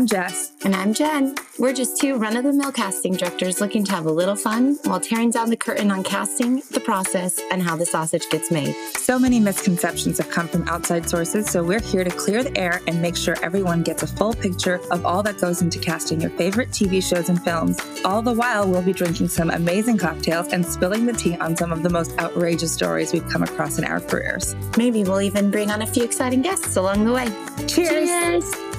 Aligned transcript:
I'm 0.00 0.06
Jess. 0.06 0.52
And 0.64 0.74
I'm 0.74 0.94
Jen. 0.94 1.34
We're 1.58 1.74
just 1.74 2.00
two 2.00 2.16
run 2.16 2.34
of 2.34 2.44
the 2.44 2.54
mill 2.54 2.72
casting 2.72 3.12
directors 3.12 3.60
looking 3.60 3.84
to 3.84 3.92
have 3.92 4.06
a 4.06 4.10
little 4.10 4.34
fun 4.34 4.78
while 4.84 4.98
tearing 4.98 5.30
down 5.30 5.50
the 5.50 5.58
curtain 5.58 5.90
on 5.90 6.02
casting, 6.02 6.62
the 6.70 6.80
process, 6.80 7.38
and 7.50 7.62
how 7.62 7.76
the 7.76 7.84
sausage 7.84 8.26
gets 8.30 8.50
made. 8.50 8.74
So 8.94 9.18
many 9.18 9.38
misconceptions 9.38 10.16
have 10.16 10.30
come 10.30 10.48
from 10.48 10.66
outside 10.68 11.06
sources, 11.06 11.50
so 11.50 11.62
we're 11.62 11.82
here 11.82 12.02
to 12.02 12.08
clear 12.08 12.42
the 12.42 12.56
air 12.56 12.80
and 12.86 13.02
make 13.02 13.14
sure 13.14 13.36
everyone 13.42 13.82
gets 13.82 14.02
a 14.02 14.06
full 14.06 14.32
picture 14.32 14.80
of 14.90 15.04
all 15.04 15.22
that 15.22 15.38
goes 15.38 15.60
into 15.60 15.78
casting 15.78 16.18
your 16.18 16.30
favorite 16.30 16.70
TV 16.70 17.02
shows 17.02 17.28
and 17.28 17.44
films. 17.44 17.78
All 18.02 18.22
the 18.22 18.32
while, 18.32 18.66
we'll 18.66 18.80
be 18.80 18.94
drinking 18.94 19.28
some 19.28 19.50
amazing 19.50 19.98
cocktails 19.98 20.46
and 20.54 20.64
spilling 20.64 21.04
the 21.04 21.12
tea 21.12 21.36
on 21.36 21.54
some 21.58 21.72
of 21.72 21.82
the 21.82 21.90
most 21.90 22.18
outrageous 22.18 22.72
stories 22.72 23.12
we've 23.12 23.28
come 23.28 23.42
across 23.42 23.76
in 23.76 23.84
our 23.84 24.00
careers. 24.00 24.56
Maybe 24.78 25.04
we'll 25.04 25.20
even 25.20 25.50
bring 25.50 25.70
on 25.70 25.82
a 25.82 25.86
few 25.86 26.04
exciting 26.04 26.40
guests 26.40 26.76
along 26.76 27.04
the 27.04 27.12
way. 27.12 27.26
Cheers! 27.66 28.08
Cheers. 28.08 28.69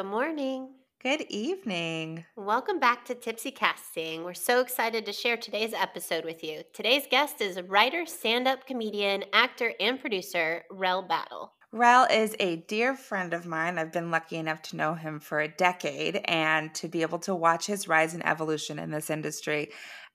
Good 0.00 0.06
morning. 0.06 0.70
Good 1.02 1.26
evening. 1.28 2.24
Welcome 2.34 2.80
back 2.80 3.04
to 3.04 3.14
Tipsy 3.14 3.50
Casting. 3.50 4.24
We're 4.24 4.32
so 4.32 4.60
excited 4.60 5.04
to 5.04 5.12
share 5.12 5.36
today's 5.36 5.74
episode 5.74 6.24
with 6.24 6.42
you. 6.42 6.62
Today's 6.72 7.06
guest 7.10 7.42
is 7.42 7.60
writer, 7.60 8.06
stand 8.06 8.48
up 8.48 8.66
comedian, 8.66 9.24
actor, 9.34 9.74
and 9.78 10.00
producer, 10.00 10.62
Rell 10.70 11.02
Battle. 11.02 11.52
Rell 11.70 12.06
is 12.10 12.34
a 12.40 12.56
dear 12.66 12.96
friend 12.96 13.34
of 13.34 13.44
mine. 13.44 13.78
I've 13.78 13.92
been 13.92 14.10
lucky 14.10 14.36
enough 14.36 14.62
to 14.62 14.76
know 14.76 14.94
him 14.94 15.20
for 15.20 15.38
a 15.38 15.48
decade 15.48 16.16
and 16.24 16.74
to 16.76 16.88
be 16.88 17.02
able 17.02 17.18
to 17.20 17.34
watch 17.34 17.66
his 17.66 17.86
rise 17.86 18.14
and 18.14 18.26
evolution 18.26 18.78
in 18.78 18.90
this 18.90 19.10
industry. 19.10 19.68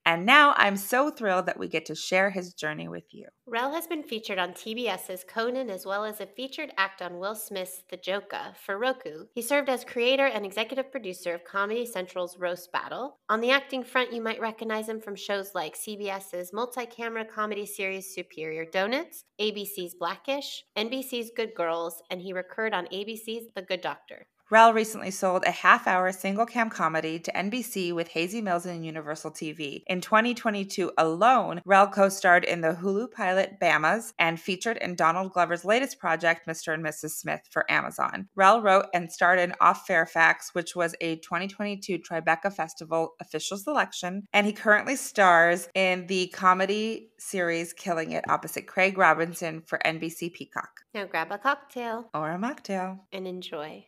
And 0.05 0.23
now 0.23 0.53
I'm 0.57 0.77
so 0.77 1.09
thrilled 1.09 1.47
that 1.47 1.57
we 1.57 1.67
get 1.67 1.87
to 1.87 1.95
share 1.95 2.29
his 2.29 2.53
journey 2.53 2.87
with 2.87 3.05
you. 3.11 3.25
Rell 3.47 3.73
has 3.73 3.87
been 3.87 4.03
featured 4.03 4.37
on 4.37 4.51
TBS's 4.51 5.23
Conan 5.27 5.71
as 5.71 5.83
well 5.83 6.05
as 6.05 6.21
a 6.21 6.27
featured 6.27 6.71
act 6.77 7.01
on 7.01 7.17
Will 7.17 7.33
Smith's 7.33 7.83
The 7.89 7.97
Joka 7.97 8.53
for 8.63 8.77
Roku. 8.77 9.25
He 9.33 9.41
served 9.41 9.67
as 9.67 9.83
creator 9.83 10.27
and 10.27 10.45
executive 10.45 10.91
producer 10.91 11.33
of 11.33 11.43
Comedy 11.43 11.87
Central's 11.87 12.37
Roast 12.37 12.71
Battle. 12.71 13.17
On 13.29 13.41
the 13.41 13.49
acting 13.49 13.83
front, 13.83 14.13
you 14.13 14.21
might 14.21 14.39
recognize 14.39 14.87
him 14.87 15.01
from 15.01 15.15
shows 15.15 15.55
like 15.55 15.75
CBS's 15.75 16.53
multi 16.53 16.85
camera 16.85 17.25
comedy 17.25 17.65
series 17.65 18.13
Superior 18.13 18.65
Donuts, 18.65 19.23
ABC's 19.41 19.95
Black-ish, 19.95 20.63
NBC's 20.77 21.31
Good 21.35 21.55
Girls, 21.55 22.03
and 22.11 22.21
he 22.21 22.31
recurred 22.31 22.73
on 22.75 22.85
ABC's 22.87 23.47
The 23.55 23.63
Good 23.63 23.81
Doctor. 23.81 24.27
Rell 24.51 24.73
recently 24.73 25.09
sold 25.09 25.43
a 25.43 25.49
half 25.51 25.87
hour 25.87 26.11
single 26.11 26.45
cam 26.45 26.69
comedy 26.69 27.17
to 27.17 27.31
NBC 27.31 27.91
with 27.93 28.09
Hazy 28.09 28.41
Mills 28.41 28.67
and 28.67 28.85
Universal 28.85 29.31
TV. 29.31 29.81
In 29.87 30.01
2022 30.01 30.91
alone, 30.99 31.63
Rell 31.65 31.87
co 31.87 32.09
starred 32.09 32.43
in 32.43 32.61
the 32.61 32.73
Hulu 32.73 33.11
pilot 33.11 33.59
Bammas 33.59 34.13
and 34.19 34.39
featured 34.39 34.77
in 34.77 34.93
Donald 34.93 35.33
Glover's 35.33 35.65
latest 35.65 35.97
project, 35.97 36.45
Mr. 36.47 36.75
and 36.75 36.85
Mrs. 36.85 37.11
Smith, 37.11 37.41
for 37.49 37.69
Amazon. 37.71 38.27
Rell 38.35 38.61
wrote 38.61 38.85
and 38.93 39.11
starred 39.11 39.39
in 39.39 39.55
Off 39.61 39.87
Fairfax, 39.87 40.53
which 40.53 40.75
was 40.75 40.93
a 41.01 41.15
2022 41.15 41.97
Tribeca 41.97 42.53
Festival 42.53 43.15
official 43.19 43.57
selection, 43.57 44.27
and 44.31 44.45
he 44.45 44.53
currently 44.53 44.95
stars 44.95 45.69
in 45.73 46.05
the 46.05 46.27
comedy 46.27 47.09
series 47.17 47.73
Killing 47.73 48.11
It 48.11 48.23
opposite 48.29 48.67
Craig 48.67 48.95
Robinson 48.99 49.63
for 49.65 49.79
NBC 49.83 50.31
Peacock. 50.31 50.81
Now 50.93 51.05
grab 51.05 51.31
a 51.31 51.39
cocktail 51.39 52.11
Or 52.13 52.29
a 52.29 52.37
mocktail. 52.37 52.99
and 53.11 53.27
enjoy. 53.27 53.87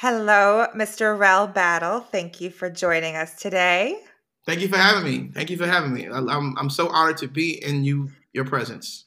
Hello, 0.00 0.66
Mr. 0.76 1.18
Rell 1.18 1.46
Battle. 1.46 2.00
Thank 2.00 2.40
you 2.40 2.50
for 2.50 2.70
joining 2.70 3.16
us 3.16 3.34
today. 3.34 3.98
Thank 4.46 4.60
you 4.60 4.68
for 4.68 4.76
having 4.76 5.04
me. 5.04 5.30
Thank 5.34 5.50
you 5.50 5.56
for 5.56 5.66
having 5.66 5.92
me. 5.92 6.06
I'm 6.06 6.56
I'm 6.56 6.70
so 6.70 6.88
honored 6.88 7.18
to 7.18 7.28
be 7.28 7.62
in 7.62 7.84
you 7.84 8.10
your 8.32 8.44
presence. 8.44 9.06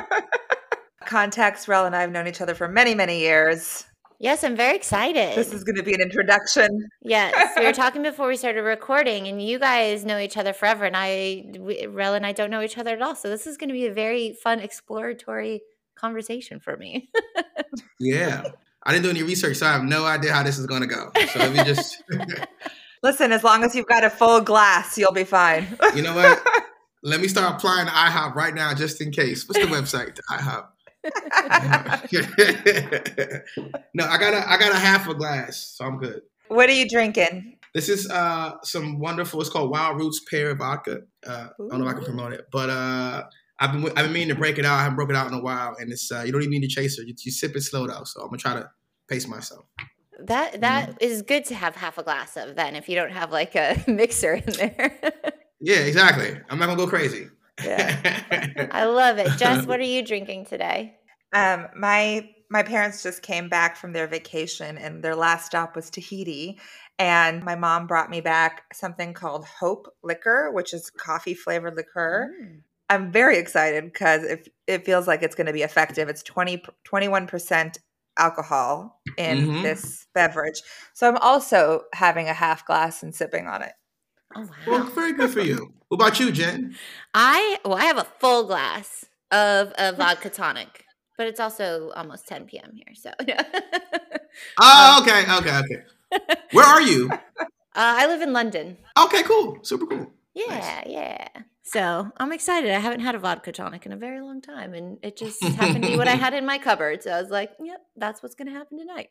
Context, 1.04 1.68
Rell 1.68 1.86
and 1.86 1.94
I 1.94 2.00
have 2.00 2.10
known 2.10 2.26
each 2.26 2.40
other 2.40 2.54
for 2.54 2.68
many, 2.68 2.94
many 2.94 3.18
years. 3.20 3.84
Yes, 4.18 4.42
I'm 4.44 4.56
very 4.56 4.76
excited. 4.76 5.36
This 5.36 5.52
is 5.52 5.62
going 5.62 5.76
to 5.76 5.82
be 5.82 5.92
an 5.92 6.00
introduction. 6.00 6.88
Yes, 7.02 7.52
we 7.58 7.64
were 7.64 7.72
talking 7.84 8.02
before 8.02 8.28
we 8.28 8.36
started 8.36 8.62
recording, 8.62 9.28
and 9.28 9.42
you 9.42 9.58
guys 9.58 10.04
know 10.04 10.18
each 10.18 10.36
other 10.36 10.52
forever, 10.52 10.84
and 10.84 10.96
I, 10.96 11.44
we, 11.58 11.86
Rell 11.86 12.14
and 12.14 12.24
I 12.24 12.32
don't 12.32 12.50
know 12.50 12.62
each 12.62 12.78
other 12.78 12.92
at 12.92 13.02
all. 13.02 13.14
So 13.14 13.28
this 13.28 13.46
is 13.46 13.56
going 13.56 13.68
to 13.68 13.74
be 13.74 13.86
a 13.86 13.92
very 13.92 14.32
fun, 14.32 14.60
exploratory 14.60 15.60
conversation 15.94 16.60
for 16.60 16.76
me. 16.76 17.10
Yeah. 17.98 18.44
I 18.82 18.92
didn't 18.92 19.04
do 19.04 19.10
any 19.10 19.22
research, 19.22 19.56
so 19.56 19.66
I 19.66 19.72
have 19.72 19.82
no 19.82 20.04
idea 20.04 20.32
how 20.32 20.42
this 20.42 20.58
is 20.58 20.66
gonna 20.66 20.86
go. 20.86 21.10
So 21.32 21.38
let 21.38 21.52
me 21.52 21.64
just 21.64 22.02
Listen, 23.02 23.32
as 23.32 23.42
long 23.42 23.64
as 23.64 23.74
you've 23.74 23.86
got 23.86 24.04
a 24.04 24.10
full 24.10 24.40
glass, 24.40 24.96
you'll 24.96 25.12
be 25.12 25.24
fine. 25.24 25.66
you 25.94 26.02
know 26.02 26.14
what? 26.14 26.46
Let 27.02 27.20
me 27.20 27.28
start 27.28 27.56
applying 27.56 27.86
to 27.86 27.92
IHOP 27.92 28.34
right 28.34 28.54
now 28.54 28.74
just 28.74 29.00
in 29.00 29.10
case. 29.10 29.48
What's 29.48 29.60
the 29.60 29.66
website 29.66 30.18
IHOP? 30.30 30.66
No, 33.94 34.04
I 34.04 34.18
got 34.18 34.34
a 34.34 34.50
I 34.50 34.56
got 34.58 34.72
a 34.72 34.78
half 34.78 35.08
a 35.08 35.14
glass, 35.14 35.74
so 35.76 35.84
I'm 35.84 35.98
good. 35.98 36.22
what 36.48 36.68
are 36.68 36.72
you 36.72 36.88
drinking? 36.88 37.58
This 37.74 37.88
is 37.88 38.08
uh 38.10 38.52
some 38.62 38.98
wonderful. 38.98 39.40
It's 39.40 39.50
called 39.50 39.70
Wild 39.70 39.98
Roots 39.98 40.20
Pear 40.30 40.54
Vodka. 40.54 41.00
Uh, 41.26 41.30
I 41.30 41.48
don't 41.70 41.80
know 41.80 41.86
if 41.86 41.92
I 41.92 41.94
can 41.96 42.04
promote 42.04 42.32
it, 42.32 42.46
but 42.50 42.70
uh, 42.70 43.24
I've 43.58 43.72
been 43.72 43.84
I've 43.88 44.04
been 44.06 44.12
meaning 44.12 44.28
to 44.28 44.34
break 44.34 44.58
it 44.58 44.64
out. 44.64 44.78
I 44.78 44.82
haven't 44.82 44.96
broken 44.96 45.14
it 45.14 45.18
out 45.18 45.28
in 45.28 45.34
a 45.34 45.42
while, 45.42 45.76
and 45.78 45.92
it's 45.92 46.10
uh, 46.10 46.22
you 46.24 46.32
don't 46.32 46.42
even 46.42 46.52
need 46.52 46.64
a 46.64 46.68
chaser. 46.68 47.02
You, 47.02 47.14
you 47.18 47.30
sip 47.32 47.54
it 47.56 47.62
slow 47.62 47.86
though. 47.86 48.04
So 48.04 48.20
I'm 48.22 48.28
gonna 48.28 48.38
try 48.38 48.54
to 48.54 48.70
pace 49.08 49.28
myself. 49.28 49.66
that 50.20 50.60
that 50.62 50.96
is 51.02 51.22
good 51.22 51.44
to 51.46 51.54
have 51.54 51.76
half 51.76 51.98
a 51.98 52.02
glass 52.02 52.36
of. 52.36 52.56
Then, 52.56 52.74
if 52.76 52.88
you 52.88 52.94
don't 52.96 53.12
have 53.12 53.30
like 53.30 53.54
a 53.54 53.82
mixer 53.88 54.34
in 54.34 54.52
there, 54.54 54.98
Yeah, 55.60 55.80
exactly. 55.80 56.38
I'm 56.48 56.58
not 56.58 56.66
gonna 56.66 56.78
go 56.78 56.86
crazy. 56.86 57.28
I 58.72 58.84
love 58.84 59.18
it. 59.18 59.36
Jess, 59.38 59.66
what 59.66 59.80
are 59.80 59.84
you 59.84 60.02
drinking 60.04 60.46
today? 60.46 60.96
Um, 61.32 61.66
my 61.76 62.28
my 62.48 62.62
parents 62.62 63.02
just 63.02 63.22
came 63.22 63.48
back 63.48 63.76
from 63.76 63.92
their 63.92 64.06
vacation, 64.06 64.78
and 64.78 65.02
their 65.02 65.16
last 65.16 65.46
stop 65.46 65.74
was 65.74 65.90
Tahiti. 65.90 66.58
And 66.98 67.42
my 67.42 67.56
mom 67.56 67.86
brought 67.86 68.08
me 68.08 68.20
back 68.20 68.62
something 68.72 69.12
called 69.12 69.44
Hope 69.44 69.92
Liquor, 70.02 70.50
which 70.52 70.72
is 70.72 70.90
coffee 70.90 71.34
flavored 71.34 71.74
liqueur. 71.76 72.30
Mm. 72.42 72.60
I'm 72.88 73.12
very 73.12 73.36
excited 73.36 73.84
because 73.84 74.22
it, 74.22 74.48
it 74.66 74.86
feels 74.86 75.06
like 75.08 75.22
it's 75.22 75.34
going 75.34 75.48
to 75.48 75.52
be 75.52 75.62
effective. 75.62 76.08
It's 76.08 76.22
20, 76.22 76.62
21% 76.84 77.78
alcohol 78.18 79.02
in 79.18 79.38
Mhm. 79.38 79.62
this 79.62 80.06
beverage. 80.14 80.62
So 80.94 81.08
I'm 81.08 81.16
also 81.18 81.84
having 81.92 82.28
a 82.28 82.32
half 82.34 82.64
glass 82.64 83.02
and 83.02 83.14
sipping 83.14 83.46
on 83.48 83.62
it. 83.62 83.72
Oh 84.34 84.40
wow! 84.40 84.48
well, 84.66 84.84
very 84.86 85.12
good 85.12 85.30
for 85.30 85.40
you. 85.40 85.72
What 85.88 85.96
about 85.96 86.18
you, 86.18 86.32
Jen? 86.32 86.74
I 87.14 87.58
well, 87.64 87.74
I 87.74 87.84
have 87.84 87.98
a 87.98 88.06
full 88.18 88.44
glass 88.44 89.04
of 89.30 89.72
a 89.78 89.92
vodka 89.92 90.30
tonic, 90.30 90.84
but 91.16 91.26
it's 91.26 91.40
also 91.40 91.90
almost 91.94 92.26
10 92.28 92.46
p.m. 92.46 92.72
here, 92.74 92.94
so. 92.94 93.12
Oh, 94.58 94.98
okay, 95.02 95.22
okay, 95.38 95.58
okay. 95.58 96.36
Where 96.52 96.64
are 96.66 96.82
you? 96.82 97.10
Uh, 97.76 98.00
I 98.00 98.06
live 98.06 98.22
in 98.22 98.32
London. 98.32 98.78
Okay, 98.98 99.22
cool. 99.24 99.58
Super 99.62 99.84
cool. 99.84 100.10
Yeah, 100.34 100.82
yeah. 100.86 101.28
So 101.62 102.10
I'm 102.16 102.32
excited. 102.32 102.70
I 102.70 102.78
haven't 102.78 103.00
had 103.00 103.14
a 103.14 103.18
vodka 103.18 103.52
tonic 103.52 103.84
in 103.84 103.92
a 103.92 103.98
very 103.98 104.22
long 104.22 104.40
time, 104.40 104.72
and 104.72 104.96
it 105.02 105.18
just 105.18 105.42
happened 105.44 105.84
to 105.84 105.90
be 105.90 105.96
what 105.98 106.08
I 106.08 106.14
had 106.24 106.32
in 106.32 106.46
my 106.46 106.56
cupboard. 106.56 107.02
So 107.02 107.10
I 107.10 107.20
was 107.20 107.30
like, 107.30 107.50
"Yep, 107.62 107.82
that's 107.94 108.22
what's 108.22 108.34
going 108.34 108.46
to 108.46 108.54
happen 108.54 108.78
tonight." 108.78 109.10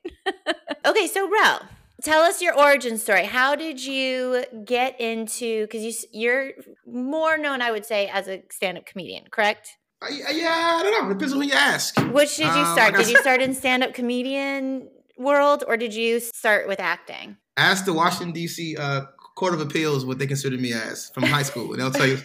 okay, 0.84 1.06
so 1.06 1.30
Rell, 1.30 1.62
tell 2.04 2.22
us 2.24 2.42
your 2.42 2.58
origin 2.58 2.98
story. 2.98 3.26
How 3.26 3.56
did 3.56 3.84
you 3.84 4.44
get 4.66 5.00
into? 5.00 5.66
Because 5.68 5.84
you 5.84 5.94
you're 6.12 6.52
more 6.86 7.38
known, 7.38 7.62
I 7.62 7.72
would 7.72 7.86
say, 7.86 8.08
as 8.08 8.28
a 8.28 8.44
stand-up 8.52 8.86
comedian, 8.86 9.26
correct? 9.32 9.78
Uh, 10.02 10.08
yeah, 10.12 10.30
yeah, 10.32 10.78
I 10.80 10.84
don't 10.84 11.08
know. 11.08 11.14
Depends 11.14 11.34
on 11.34 11.42
who 11.42 11.48
you 11.48 11.54
ask. 11.54 11.96
Which 12.12 12.38
did 12.38 12.46
you 12.48 12.52
Um, 12.52 12.74
start? 12.76 12.94
like 12.94 12.96
I 12.96 13.04
Did 13.04 13.12
you 13.12 13.18
start 13.22 13.42
in 13.42 13.54
stand-up 13.54 13.94
comedian 13.94 14.90
world, 15.18 15.64
or 15.68 15.78
did 15.78 15.94
you 15.94 16.20
start 16.20 16.68
with 16.68 16.80
acting? 16.80 17.38
Ask 17.58 17.86
the 17.86 17.94
Washington 17.94 18.34
D.C. 18.34 18.76
Uh, 18.76 19.02
Court 19.36 19.54
of 19.54 19.62
Appeals 19.62 20.06
what 20.06 20.20
they 20.20 20.28
considered 20.28 20.60
me 20.62 20.74
as 20.74 21.10
from 21.14 21.24
high 21.24 21.44
school, 21.44 21.72
and 21.72 21.82
they'll 21.82 21.92
tell 21.92 22.08
you 22.08 22.20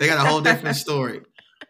they 0.00 0.06
got 0.08 0.24
a 0.24 0.28
whole 0.28 0.40
different 0.40 0.76
story. 0.86 1.20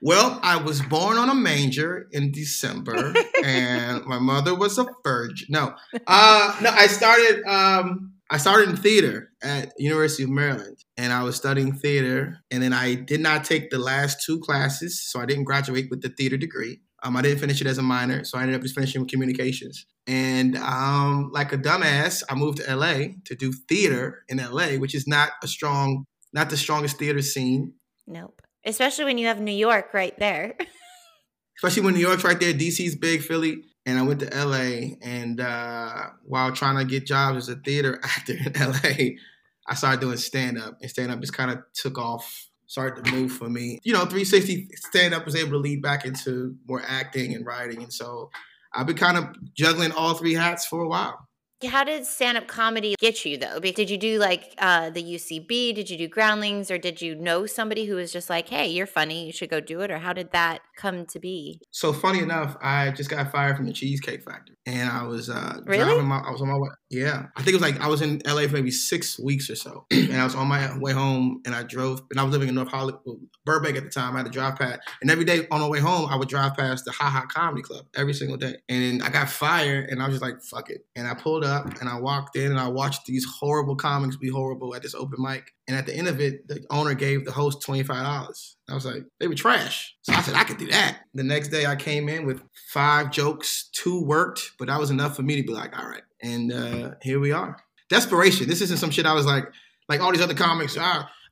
Well, 0.05 0.41
I 0.43 0.57
was 0.57 0.83
born 0.83 1.17
on 1.17 1.31
a 1.31 1.35
manger 1.35 2.09
in 2.11 2.33
December, 2.33 3.15
and 3.45 4.05
my 4.05 4.19
mother 4.19 4.53
was 4.53 4.77
a 4.77 4.87
virgin. 5.05 5.47
No, 5.49 5.75
uh, 6.09 6.57
no, 6.61 6.71
I 6.71 6.89
started. 6.89 7.45
Um, 7.45 8.15
I 8.29 8.39
started 8.39 8.71
in 8.71 8.77
theater 8.77 9.31
at 9.45 9.73
University 9.79 10.25
of 10.25 10.31
Maryland, 10.31 10.79
and 10.97 11.13
I 11.13 11.23
was 11.23 11.37
studying 11.37 11.73
theater. 11.73 12.41
And 12.51 12.61
then 12.61 12.73
I 12.73 12.97
did 12.97 13.21
not 13.21 13.45
take 13.45 13.71
the 13.71 13.79
last 13.79 14.25
two 14.27 14.41
classes, 14.41 15.01
so 15.09 15.21
I 15.21 15.27
didn't 15.27 15.45
graduate 15.45 15.87
with 15.89 16.03
the 16.03 16.09
theater 16.09 16.37
degree. 16.37 16.81
Um, 17.05 17.17
I 17.17 17.23
didn't 17.23 17.39
finish 17.39 17.61
it 17.61 17.69
as 17.69 17.79
a 17.79 17.83
minor, 17.83 18.25
so 18.25 18.39
I 18.39 18.43
ended 18.43 18.57
up 18.57 18.63
just 18.63 18.75
finishing 18.75 19.03
with 19.03 19.11
communications. 19.11 19.87
And 20.09 20.57
um, 20.57 21.31
like 21.33 21.53
a 21.53 21.59
dumbass, 21.59 22.25
I 22.29 22.35
moved 22.35 22.59
to 22.59 22.75
LA 22.75 23.15
to 23.27 23.37
do 23.37 23.53
theater 23.53 24.25
in 24.29 24.39
LA, 24.39 24.79
which 24.79 24.97
is 24.97 25.07
not 25.07 25.31
a 25.45 25.47
strong, 25.47 26.07
not 26.33 26.51
the 26.51 26.57
strongest 26.57 26.99
theater 26.99 27.23
scene. 27.23 27.75
Nope. 28.09 28.42
Especially 28.65 29.05
when 29.05 29.19
you 29.19 29.27
have 29.27 29.41
New 29.41 29.53
York 29.53 29.93
right 29.93 30.17
there. 30.19 30.55
especially 31.63 31.83
when 31.83 31.95
New 31.95 32.01
York's 32.01 32.25
right 32.25 32.39
there. 32.39 32.53
DC's 32.53 32.97
big, 32.97 33.23
Philly, 33.23 33.63
and 33.87 33.99
I 33.99 34.03
went 34.03 34.21
to 34.21 34.27
LA. 34.27 34.97
And 35.01 35.41
uh, 35.41 36.07
while 36.25 36.53
trying 36.53 36.77
to 36.77 36.85
get 36.85 37.07
jobs 37.07 37.37
as 37.37 37.49
a 37.49 37.57
theater 37.57 38.01
actor 38.05 38.35
in 38.35 38.53
LA, 38.55 39.17
I 39.69 39.75
started 39.75 40.01
doing 40.01 40.17
stand 40.17 40.59
up, 40.59 40.79
and 40.81 40.91
stand 40.91 41.13
up 41.13 41.21
just 41.21 41.33
kind 41.33 41.51
of 41.51 41.63
took 41.75 41.99
off. 41.99 42.49
Started 42.67 43.05
to 43.05 43.13
move 43.13 43.31
for 43.31 43.51
me. 43.51 43.81
You 43.83 43.93
know, 43.93 44.01
360 44.01 44.71
stand 44.77 45.13
up 45.13 45.27
was 45.27 45.37
able 45.37 45.51
to 45.51 45.59
lead 45.59 45.83
back 45.83 46.07
into 46.07 46.57
more 46.67 46.81
acting 46.87 47.35
and 47.35 47.45
writing, 47.45 47.83
and 47.83 47.93
so 47.93 48.31
I've 48.73 48.87
been 48.87 48.97
kind 48.97 49.19
of 49.19 49.27
juggling 49.53 49.93
all 49.93 50.15
three 50.15 50.33
hats 50.33 50.65
for 50.65 50.81
a 50.81 50.89
while. 50.89 51.29
How 51.65 51.85
did 51.85 52.07
stand 52.07 52.39
up 52.39 52.47
comedy 52.47 52.95
get 52.99 53.25
you 53.25 53.37
though? 53.39 53.59
Did 53.59 53.91
you 53.91 53.99
do 53.99 54.19
like 54.19 54.55
uh, 54.59 54.91
the 54.91 55.03
UCB? 55.03 55.75
Did 55.75 55.91
you 55.91 55.99
do 55.99 56.09
Groundlings? 56.09 56.71
Or 56.71 56.79
did 56.79 57.01
you 57.01 57.15
know 57.15 57.47
somebody 57.47 57.85
who 57.87 57.97
was 57.97 58.13
just 58.13 58.29
like, 58.31 58.49
hey, 58.49 58.69
you're 58.69 58.87
funny, 58.87 59.27
you 59.27 59.33
should 59.33 59.51
go 59.51 59.61
do 59.61 59.81
it? 59.81 59.91
Or 59.91 59.99
how 59.99 60.13
did 60.13 60.33
that 60.33 60.61
come 60.77 61.07
to 61.07 61.19
be? 61.19 61.61
So 61.71 61.93
funny 61.93 62.21
enough, 62.21 62.57
I 62.61 62.91
just 62.91 63.11
got 63.11 63.31
fired 63.33 63.57
from 63.57 63.67
the 63.67 63.73
Cheesecake 63.73 64.23
Factory, 64.23 64.57
and 64.67 64.91
I 64.91 65.05
was 65.05 65.31
uh, 65.31 65.61
really? 65.65 65.85
driving 65.85 66.07
my. 66.07 66.19
I 66.19 66.31
was 66.31 66.41
on 66.41 66.49
my 66.49 66.59
way. 66.59 66.71
Yeah, 66.93 67.29
I 67.35 67.43
think 67.43 67.55
it 67.55 67.63
was 67.63 67.63
like 67.63 67.81
I 67.81 67.89
was 67.89 68.03
in 68.03 68.21
LA 68.27 68.43
for 68.43 68.53
maybe 68.53 68.71
six 68.71 69.19
weeks 69.19 69.49
or 69.49 69.57
so, 69.57 69.87
and 69.91 70.15
I 70.15 70.25
was 70.25 70.35
on 70.35 70.47
my 70.47 70.77
way 70.77 70.93
home, 70.93 71.41
and 71.47 71.55
I 71.55 71.63
drove, 71.63 72.03
and 72.11 72.21
I 72.21 72.23
was 72.23 72.33
living 72.33 72.51
in 72.51 72.55
North 72.55 72.69
Hollywood, 72.69 73.01
Burbank 73.47 73.79
at 73.79 73.85
the 73.85 73.89
time. 73.89 74.15
I 74.15 74.19
had 74.19 74.27
a 74.27 74.31
drive 74.31 74.57
past, 74.57 74.81
and 75.01 75.11
every 75.11 75.25
day 75.25 75.47
on 75.51 75.63
the 75.63 75.69
way 75.69 75.81
home, 75.81 76.07
I 76.11 76.17
would 76.17 76.29
drive 76.29 76.55
past 76.55 76.85
the 76.85 76.93
Ha 76.93 77.09
Ha 77.09 77.25
Comedy 77.33 77.63
Club 77.63 77.87
every 77.97 78.13
single 78.13 78.37
day, 78.37 78.57
and 78.69 79.03
I 79.03 79.09
got 79.09 79.31
fired, 79.31 79.89
and 79.89 80.03
I 80.03 80.07
was 80.07 80.19
just 80.19 80.23
like, 80.23 80.43
fuck 80.43 80.69
it, 80.69 80.85
and 80.95 81.09
I 81.09 81.15
pulled 81.15 81.45
up, 81.45 81.81
and 81.81 81.89
I 81.89 81.99
walked 81.99 82.37
in, 82.37 82.51
and 82.51 82.61
I 82.61 82.69
watched 82.69 83.07
these 83.07 83.25
horrible 83.25 83.75
comics 83.75 84.17
be 84.17 84.29
horrible 84.29 84.75
at 84.75 84.83
this 84.83 84.95
open 84.95 85.17
mic, 85.19 85.51
and 85.67 85.75
at 85.75 85.87
the 85.87 85.95
end 85.95 86.09
of 86.09 86.21
it, 86.21 86.47
the 86.47 86.63
owner 86.69 86.93
gave 86.93 87.25
the 87.25 87.33
host 87.33 87.63
twenty 87.63 87.85
five 87.85 88.05
dollars. 88.05 88.59
I 88.69 88.75
was 88.75 88.85
like, 88.85 89.05
they 89.19 89.29
were 89.29 89.35
trash. 89.35 89.95
So 90.03 90.13
I 90.13 90.23
said, 90.23 90.35
I 90.35 90.45
could 90.45 90.57
do 90.57 90.69
that. 90.69 91.01
The 91.15 91.25
next 91.25 91.49
day 91.49 91.67
I 91.67 91.77
came 91.77 92.09
in 92.09 92.25
with 92.27 92.43
five 92.71 93.11
jokes, 93.11 93.69
two 93.73 94.03
worked, 94.05 94.53
but 94.59 94.69
that 94.69 94.79
was 94.79 94.91
enough 94.91 95.17
for 95.17 95.23
me 95.23 95.37
to 95.37 95.43
be 95.43 95.53
like, 95.53 95.79
all 95.79 95.87
right. 95.87 96.03
And 96.23 96.53
uh, 96.53 96.91
here 97.03 97.21
we 97.21 97.33
are. 97.33 97.57
Desperation. 97.89 98.49
This 98.49 98.61
isn't 98.61 98.79
some 98.79 98.91
shit 98.91 99.07
I 99.07 99.13
was 99.13 99.27
like, 99.27 99.45
like 99.89 100.01
all 100.01 100.13
these 100.13 100.23
other 100.23 100.35
comics. 100.35 100.77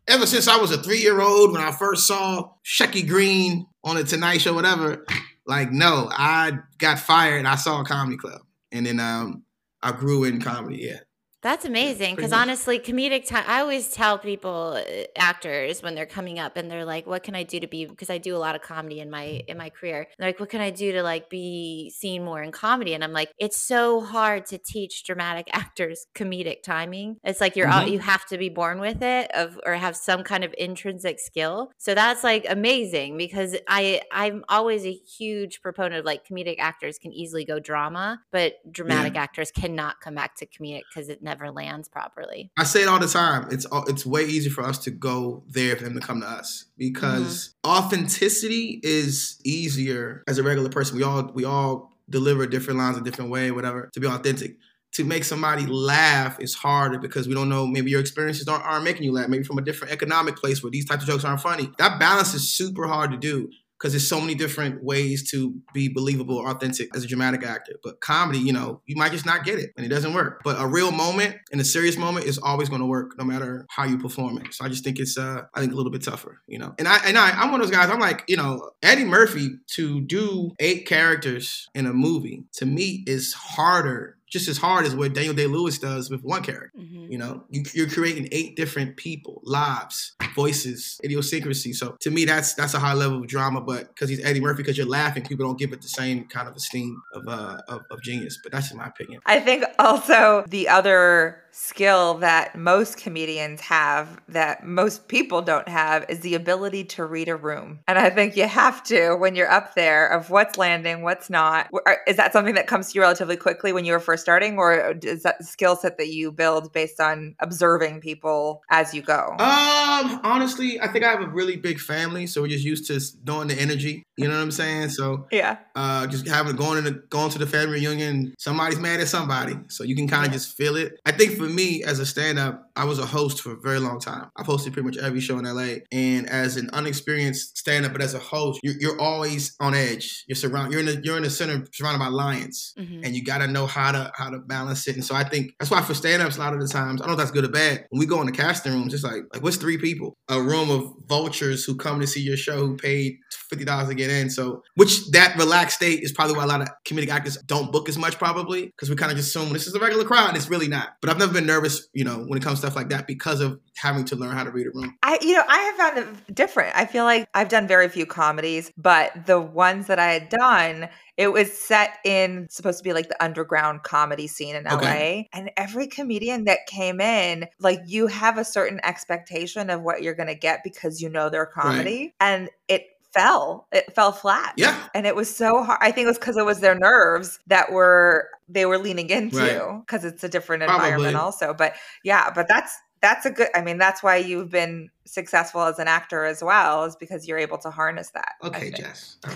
Ever 0.09 0.27
since 0.27 0.49
I 0.49 0.57
was 0.57 0.73
a 0.73 0.83
three 0.83 0.99
year 0.99 1.21
old, 1.21 1.53
when 1.53 1.63
I 1.63 1.73
first 1.73 2.07
saw 2.07 2.51
Shecky 2.65 3.07
Greene 3.07 3.67
on 3.85 3.97
the 3.97 4.05
Tonight 4.05 4.39
Show, 4.39 4.55
whatever, 4.55 5.07
like, 5.47 5.71
no, 5.71 6.09
I 6.13 6.59
got 6.79 6.99
fired. 6.99 7.47
I 7.47 7.55
saw 7.55 7.81
a 7.81 7.85
comedy 7.85 8.17
club. 8.17 8.41
And 8.73 8.87
then 8.87 9.01
um, 9.01 9.45
I 9.83 9.93
grew 9.93 10.25
in 10.25 10.41
comedy. 10.41 10.79
Yeah. 10.83 11.01
That's 11.43 11.65
amazing 11.65 12.17
because 12.17 12.35
honestly, 12.35 12.79
comedic 12.79 13.27
time. 13.27 13.45
I 13.47 13.61
always 13.61 13.89
tell 13.89 14.19
people, 14.19 14.77
uh, 14.77 15.05
actors, 15.17 15.83
when 15.83 15.95
they're 15.95 16.05
coming 16.05 16.39
up 16.39 16.59
and 16.59 16.71
they're 16.71 16.85
like, 16.85 17.07
"What 17.07 17.23
can 17.23 17.35
I 17.35 17.45
do 17.45 17.59
to 17.61 17.67
be?" 17.67 17.87
Because 17.87 18.11
I 18.11 18.19
do 18.19 18.37
a 18.37 18.39
lot 18.39 18.55
of 18.55 18.61
comedy 18.61 19.01
in 19.01 19.09
my 19.09 19.41
in 19.49 19.57
my 19.57 19.71
career. 19.71 20.07
They're 20.19 20.29
like, 20.29 20.39
"What 20.39 20.51
can 20.51 20.61
I 20.61 20.69
do 20.69 20.93
to 20.93 21.03
like 21.03 21.31
be 21.31 21.91
seen 21.97 22.25
more 22.25 22.43
in 22.43 22.53
comedy?" 22.53 22.93
And 22.93 23.03
I'm 23.03 23.13
like, 23.15 23.31
"It's 23.39 23.57
so 23.57 24.03
hard 24.03 24.45
to 24.47 24.59
teach 24.59 25.03
dramatic 25.05 25.49
actors 25.55 26.07
comedic 26.15 26.63
timing. 26.63 27.17
It's 27.25 27.41
like 27.41 27.57
you're 27.57 27.69
Mhm. 27.69 27.73
all, 27.73 27.87
you 27.87 28.01
have 28.01 28.27
to 28.27 28.37
be 28.37 28.51
born 28.51 28.79
with 28.79 29.01
it, 29.01 29.31
of 29.35 29.59
or 29.65 29.75
have 29.77 29.97
some 29.97 30.23
kind 30.25 30.45
of 30.45 30.55
intrinsic 30.59 31.19
skill. 31.21 31.71
So 31.79 31.95
that's 31.95 32.23
like 32.23 32.45
amazing 32.51 33.17
because 33.17 33.57
I 33.67 34.03
I'm 34.13 34.45
always 34.51 34.85
a 34.85 34.93
huge 34.93 35.63
proponent 35.63 36.01
of 36.01 36.05
like 36.05 36.27
comedic 36.27 36.57
actors 36.59 36.99
can 36.99 37.13
easily 37.15 37.47
go 37.47 37.59
drama, 37.59 38.21
but 38.31 38.57
dramatic 38.71 39.17
actors 39.17 39.51
cannot 39.51 40.01
come 40.03 40.15
back 40.15 40.35
to 40.37 40.47
comedic 40.47 40.83
because 40.91 41.09
it 41.09 41.23
never 41.31 41.51
lands 41.53 41.89
properly. 41.89 42.51
I 42.59 42.65
say 42.65 42.83
it 42.83 42.89
all 42.89 42.99
the 42.99 43.07
time. 43.07 43.47
It's 43.51 43.65
all- 43.67 43.87
it's 43.87 44.05
way 44.05 44.25
easier 44.25 44.51
for 44.51 44.65
us 44.65 44.79
to 44.79 44.91
go 44.91 45.45
there 45.49 45.77
for 45.77 45.85
them 45.85 45.95
to 45.95 46.01
come 46.01 46.21
to 46.21 46.27
us 46.27 46.65
because 46.77 47.55
mm-hmm. 47.65 47.71
authenticity 47.71 48.81
is 48.83 49.41
easier 49.45 50.25
as 50.27 50.39
a 50.39 50.43
regular 50.43 50.71
person. 50.71 50.97
We 50.97 51.05
all 51.05 51.31
we 51.33 51.45
all 51.45 51.93
deliver 52.09 52.47
different 52.47 52.81
lines 52.81 52.99
a 52.99 53.01
different 53.01 53.31
way, 53.31 53.53
whatever, 53.53 53.89
to 53.93 54.01
be 54.01 54.07
authentic. 54.07 54.57
To 54.95 55.05
make 55.05 55.23
somebody 55.23 55.67
laugh 55.67 56.41
is 56.41 56.53
harder 56.53 56.99
because 56.99 57.29
we 57.29 57.35
don't 57.35 57.49
know. 57.49 57.65
Maybe 57.65 57.93
your 57.93 58.01
experiences 58.01 58.49
aren't, 58.49 58.65
aren't 58.65 58.83
making 58.83 59.05
you 59.05 59.13
laugh. 59.13 59.29
Maybe 59.29 59.45
from 59.45 59.59
a 59.59 59.63
different 59.63 59.93
economic 59.93 60.35
place 60.35 60.65
where 60.65 60.71
these 60.71 60.85
types 60.85 61.05
of 61.05 61.09
jokes 61.09 61.25
aren't 61.25 61.41
funny. 61.41 61.71
That 61.79 62.01
balance 62.01 62.35
is 62.35 62.51
super 62.51 62.89
hard 62.89 63.13
to 63.13 63.17
do 63.17 63.51
because 63.81 63.93
there's 63.93 64.09
so 64.09 64.21
many 64.21 64.35
different 64.35 64.85
ways 64.85 65.31
to 65.31 65.55
be 65.73 65.89
believable 65.89 66.37
or 66.37 66.51
authentic 66.51 66.95
as 66.95 67.03
a 67.03 67.07
dramatic 67.07 67.43
actor. 67.43 67.73
But 67.83 68.01
comedy, 68.01 68.39
you 68.39 68.53
know, 68.53 68.83
you 68.85 68.95
might 68.97 69.13
just 69.13 69.25
not 69.25 69.45
get 69.45 69.59
it 69.59 69.71
and 69.77 69.87
it 69.87 69.89
doesn't 69.89 70.13
work. 70.13 70.43
But 70.45 70.61
a 70.61 70.67
real 70.67 70.93
moment 70.93 71.37
and 71.51 71.61
a 71.61 71.65
serious 71.65 71.97
moment 71.97 72.27
is 72.27 72.39
always 72.39 72.69
going 72.69 72.83
to 72.83 72.87
work 72.87 73.17
no 73.19 73.25
matter 73.25 73.67
how 73.71 73.85
you 73.85 73.99
perform 73.99 74.39
it. 74.39 74.53
So 74.53 74.65
I 74.65 74.69
just 74.69 74.85
think 74.85 74.99
it's 74.99 75.17
uh 75.17 75.43
I 75.55 75.61
think 75.61 75.73
a 75.73 75.77
little 75.77 75.93
bit 75.93 76.05
tougher, 76.05 76.41
you 76.47 76.59
know. 76.59 76.75
And 76.79 76.87
I 76.87 76.99
and 77.07 77.17
I 77.17 77.31
I'm 77.31 77.51
one 77.51 77.61
of 77.61 77.67
those 77.67 77.77
guys, 77.77 77.89
I'm 77.91 78.01
like, 78.01 78.25
you 78.29 78.37
know, 78.37 78.71
Eddie 78.83 79.05
Murphy 79.05 79.51
to 79.75 80.01
do 80.03 80.51
eight 80.61 80.87
characters 80.87 81.69
in 81.75 81.87
a 81.87 81.93
movie 81.93 82.45
to 82.55 82.67
me 82.67 83.05
is 83.07 83.33
harder 83.33 84.19
just 84.31 84.49
as 84.49 84.57
hard 84.57 84.87
as 84.87 84.95
what 84.95 85.13
Daniel 85.13 85.35
Day 85.35 85.47
Lewis 85.47 85.79
does 85.79 86.11
with 86.11 86.23
one 86.23 86.43
character. 86.43 86.73
Mhm. 86.79 87.11
You 87.11 87.19
know, 87.19 87.45
you, 87.51 87.65
you're 87.75 87.89
creating 87.89 88.29
eight 88.33 88.57
different 88.57 88.97
people, 88.97 89.43
lives, 89.45 90.15
voices, 90.35 91.01
idiosyncrasy. 91.05 91.73
So 91.73 91.97
to 92.01 92.11
me, 92.11 92.25
that's 92.25 92.55
that's 92.55 92.75
a 92.75 92.79
high 92.79 92.95
level 92.95 93.19
of 93.19 93.27
drama. 93.27 93.61
But 93.61 93.89
because 93.89 94.09
he's 94.09 94.25
Eddie 94.25 94.41
Murphy, 94.41 94.63
because 94.63 94.79
you're 94.79 94.87
laughing, 94.87 95.25
people 95.25 95.45
don't 95.45 95.59
give 95.59 95.73
it 95.73 95.83
the 95.83 95.89
same 95.89 96.25
kind 96.25 96.49
of 96.49 96.55
esteem 96.57 97.03
of 97.13 97.29
uh 97.29 97.61
of, 97.69 97.83
of 97.91 98.03
genius. 98.03 98.39
But 98.43 98.53
that's 98.53 98.73
my 98.73 98.87
opinion. 98.87 99.21
I 99.27 99.41
think 99.41 99.65
also 99.79 100.45
the 100.49 100.69
other 100.69 101.43
skill 101.53 102.15
that 102.15 102.57
most 102.57 102.97
comedians 102.97 103.61
have 103.61 104.21
that 104.29 104.65
most 104.65 105.09
people 105.09 105.43
don't 105.43 105.69
have 105.69 106.07
is 106.09 106.21
the 106.21 106.37
ability 106.37 106.85
to 106.85 107.05
read 107.05 107.29
a 107.29 107.35
room. 107.35 107.81
And 107.89 107.99
I 107.99 108.09
think 108.09 108.37
you 108.37 108.47
have 108.47 108.85
to 108.85 109.17
when 109.17 109.35
you're 109.35 109.51
up 109.51 109.75
there 109.75 110.07
of 110.07 110.31
what's 110.31 110.57
landing, 110.57 111.03
what's 111.03 111.29
not. 111.29 111.69
Is 112.07 112.17
that 112.17 112.33
something 112.33 112.55
that 112.55 112.69
comes 112.69 112.93
to 112.93 112.95
you 112.95 113.01
relatively 113.01 113.37
quickly 113.37 113.73
when 113.73 113.85
you 113.85 113.93
were 113.93 114.01
first 114.01 114.20
starting 114.21 114.59
or 114.59 114.95
is 115.03 115.23
that 115.23 115.45
skill 115.45 115.77
set 115.77 115.99
that 115.99 116.09
you 116.09 116.31
build 116.31 116.73
based 116.73 117.01
on 117.01 117.35
observing 117.41 118.01
people 118.01 118.63
as 118.71 118.95
you 118.95 119.03
go? 119.03 119.35
Um, 119.39 120.21
honestly, 120.23 120.81
I 120.81 120.89
think 120.89 121.05
I 121.05 121.11
have 121.11 121.23
a 121.23 121.29
really 121.29 121.57
big 121.57 121.81
family, 121.81 122.27
so 122.27 122.43
we're 122.43 122.49
just 122.49 122.65
used 122.65 122.87
to 122.87 123.01
knowing 123.25 123.49
the 123.49 123.61
energy. 123.61 124.05
You 124.21 124.29
know 124.29 124.37
what 124.37 124.43
I'm 124.43 124.51
saying? 124.51 124.91
So 124.91 125.27
yeah. 125.33 125.59
uh, 125.75 126.07
just 126.07 126.27
having 126.29 126.57
going 126.57 126.79
in 126.79 126.85
the, 126.85 126.93
going 127.11 127.31
to 127.31 127.39
the 127.39 127.47
family 127.47 127.81
reunion, 127.81 128.35
somebody's 128.39 128.79
mad 128.79 129.01
at 129.01 129.09
somebody, 129.09 129.55
so 129.69 129.85
you 129.85 129.97
can 129.97 130.09
kind 130.09 130.27
of 130.27 130.33
just 130.33 130.57
feel 130.57 130.77
it. 130.77 130.99
I 131.07 131.13
think 131.13 131.37
for 131.37 131.45
me 131.45 131.83
as 131.85 131.99
a 132.01 132.07
stand-up, 132.07 132.71
I 132.77 132.85
was 132.85 132.99
a 132.99 133.07
host 133.07 133.41
for 133.43 133.53
a 133.53 133.61
very 133.61 133.79
long 133.79 134.01
time. 134.01 134.31
I've 134.37 134.47
hosted 134.47 134.73
pretty 134.73 134.83
much 134.87 134.97
every 134.99 135.21
show 135.21 135.39
in 135.39 135.45
LA, 135.45 135.81
and 135.93 136.29
as 136.29 136.57
an 136.57 136.71
unexperienced 136.73 137.59
stand-up, 137.59 137.93
but 137.93 138.03
as 138.03 138.15
a 138.15 138.19
host, 138.19 138.61
you're, 138.63 138.75
you're 138.79 139.01
always 139.01 139.55
on 139.61 139.75
edge. 139.75 140.25
You're 140.29 140.37
surrounded. 140.37 140.73
You're 140.73 140.81
in 140.81 140.87
the 140.87 141.01
you're 141.05 141.17
in 141.17 141.23
the 141.23 141.31
center, 141.31 141.65
surrounded 141.73 141.99
by 141.99 142.09
lions, 142.09 142.75
Mhm. 142.79 143.01
and 143.05 143.15
you 143.15 143.25
got 143.25 143.39
to 143.39 143.47
know 143.47 143.67
how 143.67 143.93
to 143.93 144.11
how 144.15 144.31
to 144.31 144.39
balance 144.39 144.87
it. 144.89 144.95
And 144.97 145.05
so 145.05 145.15
I 145.15 145.25
think 145.25 145.53
that's 145.59 145.71
why 145.71 145.83
for 145.83 145.95
stand-ups, 145.95 146.37
a 146.37 146.41
lot 146.41 146.55
of 146.55 146.61
the 146.61 146.69
times, 146.69 147.01
I 147.01 147.07
don't 147.07 147.17
know 147.17 147.21
if 147.23 147.27
that's 147.27 147.31
good 147.31 147.45
or 147.45 147.49
bad. 147.49 147.87
When 147.91 147.99
we 147.99 148.07
go 148.07 148.21
in 148.21 148.27
the 148.27 148.33
casting 148.33 148.73
rooms, 148.73 148.95
it's 148.95 149.05
like 149.05 149.23
like 149.33 149.43
what's 149.43 149.57
three 149.57 149.79
people? 149.79 150.17
A 150.29 150.41
room 150.41 150.71
of 150.71 150.93
vultures 151.07 151.65
who 151.65 151.75
come 151.77 152.01
to 152.01 152.07
see 152.07 152.21
your 152.21 152.37
show 152.37 152.59
who 152.67 152.77
paid 152.77 153.17
fifty 153.49 153.65
dollars 153.65 153.89
to 153.89 153.95
get 153.95 154.10
in. 154.11 154.31
So 154.31 154.63
which 154.75 155.11
that 155.13 155.37
relaxed 155.37 155.77
state 155.77 156.03
is 156.03 156.13
probably 156.13 156.37
why 156.37 156.45
a 156.45 156.47
lot 156.47 156.61
of 156.61 156.69
comedic 156.85 157.09
actors 157.09 157.37
don't 157.47 157.73
book 157.73 157.89
as 157.89 157.97
much 157.97 158.19
probably 158.19 158.67
because 158.67 158.91
we 158.91 158.97
kind 158.97 159.11
of 159.11 159.17
just 159.17 159.35
assume 159.35 159.53
this 159.53 159.67
is 159.67 159.75
a 159.75 159.81
regular 159.81 160.05
crowd 160.05 160.29
and 160.29 160.37
it's 160.37 160.51
really 160.51 160.69
not. 160.69 160.91
But 161.01 161.11
I've 161.11 161.19
never 161.19 161.33
been 161.33 161.47
nervous, 161.47 161.89
you 161.93 162.05
know, 162.05 162.25
when 162.27 162.39
it 162.39 162.43
comes 162.43 162.61
to 162.61 162.67
stuff 162.67 162.77
like 162.77 162.89
that 162.91 163.07
because 163.07 163.41
of 163.41 163.61
having 163.77 164.05
to 164.07 164.17
learn 164.17 164.37
how 164.37 164.45
to 164.45 164.51
read 164.51 164.67
a 164.67 164.71
room. 164.71 164.97
I, 165.03 165.19
you 165.23 165.33
know, 165.33 165.45
I 165.49 165.59
have 165.59 165.77
found 165.77 165.99
it 165.99 166.35
different. 166.35 166.77
I 166.77 166.85
feel 166.87 167.05
like 167.05 167.29
I've 167.35 167.49
done 167.49 167.67
very 167.67 167.89
few 167.89 168.07
comedies, 168.07 168.71
but 168.77 169.27
the 169.27 169.41
ones 169.41 169.87
that 169.87 169.99
I 169.99 170.13
had 170.13 170.29
done, 170.29 170.89
it 171.17 171.33
was 171.33 171.53
set 171.53 171.99
in 172.05 172.47
supposed 172.51 172.79
to 172.79 172.85
be 172.85 172.93
like 172.93 173.09
the 173.09 173.23
underground 173.23 173.83
comedy 173.83 174.27
scene 174.27 174.55
in 174.55 174.65
LA. 174.65 174.77
Okay. 174.77 175.29
And 175.33 175.51
every 175.57 175.87
comedian 175.87 176.45
that 176.45 176.67
came 176.67 177.01
in, 177.01 177.47
like 177.59 177.81
you 177.87 178.07
have 178.07 178.39
a 178.39 178.45
certain 178.45 178.81
expectation 178.85 179.71
of 179.71 179.83
what 179.83 180.03
you're 180.03 180.15
going 180.15 180.29
to 180.29 180.35
get 180.35 180.61
because 180.63 181.01
you 181.01 181.09
know 181.09 181.31
their 181.31 181.47
comedy. 181.47 182.15
And 182.21 182.51
it 182.69 182.87
fell, 183.13 183.67
it 183.73 183.93
fell 183.95 184.13
flat. 184.13 184.55
Yeah. 184.57 184.89
And 184.95 185.07
it 185.07 185.15
was 185.17 185.35
so 185.35 185.63
hard. 185.65 185.79
I 185.81 185.91
think 185.93 186.05
it 186.05 186.09
was 186.09 186.19
because 186.19 186.37
it 186.37 186.45
was 186.45 186.61
their 186.61 186.75
nerves 186.79 187.39
that 187.47 187.73
were 187.73 188.29
they 188.49 188.67
were 188.67 188.79
leaning 188.79 189.11
into 189.11 189.37
Right. 189.39 189.81
because 189.87 190.05
it's 190.05 190.25
a 190.25 190.29
different 190.29 190.63
Probably. 190.65 190.87
environment 190.87 191.17
also. 191.17 191.55
But 191.55 191.75
yeah, 192.05 192.31
but 192.35 192.47
that's 192.49 192.77
that's 193.03 193.25
a 193.27 193.31
good 193.31 193.49
I 193.55 193.63
mean, 193.63 193.79
that's 193.79 194.03
why 194.03 194.17
you've 194.17 194.51
been 194.51 194.91
successful 195.07 195.63
as 195.63 195.79
an 195.79 195.89
actor 195.89 196.25
as 196.25 196.43
well, 196.45 196.85
is 196.85 196.97
because 196.97 197.27
you're 197.27 197.39
able 197.39 197.59
to 197.59 197.71
harness 197.71 198.11
that. 198.11 198.33
Okay, 198.45 198.71
think. 198.71 198.77
Jess. 198.77 199.17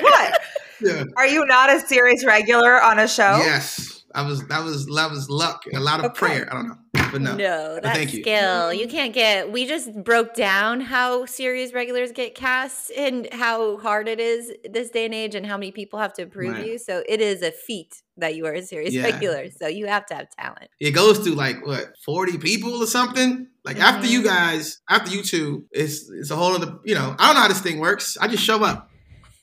What? 0.00 0.40
yeah. 0.80 1.04
Are 1.16 1.26
you 1.26 1.44
not 1.46 1.70
a 1.72 1.80
series 1.80 2.24
regular 2.24 2.82
on 2.82 2.98
a 2.98 3.06
show? 3.08 3.38
Yes. 3.42 4.04
I 4.14 4.22
was 4.22 4.44
that 4.48 4.64
was 4.64 4.86
that 4.86 5.10
was 5.10 5.28
luck. 5.30 5.62
A 5.72 5.78
lot 5.78 6.00
of 6.00 6.06
Okay. 6.06 6.18
prayer. 6.18 6.48
I 6.50 6.54
don't 6.54 6.68
know. 6.68 6.78
But 7.12 7.22
no. 7.22 7.34
No, 7.36 7.70
But 7.74 7.82
that's 7.84 7.96
thank 7.98 8.10
skill. 8.10 8.72
You 8.72 8.86
can't 8.88 9.12
get. 9.12 9.50
We 9.50 9.66
just 9.66 9.92
broke 10.04 10.34
down 10.34 10.80
how 10.80 11.24
series 11.26 11.72
regulars 11.72 12.12
get 12.12 12.34
cast 12.34 12.90
and 12.96 13.28
how 13.32 13.78
hard 13.78 14.08
it 14.08 14.20
is 14.20 14.52
this 14.68 14.90
day 14.90 15.04
and 15.06 15.14
age, 15.14 15.34
and 15.34 15.44
how 15.46 15.56
many 15.56 15.72
people 15.72 15.98
have 15.98 16.12
to 16.14 16.22
approve 16.22 16.52
Right. 16.54 16.66
you. 16.66 16.78
So 16.78 17.02
it 17.08 17.20
is 17.20 17.42
a 17.42 17.50
feat 17.50 18.02
that 18.16 18.34
you 18.34 18.46
are 18.46 18.52
a 18.54 18.62
series 18.62 18.94
Yeah. 18.94 19.04
regular. 19.04 19.50
So 19.50 19.66
you 19.66 19.86
have 19.86 20.04
to 20.06 20.14
have 20.14 20.26
talent. 20.38 20.68
It 20.78 20.90
goes 20.90 21.18
to 21.24 21.34
like 21.34 21.64
what, 21.66 21.94
40 22.04 22.38
people 22.38 22.82
or 22.82 22.86
something? 22.86 23.46
Like 23.64 23.78
after 23.80 24.06
you 24.06 24.20
Mhm. 24.20 24.24
guys, 24.24 24.80
after 24.88 25.10
you 25.10 25.22
two, 25.22 25.64
it's 25.72 26.10
it's 26.10 26.30
a 26.30 26.36
whole 26.36 26.52
other, 26.54 26.78
you 26.84 26.94
know, 26.94 27.14
I 27.18 27.26
don't 27.26 27.34
know 27.36 27.40
how 27.42 27.48
this 27.48 27.60
thing 27.60 27.78
works. 27.80 28.16
I 28.20 28.28
just 28.28 28.42
show 28.44 28.62
up. 28.64 28.88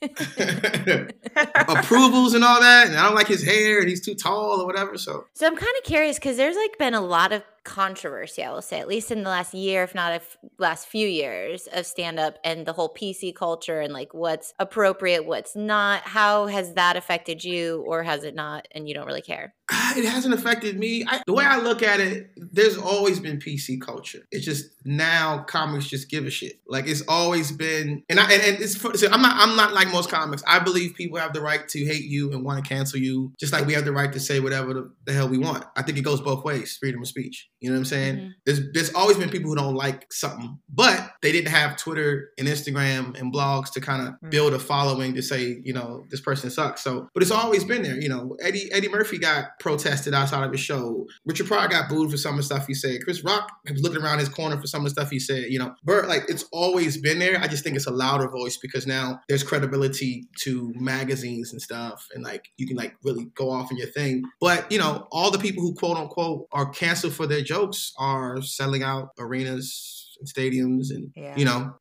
approvals 1.68 2.34
and 2.34 2.44
all 2.44 2.60
that. 2.60 2.86
And 2.88 2.96
I 2.96 3.04
don't 3.06 3.14
like 3.14 3.26
his 3.28 3.42
hair 3.44 3.80
and 3.80 3.88
he's 3.88 4.04
too 4.04 4.14
tall 4.14 4.60
or 4.60 4.66
whatever. 4.66 4.96
So, 4.98 5.24
so 5.34 5.46
I'm 5.46 5.56
kind 5.56 5.72
of 5.78 5.84
curious 5.84 6.16
because 6.18 6.36
there's 6.36 6.56
like 6.56 6.78
been 6.78 6.94
a 6.94 7.00
lot 7.00 7.32
of 7.32 7.42
controversy, 7.68 8.42
I 8.42 8.50
will 8.50 8.62
say, 8.62 8.80
at 8.80 8.88
least 8.88 9.10
in 9.10 9.22
the 9.22 9.28
last 9.28 9.52
year, 9.52 9.84
if 9.84 9.94
not 9.94 10.14
if 10.14 10.38
last 10.58 10.88
few 10.88 11.06
years 11.06 11.68
of 11.68 11.84
stand 11.84 12.18
up 12.18 12.38
and 12.42 12.64
the 12.64 12.72
whole 12.72 12.92
PC 12.92 13.34
culture 13.34 13.80
and 13.80 13.92
like 13.92 14.14
what's 14.14 14.54
appropriate, 14.58 15.26
what's 15.26 15.54
not. 15.54 16.02
How 16.02 16.46
has 16.46 16.74
that 16.74 16.96
affected 16.96 17.44
you 17.44 17.84
or 17.86 18.02
has 18.02 18.24
it 18.24 18.34
not? 18.34 18.66
And 18.72 18.88
you 18.88 18.94
don't 18.94 19.06
really 19.06 19.22
care? 19.22 19.54
It 19.70 20.04
hasn't 20.04 20.32
affected 20.32 20.78
me. 20.78 21.04
I, 21.06 21.22
the 21.26 21.34
way 21.34 21.44
I 21.44 21.58
look 21.58 21.82
at 21.82 22.00
it, 22.00 22.30
there's 22.36 22.78
always 22.78 23.20
been 23.20 23.38
PC 23.38 23.80
culture. 23.80 24.20
It's 24.30 24.44
just 24.44 24.70
now 24.84 25.44
comics 25.46 25.86
just 25.86 26.08
give 26.08 26.24
a 26.24 26.30
shit. 26.30 26.60
Like 26.66 26.86
it's 26.86 27.02
always 27.06 27.52
been, 27.52 28.02
and 28.08 28.18
I 28.18 28.32
and, 28.32 28.42
and 28.42 28.62
it's. 28.62 28.80
So 28.80 29.08
I'm 29.10 29.20
not. 29.20 29.36
I'm 29.36 29.56
not 29.56 29.74
like 29.74 29.92
most 29.92 30.08
comics. 30.08 30.42
I 30.46 30.58
believe 30.58 30.94
people 30.94 31.18
have 31.18 31.34
the 31.34 31.42
right 31.42 31.68
to 31.68 31.84
hate 31.84 32.04
you 32.04 32.32
and 32.32 32.44
want 32.44 32.64
to 32.64 32.68
cancel 32.68 32.98
you, 32.98 33.32
just 33.38 33.52
like 33.52 33.66
we 33.66 33.74
have 33.74 33.84
the 33.84 33.92
right 33.92 34.12
to 34.12 34.20
say 34.20 34.40
whatever 34.40 34.72
the, 34.72 34.90
the 35.04 35.12
hell 35.12 35.28
we 35.28 35.38
want. 35.38 35.64
I 35.76 35.82
think 35.82 35.98
it 35.98 36.02
goes 36.02 36.20
both 36.20 36.44
ways. 36.44 36.76
Freedom 36.80 37.02
of 37.02 37.08
speech. 37.08 37.48
You 37.60 37.70
know 37.70 37.74
what 37.74 37.80
I'm 37.80 37.84
saying? 37.86 38.16
Mm-hmm. 38.16 38.28
There's 38.46 38.60
there's 38.72 38.94
always 38.94 39.16
been 39.16 39.30
people 39.30 39.50
who 39.50 39.56
don't 39.56 39.74
like 39.74 40.06
something, 40.12 40.58
but 40.68 41.10
they 41.22 41.32
didn't 41.32 41.48
have 41.48 41.76
Twitter 41.76 42.30
and 42.38 42.46
Instagram 42.46 43.18
and 43.18 43.32
blogs 43.32 43.72
to 43.72 43.80
kind 43.80 44.02
of 44.02 44.14
mm-hmm. 44.14 44.30
build 44.30 44.54
a 44.54 44.58
following 44.58 45.14
to 45.14 45.22
say, 45.22 45.60
you 45.64 45.72
know, 45.72 46.04
this 46.10 46.20
person 46.20 46.50
sucks. 46.50 46.82
So, 46.82 47.08
but 47.14 47.22
it's 47.22 47.32
always 47.32 47.64
been 47.64 47.82
there. 47.82 48.00
You 48.00 48.08
know, 48.08 48.36
Eddie 48.40 48.70
Eddie 48.72 48.88
Murphy 48.88 49.18
got 49.18 49.58
protested 49.58 50.14
outside 50.14 50.44
of 50.44 50.52
his 50.52 50.60
show. 50.60 51.06
Richard 51.24 51.48
Pryor 51.48 51.68
got 51.68 51.88
booed 51.88 52.10
for 52.10 52.16
some 52.16 52.32
of 52.32 52.36
the 52.38 52.42
stuff 52.44 52.66
he 52.66 52.74
said. 52.74 53.02
Chris 53.02 53.24
Rock 53.24 53.50
was 53.68 53.82
looking 53.82 54.02
around 54.02 54.20
his 54.20 54.28
corner 54.28 54.60
for 54.60 54.68
some 54.68 54.80
of 54.80 54.84
the 54.84 54.90
stuff 54.90 55.10
he 55.10 55.18
said. 55.18 55.46
You 55.48 55.58
know, 55.58 55.74
Bert, 55.82 56.08
like 56.08 56.24
it's 56.28 56.44
always 56.52 56.96
been 56.96 57.18
there. 57.18 57.40
I 57.40 57.48
just 57.48 57.64
think 57.64 57.74
it's 57.74 57.86
a 57.86 57.92
louder 57.92 58.28
voice 58.28 58.56
because 58.56 58.86
now 58.86 59.20
there's 59.28 59.42
credibility 59.42 60.28
to 60.42 60.72
magazines 60.76 61.52
and 61.52 61.60
stuff, 61.60 62.06
and 62.14 62.22
like 62.22 62.44
you 62.56 62.68
can 62.68 62.76
like 62.76 62.94
really 63.02 63.26
go 63.34 63.50
off 63.50 63.72
in 63.72 63.76
your 63.76 63.88
thing. 63.88 64.22
But 64.40 64.70
you 64.70 64.78
know, 64.78 65.08
all 65.10 65.32
the 65.32 65.38
people 65.38 65.62
who 65.62 65.74
quote 65.74 65.96
unquote 65.96 66.46
are 66.52 66.70
canceled 66.70 67.14
for 67.14 67.26
their 67.26 67.42
jokes 67.48 67.92
are 67.98 68.42
selling 68.42 68.82
out 68.82 69.08
arenas 69.18 70.16
and 70.20 70.28
stadiums 70.28 70.90
and 70.90 71.10
yeah. 71.16 71.34
you 71.36 71.44
know 71.44 71.72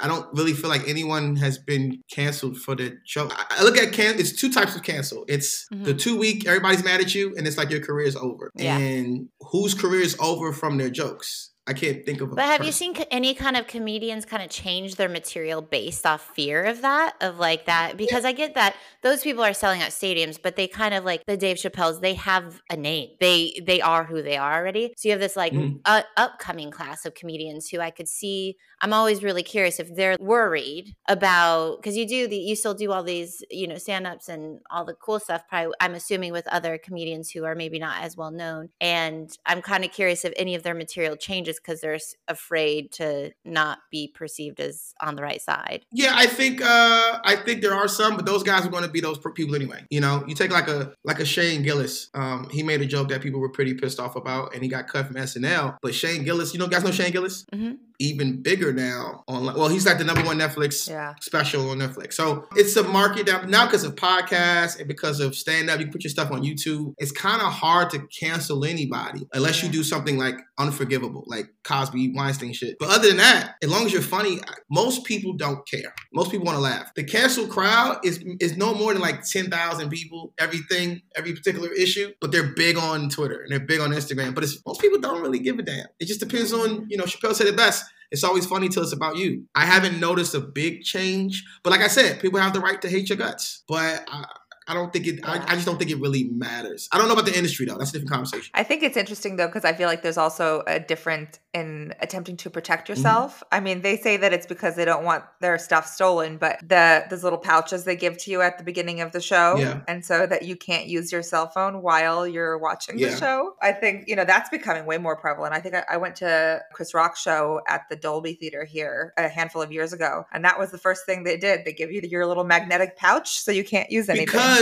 i 0.00 0.08
don't 0.08 0.26
really 0.34 0.52
feel 0.52 0.70
like 0.70 0.88
anyone 0.88 1.36
has 1.36 1.58
been 1.58 2.00
canceled 2.10 2.56
for 2.56 2.74
the 2.74 2.96
show 3.04 3.28
i 3.30 3.62
look 3.62 3.76
at 3.76 3.92
can 3.92 4.18
it's 4.18 4.32
two 4.32 4.50
types 4.50 4.74
of 4.76 4.82
cancel 4.82 5.24
it's 5.28 5.66
mm-hmm. 5.72 5.84
the 5.84 5.94
two 5.94 6.16
week 6.16 6.46
everybody's 6.46 6.84
mad 6.84 7.00
at 7.00 7.14
you 7.14 7.34
and 7.36 7.46
it's 7.46 7.58
like 7.58 7.70
your 7.70 7.80
career 7.80 8.06
is 8.06 8.16
over 8.16 8.50
yeah. 8.54 8.78
and 8.78 9.28
whose 9.50 9.74
career 9.74 10.00
is 10.00 10.16
over 10.20 10.52
from 10.52 10.78
their 10.78 10.90
jokes 10.90 11.51
I 11.64 11.74
can't 11.74 12.04
think 12.04 12.20
of. 12.20 12.30
but 12.30 12.44
have 12.44 12.58
person. 12.58 12.66
you 12.66 12.72
seen 12.72 13.04
any 13.12 13.34
kind 13.34 13.56
of 13.56 13.68
comedians 13.68 14.24
kind 14.24 14.42
of 14.42 14.50
change 14.50 14.96
their 14.96 15.08
material 15.08 15.62
based 15.62 16.04
off 16.04 16.32
fear 16.34 16.64
of 16.64 16.82
that, 16.82 17.14
of 17.20 17.38
like 17.38 17.66
that? 17.66 17.96
Because 17.96 18.24
yeah. 18.24 18.30
I 18.30 18.32
get 18.32 18.54
that 18.54 18.74
those 19.02 19.22
people 19.22 19.44
are 19.44 19.54
selling 19.54 19.80
out 19.80 19.90
stadiums, 19.90 20.40
but 20.42 20.56
they 20.56 20.66
kind 20.66 20.92
of 20.92 21.04
like 21.04 21.24
the 21.26 21.36
Dave 21.36 21.58
Chappelle's. 21.58 22.00
They 22.00 22.14
have 22.14 22.60
a 22.68 22.76
name. 22.76 23.10
They 23.20 23.60
they 23.64 23.80
are 23.80 24.02
who 24.02 24.22
they 24.22 24.36
are 24.36 24.54
already. 24.54 24.92
So 24.96 25.08
you 25.08 25.12
have 25.12 25.20
this 25.20 25.36
like 25.36 25.52
mm. 25.52 25.78
uh, 25.84 26.02
upcoming 26.16 26.72
class 26.72 27.06
of 27.06 27.14
comedians 27.14 27.68
who 27.68 27.78
I 27.78 27.90
could 27.90 28.08
see. 28.08 28.56
I'm 28.80 28.92
always 28.92 29.22
really 29.22 29.44
curious 29.44 29.78
if 29.78 29.94
they're 29.94 30.16
worried 30.18 30.96
about 31.06 31.76
because 31.76 31.96
you 31.96 32.08
do 32.08 32.26
the 32.26 32.36
you 32.36 32.56
still 32.56 32.74
do 32.74 32.90
all 32.90 33.04
these 33.04 33.44
you 33.50 33.68
know 33.68 33.78
stand 33.78 34.08
ups 34.08 34.28
and 34.28 34.58
all 34.68 34.84
the 34.84 34.94
cool 34.94 35.20
stuff. 35.20 35.42
Probably 35.48 35.72
I'm 35.78 35.94
assuming 35.94 36.32
with 36.32 36.48
other 36.48 36.76
comedians 36.76 37.30
who 37.30 37.44
are 37.44 37.54
maybe 37.54 37.78
not 37.78 38.02
as 38.02 38.16
well 38.16 38.32
known, 38.32 38.70
and 38.80 39.30
I'm 39.46 39.62
kind 39.62 39.84
of 39.84 39.92
curious 39.92 40.24
if 40.24 40.32
any 40.36 40.56
of 40.56 40.64
their 40.64 40.74
material 40.74 41.14
changes 41.14 41.51
just 41.52 41.62
because 41.62 41.80
they're 41.80 41.98
afraid 42.28 42.92
to 42.92 43.30
not 43.44 43.78
be 43.90 44.08
perceived 44.08 44.58
as 44.60 44.94
on 45.00 45.16
the 45.16 45.22
right 45.22 45.40
side. 45.40 45.84
Yeah, 45.92 46.12
I 46.14 46.26
think 46.26 46.62
uh, 46.62 47.18
I 47.24 47.36
think 47.44 47.60
there 47.60 47.74
are 47.74 47.88
some, 47.88 48.16
but 48.16 48.24
those 48.24 48.42
guys 48.42 48.64
are 48.64 48.70
going 48.70 48.84
to 48.84 48.90
be 48.90 49.00
those 49.00 49.18
people 49.34 49.54
anyway. 49.54 49.84
You 49.90 50.00
know, 50.00 50.24
you 50.26 50.34
take 50.34 50.50
like 50.50 50.68
a 50.68 50.94
like 51.04 51.20
a 51.20 51.24
Shane 51.24 51.62
Gillis. 51.62 52.08
Um, 52.14 52.48
he 52.50 52.62
made 52.62 52.80
a 52.80 52.86
joke 52.86 53.08
that 53.08 53.20
people 53.20 53.40
were 53.40 53.50
pretty 53.50 53.74
pissed 53.74 54.00
off 54.00 54.16
about, 54.16 54.54
and 54.54 54.62
he 54.62 54.68
got 54.68 54.88
cut 54.88 55.06
from 55.06 55.16
SNL. 55.16 55.76
But 55.82 55.94
Shane 55.94 56.24
Gillis, 56.24 56.54
you 56.54 56.58
know, 56.58 56.68
guys 56.68 56.84
know 56.84 56.90
Shane 56.90 57.12
Gillis. 57.12 57.44
Mm-hmm 57.52 57.74
even 57.98 58.42
bigger 58.42 58.72
now 58.72 59.24
online. 59.26 59.56
Well, 59.56 59.68
he's 59.68 59.86
like 59.86 59.98
the 59.98 60.04
number 60.04 60.22
one 60.24 60.38
Netflix 60.38 60.88
yeah. 60.88 61.14
special 61.20 61.70
on 61.70 61.78
Netflix. 61.78 62.14
So 62.14 62.46
it's 62.56 62.76
a 62.76 62.82
market 62.82 63.26
that 63.26 63.48
now 63.48 63.66
because 63.66 63.84
of 63.84 63.94
podcasts 63.94 64.78
and 64.78 64.88
because 64.88 65.20
of 65.20 65.34
stand 65.34 65.70
up, 65.70 65.80
you 65.80 65.88
put 65.88 66.04
your 66.04 66.10
stuff 66.10 66.30
on 66.30 66.42
YouTube. 66.42 66.94
It's 66.98 67.12
kind 67.12 67.40
of 67.40 67.52
hard 67.52 67.90
to 67.90 68.06
cancel 68.08 68.64
anybody 68.64 69.26
unless 69.32 69.62
you 69.62 69.68
do 69.68 69.82
something 69.82 70.18
like 70.18 70.36
unforgivable, 70.58 71.24
like 71.26 71.46
Cosby, 71.64 72.12
Weinstein 72.14 72.52
shit. 72.52 72.76
But 72.78 72.90
other 72.90 73.08
than 73.08 73.18
that, 73.18 73.54
as 73.62 73.70
long 73.70 73.86
as 73.86 73.92
you're 73.92 74.02
funny, 74.02 74.40
most 74.70 75.04
people 75.04 75.34
don't 75.34 75.66
care. 75.68 75.94
Most 76.12 76.30
people 76.30 76.46
want 76.46 76.56
to 76.56 76.62
laugh. 76.62 76.92
The 76.94 77.04
cancel 77.04 77.46
crowd 77.46 77.98
is 78.04 78.22
is 78.40 78.56
no 78.56 78.74
more 78.74 78.92
than 78.92 79.02
like 79.02 79.22
ten 79.22 79.50
thousand 79.50 79.90
people. 79.90 80.32
Everything, 80.38 81.02
every 81.16 81.34
particular 81.34 81.72
issue, 81.72 82.12
but 82.20 82.32
they're 82.32 82.52
big 82.54 82.76
on 82.76 83.08
Twitter 83.08 83.40
and 83.42 83.50
they're 83.50 83.66
big 83.66 83.80
on 83.80 83.90
Instagram. 83.90 84.34
But 84.34 84.44
it's, 84.44 84.60
most 84.66 84.80
people 84.80 84.98
don't 84.98 85.22
really 85.22 85.38
give 85.38 85.58
a 85.58 85.62
damn. 85.62 85.86
It 86.00 86.06
just 86.06 86.20
depends 86.20 86.52
on 86.52 86.86
you 86.88 86.96
know. 86.96 87.04
Chappelle 87.12 87.34
said 87.34 87.46
it 87.46 87.56
best 87.56 87.81
it's 88.10 88.24
always 88.24 88.44
funny 88.44 88.68
till 88.68 88.82
it's 88.82 88.92
about 88.92 89.16
you. 89.16 89.46
I 89.54 89.64
haven't 89.64 89.98
noticed 89.98 90.34
a 90.34 90.40
big 90.40 90.82
change, 90.82 91.42
but 91.62 91.70
like 91.70 91.80
I 91.80 91.88
said, 91.88 92.20
people 92.20 92.38
have 92.40 92.52
the 92.52 92.60
right 92.60 92.80
to 92.82 92.88
hate 92.88 93.08
your 93.08 93.16
guts. 93.18 93.62
But 93.66 94.04
I, 94.06 94.26
I 94.72 94.74
don't 94.74 94.90
think 94.90 95.06
it. 95.06 95.16
Yeah. 95.16 95.30
I, 95.30 95.52
I, 95.52 95.54
just 95.54 95.66
don't 95.66 95.78
think 95.78 95.90
it 95.90 96.00
really 96.00 96.24
matters. 96.24 96.88
I 96.92 96.98
don't 96.98 97.06
know 97.06 97.12
about 97.12 97.26
the 97.26 97.36
industry 97.36 97.66
though. 97.66 97.76
That's 97.76 97.90
a 97.90 97.92
different 97.92 98.10
conversation. 98.10 98.50
I 98.54 98.62
think 98.62 98.82
it's 98.82 98.96
interesting 98.96 99.36
though 99.36 99.46
because 99.46 99.66
I 99.66 99.74
feel 99.74 99.86
like 99.86 100.00
there's 100.00 100.16
also 100.16 100.62
a 100.66 100.80
different 100.80 101.38
in 101.52 101.92
attempting 102.00 102.38
to 102.38 102.48
protect 102.48 102.84
mm-hmm. 102.84 102.92
yourself. 102.92 103.36
Mm-hmm. 103.36 103.54
I 103.54 103.60
mean, 103.60 103.82
they 103.82 103.98
say 103.98 104.16
that 104.16 104.32
it's 104.32 104.46
because 104.46 104.76
they 104.76 104.86
don't 104.86 105.04
want 105.04 105.24
their 105.40 105.58
stuff 105.58 105.86
stolen, 105.86 106.38
but 106.38 106.58
the 106.66 107.04
those 107.10 107.22
little 107.22 107.38
pouches 107.38 107.84
they 107.84 107.96
give 107.96 108.16
to 108.18 108.30
you 108.30 108.40
at 108.40 108.56
the 108.56 108.64
beginning 108.64 109.02
of 109.02 109.12
the 109.12 109.20
show, 109.20 109.56
yeah. 109.58 109.82
and 109.86 110.02
so 110.04 110.26
that 110.26 110.44
you 110.44 110.56
can't 110.56 110.86
use 110.86 111.12
your 111.12 111.22
cell 111.22 111.48
phone 111.48 111.82
while 111.82 112.26
you're 112.26 112.56
watching 112.56 112.98
yeah. 112.98 113.10
the 113.10 113.16
show. 113.18 113.54
I 113.60 113.72
think 113.72 114.08
you 114.08 114.16
know 114.16 114.24
that's 114.24 114.48
becoming 114.48 114.86
way 114.86 114.96
more 114.96 115.16
prevalent. 115.16 115.52
I 115.52 115.60
think 115.60 115.74
I, 115.74 115.84
I 115.90 115.96
went 115.98 116.16
to 116.16 116.62
Chris 116.72 116.94
Rock 116.94 117.16
show 117.16 117.60
at 117.68 117.82
the 117.90 117.96
Dolby 117.96 118.34
Theater 118.34 118.64
here 118.64 119.12
a 119.18 119.28
handful 119.28 119.60
of 119.60 119.70
years 119.70 119.92
ago, 119.92 120.24
and 120.32 120.42
that 120.46 120.58
was 120.58 120.70
the 120.70 120.78
first 120.78 121.04
thing 121.04 121.24
they 121.24 121.36
did. 121.36 121.66
They 121.66 121.74
give 121.74 121.92
you 121.92 122.00
your 122.02 122.26
little 122.26 122.44
magnetic 122.44 122.96
pouch 122.96 123.38
so 123.38 123.52
you 123.52 123.64
can't 123.64 123.90
use 123.90 124.08
anything. 124.08 124.26
Because 124.26 124.61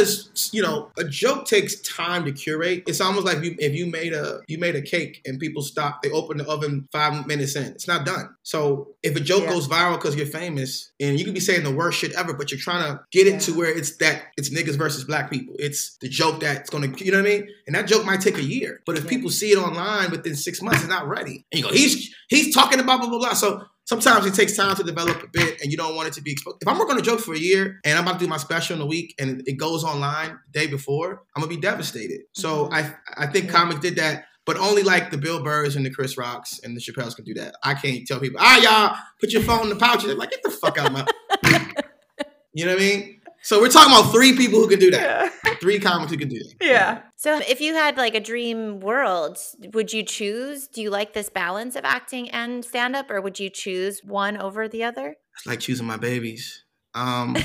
you 0.52 0.62
know 0.62 0.90
a 0.96 1.04
joke 1.04 1.46
takes 1.46 1.80
time 1.80 2.24
to 2.24 2.32
curate. 2.32 2.84
It's 2.86 3.00
almost 3.00 3.26
like 3.26 3.42
you, 3.42 3.56
if 3.58 3.74
you 3.74 3.86
made 3.86 4.12
a 4.12 4.40
you 4.48 4.58
made 4.58 4.76
a 4.76 4.82
cake 4.82 5.20
and 5.26 5.38
people 5.38 5.62
stop, 5.62 6.02
they 6.02 6.10
open 6.10 6.38
the 6.38 6.48
oven 6.48 6.88
five 6.92 7.26
minutes 7.26 7.56
in. 7.56 7.64
It's 7.64 7.88
not 7.88 8.04
done. 8.04 8.34
So 8.42 8.88
if 9.02 9.16
a 9.16 9.20
joke 9.20 9.44
yeah. 9.44 9.50
goes 9.50 9.68
viral 9.68 9.94
because 9.94 10.16
you're 10.16 10.26
famous 10.26 10.90
and 11.00 11.18
you 11.18 11.24
could 11.24 11.34
be 11.34 11.40
saying 11.40 11.64
the 11.64 11.74
worst 11.74 11.98
shit 11.98 12.12
ever, 12.12 12.34
but 12.34 12.50
you're 12.50 12.60
trying 12.60 12.92
to 12.92 13.00
get 13.10 13.26
yeah. 13.26 13.34
it 13.34 13.40
to 13.42 13.52
where 13.52 13.76
it's 13.76 13.96
that 13.96 14.24
it's 14.36 14.50
niggas 14.50 14.76
versus 14.76 15.04
black 15.04 15.30
people. 15.30 15.54
It's 15.58 15.96
the 15.98 16.08
joke 16.08 16.40
that's 16.40 16.70
gonna, 16.70 16.88
you 16.98 17.12
know 17.12 17.18
what 17.18 17.26
I 17.26 17.30
mean? 17.30 17.48
And 17.66 17.76
that 17.76 17.86
joke 17.86 18.04
might 18.04 18.20
take 18.20 18.38
a 18.38 18.42
year, 18.42 18.80
but 18.86 18.96
if 18.96 19.04
yeah. 19.04 19.10
people 19.10 19.30
see 19.30 19.52
it 19.52 19.58
online 19.58 20.10
within 20.10 20.34
six 20.34 20.62
months, 20.62 20.80
it's 20.80 20.88
not 20.88 21.08
ready. 21.08 21.44
And 21.52 21.60
you 21.60 21.62
go, 21.62 21.72
he's 21.72 22.14
he's 22.28 22.54
talking 22.54 22.80
about 22.80 23.00
blah 23.00 23.08
blah 23.08 23.18
blah. 23.18 23.34
So 23.34 23.64
sometimes 23.90 24.24
it 24.24 24.34
takes 24.34 24.56
time 24.56 24.76
to 24.76 24.84
develop 24.84 25.20
a 25.20 25.26
bit 25.26 25.60
and 25.60 25.72
you 25.72 25.76
don't 25.76 25.96
want 25.96 26.06
it 26.06 26.14
to 26.14 26.22
be 26.22 26.30
exposed. 26.30 26.58
If 26.60 26.68
I'm 26.68 26.78
working 26.78 26.92
on 26.92 27.00
a 27.00 27.02
joke 27.02 27.18
for 27.18 27.34
a 27.34 27.38
year 27.38 27.80
and 27.84 27.98
I'm 27.98 28.04
about 28.04 28.20
to 28.20 28.24
do 28.24 28.28
my 28.28 28.36
special 28.36 28.76
in 28.76 28.82
a 28.82 28.86
week 28.86 29.16
and 29.18 29.42
it 29.46 29.54
goes 29.54 29.82
online 29.82 30.38
the 30.52 30.60
day 30.60 30.66
before, 30.68 31.22
I'm 31.34 31.42
gonna 31.42 31.52
be 31.52 31.60
devastated. 31.60 32.20
So 32.32 32.66
mm-hmm. 32.66 32.74
I 32.74 32.94
I 33.16 33.26
think 33.26 33.46
yeah. 33.46 33.52
comics 33.52 33.80
did 33.80 33.96
that 33.96 34.26
but 34.46 34.56
only 34.56 34.82
like 34.82 35.10
the 35.10 35.18
Bill 35.18 35.42
Burrs 35.42 35.76
and 35.76 35.84
the 35.84 35.90
Chris 35.90 36.16
Rocks 36.16 36.60
and 36.62 36.76
the 36.76 36.80
Chappelles 36.80 37.14
can 37.14 37.24
do 37.24 37.34
that. 37.34 37.54
I 37.62 37.74
can't 37.74 38.06
tell 38.06 38.18
people, 38.18 38.40
ah, 38.40 38.58
y'all, 38.58 38.96
put 39.20 39.32
your 39.32 39.42
phone 39.42 39.64
in 39.64 39.68
the 39.68 39.76
pouch. 39.76 40.02
They're 40.02 40.14
like, 40.14 40.30
get 40.30 40.42
the 40.42 40.50
fuck 40.50 40.78
out 40.78 40.86
of 40.86 40.92
my. 40.92 41.06
you 42.54 42.64
know 42.64 42.72
what 42.72 42.80
I 42.80 42.84
mean? 42.84 43.19
So 43.42 43.60
we're 43.60 43.68
talking 43.68 43.92
about 43.92 44.12
three 44.12 44.36
people 44.36 44.58
who 44.58 44.68
can 44.68 44.78
do 44.78 44.90
that. 44.90 45.32
Yeah. 45.44 45.54
Three 45.60 45.78
comics 45.78 46.12
who 46.12 46.18
can 46.18 46.28
do 46.28 46.38
that. 46.38 46.54
Yeah. 46.60 47.02
So 47.16 47.38
if 47.48 47.60
you 47.60 47.74
had 47.74 47.96
like 47.96 48.14
a 48.14 48.20
dream 48.20 48.80
world, 48.80 49.38
would 49.72 49.92
you 49.92 50.02
choose? 50.02 50.68
Do 50.68 50.82
you 50.82 50.90
like 50.90 51.14
this 51.14 51.28
balance 51.30 51.76
of 51.76 51.84
acting 51.84 52.30
and 52.30 52.64
stand 52.64 52.96
up, 52.96 53.10
or 53.10 53.20
would 53.20 53.38
you 53.38 53.50
choose 53.50 54.00
one 54.04 54.36
over 54.36 54.68
the 54.68 54.84
other? 54.84 55.16
It's 55.36 55.46
like 55.46 55.60
choosing 55.60 55.86
my 55.86 55.96
babies. 55.96 56.64
Um, 56.94 57.36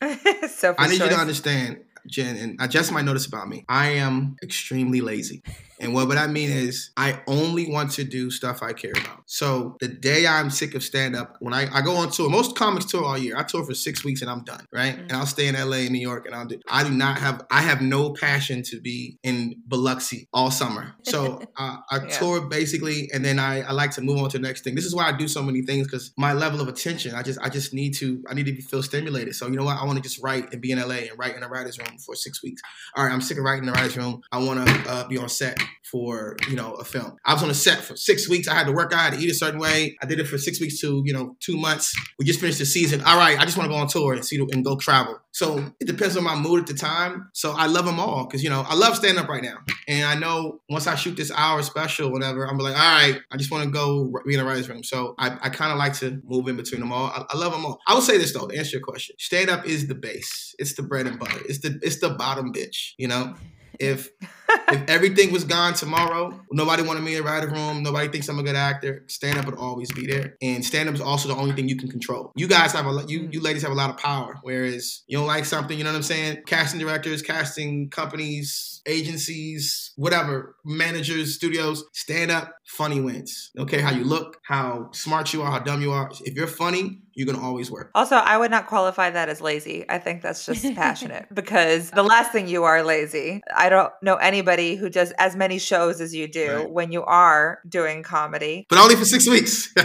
so 0.48 0.74
I 0.78 0.88
need 0.88 0.98
choice. 0.98 1.10
you 1.10 1.16
to 1.16 1.20
understand, 1.20 1.78
Jen, 2.06 2.36
and 2.36 2.56
I 2.60 2.66
just 2.66 2.90
might 2.92 3.04
notice 3.04 3.26
about 3.26 3.48
me. 3.48 3.64
I 3.68 3.90
am 3.90 4.36
extremely 4.42 5.00
lazy. 5.00 5.42
And 5.80 5.94
what, 5.94 6.08
what 6.08 6.18
I 6.18 6.26
mean 6.26 6.50
is, 6.50 6.90
I 6.96 7.20
only 7.26 7.70
want 7.70 7.92
to 7.92 8.04
do 8.04 8.30
stuff 8.30 8.62
I 8.62 8.72
care 8.72 8.92
about. 8.92 9.22
So 9.26 9.76
the 9.80 9.88
day 9.88 10.26
I'm 10.26 10.50
sick 10.50 10.74
of 10.74 10.82
stand 10.82 11.14
up, 11.14 11.36
when 11.40 11.54
I, 11.54 11.66
I 11.72 11.82
go 11.82 11.96
on 11.96 12.10
tour, 12.10 12.28
most 12.28 12.56
comics 12.56 12.86
tour 12.86 13.04
all 13.04 13.18
year. 13.18 13.36
I 13.36 13.42
tour 13.44 13.64
for 13.64 13.74
six 13.74 14.04
weeks 14.04 14.22
and 14.22 14.30
I'm 14.30 14.44
done, 14.44 14.64
right? 14.72 14.94
Mm-hmm. 14.94 15.02
And 15.02 15.12
I'll 15.12 15.26
stay 15.26 15.48
in 15.48 15.54
LA, 15.54 15.78
and 15.78 15.90
New 15.90 16.00
York, 16.00 16.26
and 16.26 16.34
I'll 16.34 16.46
do. 16.46 16.58
I 16.68 16.84
do 16.84 16.90
not 16.90 17.18
have. 17.18 17.46
I 17.50 17.62
have 17.62 17.80
no 17.80 18.12
passion 18.12 18.62
to 18.64 18.80
be 18.80 19.18
in 19.22 19.56
Biloxi 19.66 20.28
all 20.32 20.50
summer. 20.50 20.94
So 21.02 21.42
uh, 21.56 21.76
I 21.90 21.96
yeah. 21.96 22.18
tour 22.18 22.40
basically, 22.42 23.10
and 23.12 23.24
then 23.24 23.38
I, 23.38 23.62
I 23.62 23.72
like 23.72 23.92
to 23.92 24.00
move 24.00 24.18
on 24.18 24.30
to 24.30 24.38
the 24.38 24.42
next 24.42 24.64
thing. 24.64 24.74
This 24.74 24.84
is 24.84 24.94
why 24.94 25.08
I 25.08 25.16
do 25.16 25.28
so 25.28 25.42
many 25.42 25.62
things 25.62 25.86
because 25.86 26.12
my 26.16 26.32
level 26.32 26.60
of 26.60 26.68
attention, 26.68 27.14
I 27.14 27.22
just 27.22 27.38
I 27.40 27.48
just 27.48 27.72
need 27.72 27.94
to 27.94 28.22
I 28.28 28.34
need 28.34 28.46
to 28.46 28.62
feel 28.62 28.82
stimulated. 28.82 29.34
So 29.34 29.46
you 29.46 29.56
know 29.56 29.64
what? 29.64 29.78
I 29.80 29.84
want 29.84 29.96
to 29.96 30.02
just 30.02 30.22
write 30.22 30.52
and 30.52 30.60
be 30.60 30.72
in 30.72 30.78
LA 30.78 31.08
and 31.08 31.18
write 31.18 31.36
in 31.36 31.42
a 31.42 31.48
writer's 31.48 31.78
room 31.78 31.98
for 31.98 32.14
six 32.14 32.42
weeks. 32.42 32.62
All 32.96 33.04
right, 33.04 33.12
I'm 33.12 33.20
sick 33.20 33.38
of 33.38 33.44
writing 33.44 33.64
in 33.64 33.66
the 33.66 33.72
writer's 33.72 33.96
room. 33.96 34.22
I 34.32 34.38
want 34.38 34.66
to 34.66 34.90
uh, 34.90 35.08
be 35.08 35.18
on 35.18 35.28
set 35.28 35.58
for 35.90 36.36
you 36.48 36.56
know 36.56 36.74
a 36.74 36.84
film. 36.84 37.16
I 37.24 37.32
was 37.34 37.42
on 37.42 37.50
a 37.50 37.54
set 37.54 37.78
for 37.78 37.96
six 37.96 38.28
weeks. 38.28 38.48
I 38.48 38.54
had 38.54 38.66
to 38.66 38.72
work 38.72 38.92
out, 38.92 38.98
I 38.98 39.04
had 39.04 39.12
to 39.14 39.20
eat 39.20 39.30
a 39.30 39.34
certain 39.34 39.60
way. 39.60 39.96
I 40.02 40.06
did 40.06 40.20
it 40.20 40.26
for 40.26 40.38
six 40.38 40.60
weeks 40.60 40.80
to 40.80 41.02
you 41.04 41.12
know 41.12 41.36
two 41.40 41.56
months. 41.56 41.94
We 42.18 42.24
just 42.24 42.40
finished 42.40 42.58
the 42.58 42.66
season. 42.66 43.02
All 43.02 43.16
right, 43.16 43.38
I 43.38 43.44
just 43.44 43.56
want 43.56 43.70
to 43.70 43.74
go 43.74 43.80
on 43.80 43.88
tour 43.88 44.12
and 44.12 44.24
see 44.24 44.38
and 44.38 44.64
go 44.64 44.76
travel. 44.76 45.18
So 45.32 45.72
it 45.80 45.86
depends 45.86 46.16
on 46.16 46.24
my 46.24 46.34
mood 46.34 46.60
at 46.60 46.66
the 46.66 46.74
time. 46.74 47.30
So 47.32 47.52
I 47.52 47.66
love 47.66 47.84
them 47.84 48.00
all 48.00 48.26
because 48.26 48.42
you 48.42 48.50
know 48.50 48.64
I 48.66 48.74
love 48.74 48.96
stand 48.96 49.18
up 49.18 49.28
right 49.28 49.42
now, 49.42 49.58
and 49.86 50.06
I 50.06 50.14
know 50.14 50.60
once 50.68 50.86
I 50.86 50.94
shoot 50.94 51.16
this 51.16 51.30
hour 51.30 51.62
special, 51.62 52.10
whatever, 52.10 52.44
I'm 52.44 52.58
like, 52.58 52.74
all 52.74 52.80
right, 52.80 53.20
I 53.30 53.36
just 53.36 53.50
want 53.50 53.64
to 53.64 53.70
go 53.70 54.12
be 54.26 54.34
in 54.34 54.40
a 54.40 54.44
writer's 54.44 54.68
room. 54.68 54.84
So 54.84 55.14
I, 55.18 55.38
I 55.42 55.48
kind 55.48 55.72
of 55.72 55.78
like 55.78 55.94
to 55.98 56.20
move 56.24 56.48
in 56.48 56.56
between 56.56 56.80
them 56.80 56.92
all. 56.92 57.06
I, 57.06 57.24
I 57.30 57.36
love 57.36 57.52
them 57.52 57.64
all. 57.64 57.80
I 57.86 57.94
will 57.94 58.02
say 58.02 58.18
this 58.18 58.32
though, 58.32 58.46
to 58.46 58.56
answer 58.56 58.76
your 58.76 58.84
question, 58.84 59.16
stand 59.18 59.50
up 59.50 59.66
is 59.66 59.88
the 59.88 59.94
base. 59.94 60.54
It's 60.58 60.74
the 60.74 60.82
bread 60.82 61.06
and 61.06 61.18
butter. 61.18 61.40
It's 61.48 61.60
the 61.60 61.78
it's 61.82 62.00
the 62.00 62.10
bottom 62.10 62.52
bitch. 62.52 62.92
You 62.98 63.08
know, 63.08 63.34
if 63.78 64.08
if 64.48 64.88
everything 64.88 65.32
was 65.32 65.44
gone 65.44 65.74
tomorrow, 65.74 66.38
nobody 66.50 66.82
wanted 66.82 67.02
me 67.02 67.16
in 67.16 67.22
the 67.22 67.28
writer's 67.28 67.52
room, 67.52 67.82
nobody 67.82 68.08
thinks 68.08 68.28
I'm 68.28 68.38
a 68.38 68.42
good 68.42 68.56
actor, 68.56 69.04
stand 69.06 69.38
up 69.38 69.46
would 69.46 69.56
always 69.56 69.90
be 69.92 70.06
there. 70.06 70.36
And 70.42 70.64
stand 70.64 70.88
up 70.88 70.94
is 70.94 71.00
also 71.00 71.28
the 71.28 71.36
only 71.36 71.54
thing 71.54 71.68
you 71.68 71.76
can 71.76 71.88
control. 71.88 72.32
You 72.36 72.48
guys 72.48 72.72
have 72.72 72.86
a 72.86 73.04
you 73.08 73.28
you 73.30 73.40
ladies 73.40 73.62
have 73.62 73.72
a 73.72 73.74
lot 73.74 73.90
of 73.90 73.96
power. 73.96 74.36
Whereas 74.42 75.02
you 75.06 75.18
don't 75.18 75.26
like 75.26 75.44
something, 75.44 75.76
you 75.76 75.84
know 75.84 75.90
what 75.90 75.96
I'm 75.96 76.02
saying? 76.02 76.42
Casting 76.46 76.80
directors, 76.80 77.22
casting 77.22 77.90
companies, 77.90 78.82
agencies, 78.86 79.92
whatever, 79.96 80.56
managers, 80.64 81.34
studios, 81.34 81.84
stand 81.92 82.30
up, 82.30 82.54
funny 82.64 83.00
wins. 83.00 83.50
Don't 83.54 83.68
how 83.80 83.92
you 83.92 84.04
look, 84.04 84.40
how 84.42 84.90
smart 84.92 85.32
you 85.32 85.42
are, 85.42 85.50
how 85.50 85.58
dumb 85.58 85.82
you 85.82 85.92
are. 85.92 86.10
If 86.24 86.34
you're 86.34 86.46
funny, 86.46 87.00
you're 87.14 87.26
gonna 87.26 87.44
always 87.44 87.70
work. 87.70 87.90
Also, 87.94 88.14
I 88.14 88.38
would 88.38 88.50
not 88.50 88.68
qualify 88.68 89.10
that 89.10 89.28
as 89.28 89.40
lazy. 89.40 89.84
I 89.88 89.98
think 89.98 90.22
that's 90.22 90.46
just 90.46 90.62
passionate 90.74 91.26
because 91.34 91.90
the 91.90 92.02
last 92.02 92.30
thing 92.30 92.46
you 92.46 92.64
are 92.64 92.84
lazy. 92.84 93.42
I 93.54 93.68
don't 93.68 93.92
know 94.02 94.14
anybody 94.38 94.76
who 94.76 94.88
does 94.88 95.10
as 95.18 95.34
many 95.34 95.58
shows 95.58 96.00
as 96.00 96.14
you 96.14 96.28
do 96.28 96.54
Right. 96.58 96.70
when 96.70 96.92
you 96.92 97.02
are 97.04 97.58
doing 97.68 98.02
comedy. 98.04 98.66
But 98.68 98.78
only 98.78 98.94
for 98.94 99.04
six 99.04 99.28
weeks. 99.28 99.72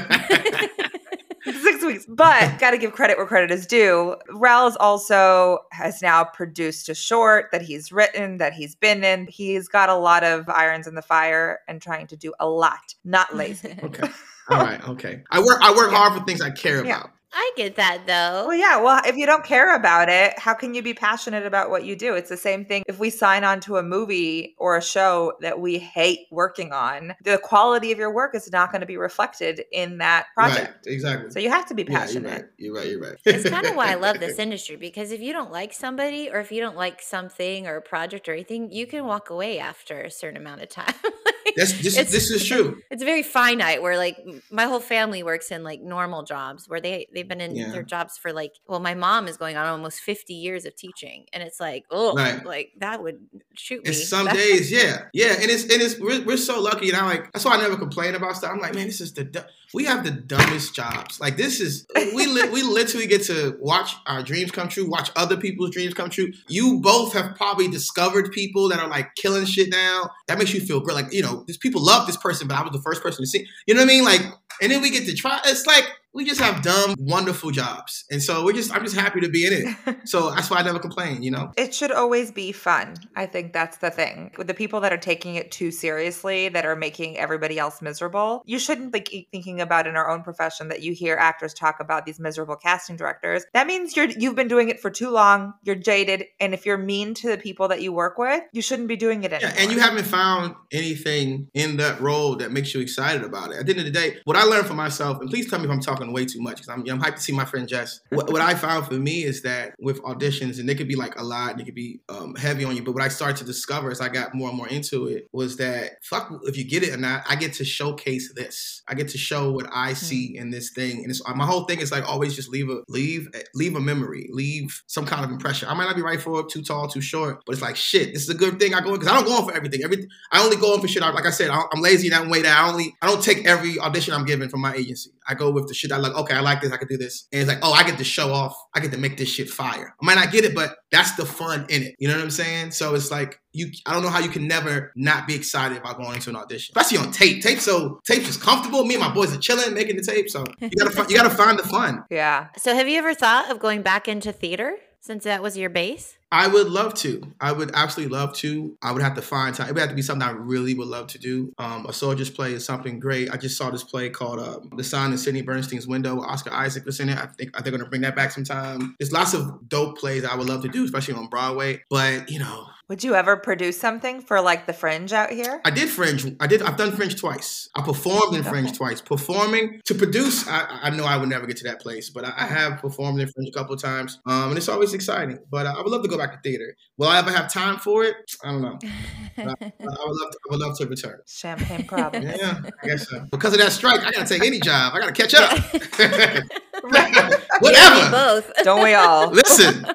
Six 1.62 1.84
weeks, 1.84 2.06
but 2.08 2.58
got 2.60 2.72
to 2.72 2.78
give 2.78 2.94
credit 2.94 3.18
where 3.18 3.26
credit 3.28 3.52
is 3.52 3.66
due. 3.68 4.16
Rell's 4.32 4.78
also 4.78 5.60
has 5.74 6.02
now 6.02 6.24
produced 6.24 6.88
a 6.88 6.96
short 6.96 7.48
that 7.52 7.62
he's 7.62 7.92
written, 7.92 8.38
that 8.38 8.54
he's 8.54 8.76
been 8.76 9.04
in. 9.04 9.28
He's 9.28 9.68
got 9.68 9.90
a 9.90 9.96
lot 9.96 10.24
of 10.24 10.48
irons 10.48 10.88
in 10.88 10.96
the 10.96 11.02
fire 11.02 11.60
and 11.68 11.82
trying 11.82 12.08
to 12.08 12.16
do 12.16 12.34
a 12.40 12.48
lot, 12.48 12.96
not 13.04 13.36
lazy. 13.36 13.76
okay. 13.84 14.08
All 14.50 14.58
right. 14.58 14.88
Okay. 14.88 15.24
I 15.32 15.42
work. 15.42 15.60
I 15.62 15.76
work 15.76 15.92
hard 15.92 16.18
for 16.18 16.26
things 16.26 16.40
I 16.40 16.50
care 16.52 16.86
Yeah. 16.86 17.08
About. 17.34 17.40
I 17.40 17.52
get 17.56 17.76
that 17.76 18.02
though. 18.08 18.48
Well, 18.48 18.58
yeah. 18.58 18.82
Well, 18.82 19.02
if 19.06 19.16
you 19.16 19.26
don't 19.26 19.44
care 19.44 19.76
about 19.76 20.10
it, 20.10 20.38
how 20.40 20.54
can 20.54 20.74
you 20.74 20.82
be 20.82 20.94
passionate 20.94 21.46
about 21.46 21.70
what 21.70 21.84
you 21.86 21.96
do? 21.96 22.14
It's 22.16 22.30
the 22.30 22.38
same 22.38 22.66
thing 22.66 22.84
if 22.88 23.00
we 23.00 23.10
sign 23.10 23.44
on 23.44 23.60
to 23.62 23.78
a 23.78 23.84
movie 23.84 24.56
or 24.58 24.78
a 24.78 24.82
show 24.82 25.34
that 25.42 25.60
we 25.60 25.78
hate 25.80 26.28
working 26.32 26.72
on, 26.72 27.16
the 27.24 27.38
quality 27.38 27.92
of 27.92 27.98
your 27.98 28.12
work 28.14 28.36
is 28.36 28.52
not 28.52 28.72
going 28.72 28.82
to 28.82 28.88
be 28.88 28.98
reflected 28.98 29.64
in 29.72 29.98
that 30.00 30.28
project. 30.36 30.86
Right. 30.86 30.94
Exactly. 30.94 31.32
So 31.32 31.40
you 31.40 31.50
have 31.50 31.66
to 31.68 31.74
be 31.74 31.84
Yeah, 31.84 31.90
you're 31.92 32.00
passionate. 32.00 32.32
right. 32.32 32.46
You're 32.58 32.76
right. 32.76 32.88
You're 32.88 33.02
right. 33.02 33.18
it's 33.26 33.50
kind 33.50 33.66
of 33.66 33.76
why 33.76 33.92
I 33.92 33.96
love 33.96 34.20
this 34.20 34.40
industry 34.46 34.76
because 34.76 35.12
if 35.12 35.22
you 35.22 35.34
don't 35.34 35.52
like 35.52 35.74
somebody 35.74 36.30
or 36.30 36.40
if 36.40 36.52
you 36.52 36.62
don't 36.62 36.78
like 36.78 37.02
something 37.02 37.68
or 37.68 37.78
a 37.78 37.82
project 37.82 38.30
or 38.30 38.34
anything, 38.34 38.72
you 38.72 38.88
can 38.88 39.06
walk 39.06 39.30
away 39.30 39.60
after 39.60 40.02
a 40.02 40.12
certain 40.12 40.38
amount 40.38 40.62
of 40.62 40.70
time. 40.70 40.94
That's 41.56 41.74
this. 41.82 41.96
This 41.96 42.32
is 42.32 42.46
true. 42.46 42.80
It's 42.92 43.04
very 43.04 43.24
finite. 43.24 43.82
Where 43.82 43.98
like 43.98 44.18
my 44.52 44.66
whole 44.66 44.80
family 44.80 45.24
works 45.24 45.52
in 45.52 45.64
like 45.64 45.82
normal 45.82 46.24
jobs 46.24 46.68
where 46.70 46.80
they 46.82 47.08
they've 47.14 47.28
been 47.28 47.42
in 47.42 47.56
Yeah. 47.56 47.72
their 47.72 47.84
jobs 47.84 48.18
for 48.18 48.32
like 48.34 48.54
well, 48.68 48.80
my 48.80 48.94
mom 48.94 49.28
is 49.28 49.38
going 49.38 49.58
on 49.58 49.66
almost 49.66 50.00
fifty 50.02 50.34
years 50.36 50.66
of 50.66 50.76
teaching, 50.76 51.26
and 51.34 51.42
it's 51.44 51.60
like 51.60 51.86
oh, 51.92 52.14
Right. 52.16 52.46
like 52.46 52.72
that 52.80 53.02
would 53.04 53.20
shoot 53.56 53.86
me. 53.86 53.94
Some 53.94 54.28
days, 54.28 54.72
yeah, 54.80 55.06
yeah, 55.14 55.34
and 55.42 55.50
it's 55.50 55.64
and 55.64 55.82
it's 55.82 56.00
we're, 56.00 56.24
we're 56.24 56.38
so 56.38 56.60
lucky, 56.62 56.90
and 56.90 56.98
I 56.98 57.06
like 57.06 57.32
that's 57.34 57.46
why 57.46 57.56
I 57.56 57.62
never 57.62 57.78
complain 57.78 58.16
about 58.16 58.36
stuff. 58.38 58.52
I'm 58.54 58.60
like, 58.60 58.76
man, 58.76 58.86
this 58.88 59.02
is 59.02 59.14
the 59.14 59.24
du- 59.24 59.46
we 59.74 59.86
have 59.86 60.04
the 60.04 60.12
dumbest 60.12 60.76
jobs. 60.76 61.20
Like 61.20 61.36
this 61.36 61.60
is 61.60 61.86
we 61.96 62.28
li- 62.28 62.50
we 62.50 62.62
literally 62.62 63.08
get 63.08 63.24
to 63.24 63.58
watch 63.60 63.96
our 64.06 64.22
dreams 64.22 64.52
come 64.52 64.70
true, 64.70 64.88
watch 64.88 65.10
other 65.16 65.36
people's 65.38 65.72
dreams 65.72 65.94
come 65.96 66.10
true. 66.12 66.32
You 66.48 66.80
both 66.80 67.14
have 67.14 67.36
probably 67.36 67.68
discovered 67.68 68.32
people 68.32 68.70
that 68.70 68.80
are 68.80 68.88
like 68.88 69.16
killing 69.16 69.46
shit 69.46 69.70
now. 69.72 70.12
That 70.28 70.38
makes 70.38 70.54
you 70.54 70.62
feel 70.62 70.80
great. 70.80 70.94
Like 70.96 71.12
you 71.14 71.24
know, 71.24 71.33
these 71.48 71.58
people 71.58 71.84
love 71.84 72.08
this 72.08 72.18
person, 72.18 72.48
but 72.48 72.58
I 72.58 72.62
was 72.62 72.72
the 72.72 72.82
first 72.82 73.02
person 73.02 73.24
to 73.24 73.28
see. 73.28 73.48
You 73.68 73.74
know 73.74 73.82
what 73.82 73.90
I 73.90 73.94
mean? 73.94 74.04
Like, 74.04 74.22
and 74.62 74.72
then 74.72 74.82
we 74.82 74.90
get 74.90 75.06
to 75.06 75.16
try. 75.16 75.40
It's 75.46 75.66
like 75.66 75.86
we 76.14 76.26
just 76.26 76.40
have 76.40 76.62
dumb, 76.62 76.96
wonderful 77.00 77.52
jobs, 77.52 78.06
and 78.12 78.22
so 78.22 78.46
we're 78.46 78.54
just 78.54 78.74
I'm 78.74 78.84
just 78.84 78.96
happy 78.96 79.20
to 79.22 79.30
be 79.30 79.46
in 79.46 79.54
it. 79.54 79.98
So 80.06 80.32
that's 80.32 80.50
why 80.50 80.58
I 80.58 80.64
never 80.64 80.80
complain. 80.80 81.24
You 81.24 81.32
know. 81.32 81.52
It 81.56 81.74
should 81.74 81.92
always 81.92 82.32
be 82.32 82.52
fun. 82.52 82.96
I 83.16 83.26
think 83.26 83.54
that's 83.54 83.78
the 83.78 83.90
thing. 83.90 84.32
With 84.38 84.48
the 84.48 84.54
people 84.54 84.82
that 84.82 84.92
are 84.92 84.98
taking 84.98 85.36
it 85.36 85.52
too 85.52 85.72
seriously, 85.72 86.50
that 86.50 86.66
are 86.66 86.76
making 86.76 87.18
everybody 87.18 87.58
else 87.58 87.82
miserable, 87.82 88.44
you 88.46 88.60
shouldn't 88.60 88.92
be 88.92 89.00
keep 89.00 89.32
thinking 89.32 89.62
about 89.62 89.88
in 89.88 89.96
our 89.96 90.10
own 90.10 90.24
profession 90.24 90.68
that 90.70 90.82
you 90.82 90.94
hear 90.94 91.16
actors 91.16 91.54
talk 91.54 91.80
about 91.80 92.06
these 92.06 92.20
miserable 92.20 92.56
casting 92.56 92.98
directors. 92.98 93.46
That 93.54 93.66
means 93.66 93.96
you're 93.96 94.10
you've 94.10 94.36
been 94.36 94.48
doing 94.48 94.70
it 94.70 94.80
for 94.80 94.90
too 94.90 95.10
long, 95.10 95.54
you're 95.64 95.76
jaded, 95.76 96.26
and 96.40 96.54
if 96.54 96.66
you're 96.66 96.78
mean 96.78 97.14
to 97.16 97.30
the 97.30 97.38
people 97.38 97.70
that 97.70 97.82
you 97.82 97.94
work 97.94 98.18
with, 98.18 98.44
you 98.52 98.62
shouldn't 98.62 98.90
be 98.90 98.98
doing 98.98 99.24
it 99.24 99.32
anymore. 99.32 99.54
Yeah, 99.56 99.64
and 99.64 99.72
you 99.72 99.80
haven't 99.80 100.06
found 100.06 100.56
anything 100.72 101.48
in 101.54 101.78
that 101.78 102.02
role 102.02 102.36
that 102.38 102.52
makes 102.52 102.74
you 102.74 102.82
excited 102.82 103.24
about 103.24 103.52
it. 103.52 103.58
At 103.58 103.66
the 103.66 103.72
end 103.72 103.80
of 103.80 103.86
the 103.86 103.92
day, 103.92 104.18
what 104.26 104.36
I 104.36 104.44
learned 104.44 104.68
for 104.68 104.74
myself, 104.74 105.20
and 105.22 105.30
please 105.30 105.50
tell 105.50 105.60
me 105.60 105.66
if 105.66 105.72
I'm 105.72 105.80
talking 105.80 106.03
way 106.12 106.26
too 106.26 106.42
much 106.42 106.58
because 106.58 106.70
I'm, 106.70 106.82
I'm 106.90 107.02
hyped 107.02 107.16
to 107.16 107.22
see 107.22 107.34
my 107.34 107.46
friend 107.46 107.68
Jess. 107.68 108.02
What, 108.10 108.32
what 108.32 108.42
I 108.42 108.56
found 108.56 108.88
for 108.88 108.96
me 108.96 109.24
is 109.24 109.44
that 109.44 109.76
with 109.80 110.02
auditions, 110.04 110.60
and 110.60 110.68
they 110.68 110.76
could 110.76 110.88
be 110.88 110.96
like 110.96 111.18
a 111.20 111.24
lot, 111.24 111.52
and 111.52 111.60
they 111.60 111.64
could 111.64 111.76
be 111.76 112.02
um, 112.10 112.36
heavy 112.36 112.64
on 112.66 112.76
you, 112.76 112.84
but 112.84 112.94
what 112.94 113.04
I 113.04 113.08
started 113.08 113.38
to 113.38 113.46
discover 113.46 113.92
as 113.92 114.02
I 114.02 114.10
got 114.10 114.34
more 114.34 114.50
and 114.50 114.58
more 114.58 114.68
into 114.68 115.08
it 115.08 115.28
was 115.32 115.58
that 115.58 116.04
fuck 116.04 116.32
if 116.44 116.58
you 116.58 116.64
get 116.64 116.84
it 116.84 116.94
or 116.94 116.98
not, 116.98 117.24
I 117.30 117.36
get 117.36 117.54
to 117.54 117.66
showcase 117.66 118.34
this. 118.34 118.82
I 118.88 118.96
get 118.96 119.08
to 119.10 119.18
show 119.18 119.52
what 119.52 119.68
I 119.74 119.94
see 119.94 120.38
in 120.38 120.50
this 120.50 120.72
thing, 120.72 121.04
and 121.04 121.10
it's 121.10 121.22
my 121.36 121.46
whole 121.46 121.66
thing 121.66 121.80
is 121.80 121.92
like 121.92 122.08
always 122.08 122.36
just 122.36 122.50
leave 122.50 122.70
a 122.70 122.82
leave 122.88 123.30
leave 123.56 123.76
a 123.76 123.80
memory, 123.80 124.30
leave 124.32 124.82
some 124.88 125.06
kind 125.06 125.24
of 125.24 125.32
impression. 125.32 125.70
I 125.70 125.74
might 125.74 125.86
not 125.86 125.96
be 125.96 126.02
right 126.02 126.20
for 126.20 126.42
it, 126.42 126.50
too 126.50 126.64
tall, 126.64 126.88
too 126.88 127.02
short, 127.02 127.44
but 127.46 127.54
it's 127.54 127.62
like 127.62 127.76
shit. 127.76 128.14
This 128.14 128.24
is 128.24 128.30
a 128.30 128.36
good 128.36 128.60
thing 128.60 128.74
I 128.74 128.82
go 128.82 128.90
in 128.90 129.00
because 129.00 129.10
I 129.10 129.16
don't 129.16 129.26
go 129.26 129.40
in 129.40 129.46
for 129.46 129.54
everything. 129.54 129.84
Every 129.84 130.08
I 130.32 130.44
only 130.44 130.58
go 130.58 130.74
in 130.76 130.82
for 130.82 130.88
shit. 130.88 131.04
I, 131.04 131.12
like 131.12 131.26
I 131.26 131.32
said, 131.32 131.50
I, 131.50 131.62
I'm 131.72 131.82
lazy 131.82 132.08
in 132.08 132.12
that 132.12 132.28
way 132.28 132.42
that 132.42 132.58
I 132.58 132.70
only 132.70 132.96
I 133.02 133.08
don't 133.08 133.24
take 133.24 133.46
every 133.46 133.80
audition 133.80 134.14
I'm 134.14 134.26
given 134.26 134.50
from 134.50 134.62
my 134.62 134.74
agency. 134.74 135.12
I 135.28 135.36
go 135.36 135.52
with 135.52 135.68
the 135.68 135.74
shit 135.74 135.92
I 135.94 135.98
like. 135.98 136.14
Okay, 136.14 136.34
I 136.34 136.40
like 136.42 136.62
this. 136.62 136.72
I 136.72 136.78
can 136.78 136.88
do 136.88 136.98
this, 136.98 137.28
and 137.32 137.42
it's 137.42 137.50
like, 137.50 137.60
oh, 137.62 137.72
I 137.72 137.84
get 137.84 137.98
to 137.98 138.04
show 138.04 138.34
off. 138.34 138.56
I 138.74 138.80
get 138.80 138.92
to 138.92 138.98
make 138.98 139.18
this 139.18 139.30
shit 139.30 139.50
fire. 139.50 139.96
I 140.02 140.06
might 140.06 140.16
not 140.16 140.32
get 140.32 140.46
it, 140.46 140.56
but 140.56 140.76
that's 140.92 141.16
the 141.16 141.26
fun 141.26 141.66
in 141.70 141.84
it. 141.84 141.96
You 142.00 142.08
know 142.08 142.16
what 142.16 142.24
I'm 142.24 142.32
saying? 142.32 142.72
So 142.72 142.96
it's 142.96 143.12
like 143.12 143.40
you. 143.52 143.72
I 143.86 143.94
don't 143.94 144.04
know 144.04 144.10
how 144.10 144.20
you 144.20 144.30
can 144.30 144.48
never 144.48 144.92
not 144.96 145.28
be 145.28 145.36
excited 145.36 145.78
about 145.78 145.98
going 145.98 146.16
into 146.16 146.30
an 146.30 146.36
audition, 146.36 146.74
especially 146.76 147.06
on 147.06 147.12
tape. 147.12 147.42
Tape 147.42 147.60
so 147.60 148.00
tape's 148.06 148.26
just 148.26 148.42
comfortable. 148.42 148.86
Me 148.86 148.96
and 148.96 149.04
my 149.04 149.14
boys 149.14 149.36
are 149.36 149.40
chilling, 149.40 149.74
making 149.74 149.96
the 149.96 150.04
tape. 150.04 150.30
So 150.30 150.44
you 150.60 150.70
gotta 150.70 151.10
you 151.10 151.18
gotta 151.18 151.30
find 151.30 151.58
the 151.58 151.64
fun. 151.64 152.04
yeah. 152.10 152.48
So 152.58 152.76
have 152.76 152.88
you 152.88 152.98
ever 152.98 153.14
thought 153.14 153.52
of 153.52 153.60
going 153.60 153.82
back 153.82 154.08
into 154.08 154.32
theater 154.32 154.76
since 155.00 155.24
that 155.26 155.42
was 155.44 155.58
your 155.58 155.70
base? 155.70 156.18
I 156.34 156.48
would 156.48 156.68
love 156.68 156.96
to. 156.96 157.22
I 157.40 157.52
would 157.52 157.70
absolutely 157.76 158.14
love 158.18 158.34
to. 158.38 158.76
I 158.82 158.92
would 158.92 159.04
have 159.04 159.14
to 159.16 159.22
find 159.22 159.56
time. 159.56 159.68
It 159.70 159.74
would 159.74 159.80
have 159.82 159.90
to 159.90 159.96
be 159.96 160.02
something 160.02 160.28
I 160.28 160.32
really 160.32 160.74
would 160.74 160.88
love 160.88 161.08
to 161.08 161.20
do. 161.20 161.54
Um, 161.60 161.86
a 161.86 161.94
soldier's 161.94 162.32
play 162.32 162.54
is 162.54 162.66
something 162.66 163.00
great. 163.00 163.32
I 163.32 163.38
just 163.38 163.56
saw 163.58 163.70
this 163.70 163.84
play 163.84 164.10
called 164.10 164.40
um, 164.40 164.70
"The 164.76 164.84
Sign 164.84 165.12
in 165.12 165.18
Sidney 165.20 165.44
Brustein's 165.44 165.88
Window." 165.88 166.20
Oscar 166.22 166.52
Isaac 166.52 166.86
was 166.86 167.00
in 167.00 167.10
it. 167.10 167.18
I 167.20 167.28
think 167.28 167.52
I 167.54 167.58
think 167.62 167.66
they're 167.66 167.72
gonna 167.78 167.90
bring 167.90 168.02
that 168.02 168.16
back 168.16 168.32
sometime. 168.32 168.96
There's 169.00 169.12
lots 169.12 169.34
of 169.36 169.70
dope 169.70 169.98
plays 170.00 170.26
I 170.26 170.36
would 170.36 170.50
love 170.50 170.64
to 170.64 170.70
do, 170.70 170.84
especially 170.84 171.14
on 171.14 171.28
Broadway. 171.28 171.84
But 171.90 172.30
you 172.32 172.40
know, 172.40 172.66
Would 172.90 173.04
you 173.04 173.16
ever 173.16 173.38
produce 173.38 173.80
something 173.80 174.22
for 174.22 174.42
like 174.42 174.66
the 174.66 174.74
fringe 174.74 175.14
out 175.14 175.32
here? 175.32 175.62
I 175.64 175.70
did 175.72 175.88
Fringe. 175.90 176.36
I 176.40 176.48
did. 176.48 176.62
I've 176.62 176.76
done 176.78 176.92
Fringe 176.92 177.16
twice. 177.16 177.70
I 177.76 177.82
performed 177.82 178.36
in 178.36 178.44
Fringe 178.44 178.68
Okay. 178.68 178.76
twice. 178.78 179.02
Performing 179.02 179.80
to 179.86 179.96
produce, 179.96 180.48
I, 180.48 180.68
I 180.84 180.90
know 180.90 181.06
I 181.06 181.16
would 181.18 181.30
never 181.30 181.46
get 181.48 181.58
to 181.58 181.64
that 181.66 181.80
place, 181.80 182.10
but 182.10 182.26
I, 182.26 182.34
I 182.38 182.46
have 182.46 182.80
performed 182.82 183.20
in 183.22 183.28
Fringe 183.30 183.48
a 183.50 183.52
couple 183.58 183.74
of 183.74 183.82
times, 183.82 184.20
um, 184.26 184.50
and 184.50 184.58
it's 184.58 184.68
always 184.70 184.94
exciting. 184.94 185.40
But 185.50 185.66
I 185.66 185.78
would 185.82 185.88
love 185.88 186.04
to 186.04 186.10
go 186.10 186.18
back 186.24 186.34
to 186.42 186.50
theater. 186.50 186.76
Will 186.98 187.08
I 187.08 187.20
ever 187.20 187.32
have 187.32 187.52
time 187.52 187.78
for 187.78 188.04
it? 188.04 188.16
I 188.44 188.52
don't 188.52 188.62
know. 188.62 188.78
I, 189.38 189.42
I 189.42 189.46
would 189.50 189.82
love. 189.82 190.32
To, 190.32 190.40
I 190.50 190.52
would 190.52 190.60
love 190.60 190.78
to 190.78 190.88
return. 190.88 191.20
Champagne 191.28 191.84
problem. 191.88 192.24
Yeah, 192.24 192.62
I 192.82 192.88
guess 192.88 193.10
so. 193.10 193.26
Because 193.32 193.54
of 193.54 193.60
that 193.60 193.72
strike, 193.72 194.02
I 194.02 194.12
gotta 194.12 194.26
take 194.28 194.44
any 194.44 194.60
job. 194.60 194.94
I 194.96 195.00
gotta 195.00 195.12
catch 195.12 195.34
up. 195.34 195.58
Yeah, 196.00 196.42
Whatever. 197.60 198.12
both. 198.12 198.52
Don't 198.64 198.84
we 198.84 198.94
all? 198.94 199.30
Listen. 199.32 199.86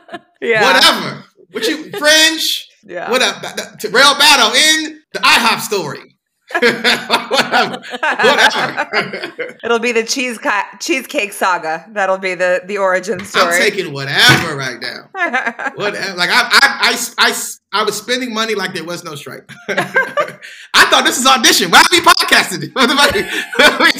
Yeah. 0.41 0.63
Whatever. 0.63 1.25
What 1.51 1.67
you 1.67 1.91
Fringe? 1.93 2.69
Yeah. 2.85 3.11
What 3.11 3.23
up? 3.23 3.79
To 3.81 3.89
Rell 3.89 4.19
battle 4.19 4.53
in 4.55 5.01
the 5.13 5.21
IHOP 5.21 5.61
story. 5.61 6.18
Whatever. 6.61 7.83
Whatever. 8.01 9.59
It'll 9.63 9.79
be 9.79 9.93
the 9.93 10.03
cheese 10.05 10.39
ca- 10.39 10.77
cheesecake 10.81 11.33
saga. 11.35 11.85
That'll 11.93 12.17
be 12.19 12.35
the 12.35 12.63
the 12.65 12.79
origin 12.79 13.21
I'm 13.21 13.27
story. 13.27 13.59
taking 13.59 13.93
whatever 13.93 14.57
right 14.57 14.81
now. 14.81 15.11
Whatever. 15.75 16.17
Like 16.17 16.31
I, 16.31 16.49
I, 16.51 16.97
I, 16.97 16.97
I, 17.19 17.35
I 17.73 17.83
was 17.85 17.99
spending 17.99 18.33
money 18.33 18.55
like 18.55 18.73
there 18.73 18.85
was 18.85 19.05
no 19.05 19.15
strike. 19.15 19.47
I 19.69 20.87
thought 20.89 21.05
this 21.05 21.19
is 21.19 21.27
audition. 21.27 21.71
Why 21.71 21.81
are 21.81 21.85
we 21.93 22.01
podcasting? 22.01 22.73
What 22.75 22.87
the 22.89 22.97
fuck? 22.97 23.15
What 23.59 23.73
are 23.73 23.79
we? 23.85 23.93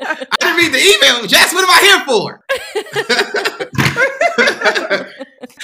I 0.00 0.36
didn't 0.40 0.56
read 0.56 0.72
the 0.72 0.80
email. 0.80 1.26
Jess, 1.26 1.52
what 1.52 1.62
am 1.62 1.70
I 1.70 1.80
here 1.82 2.00
for? 2.06 2.40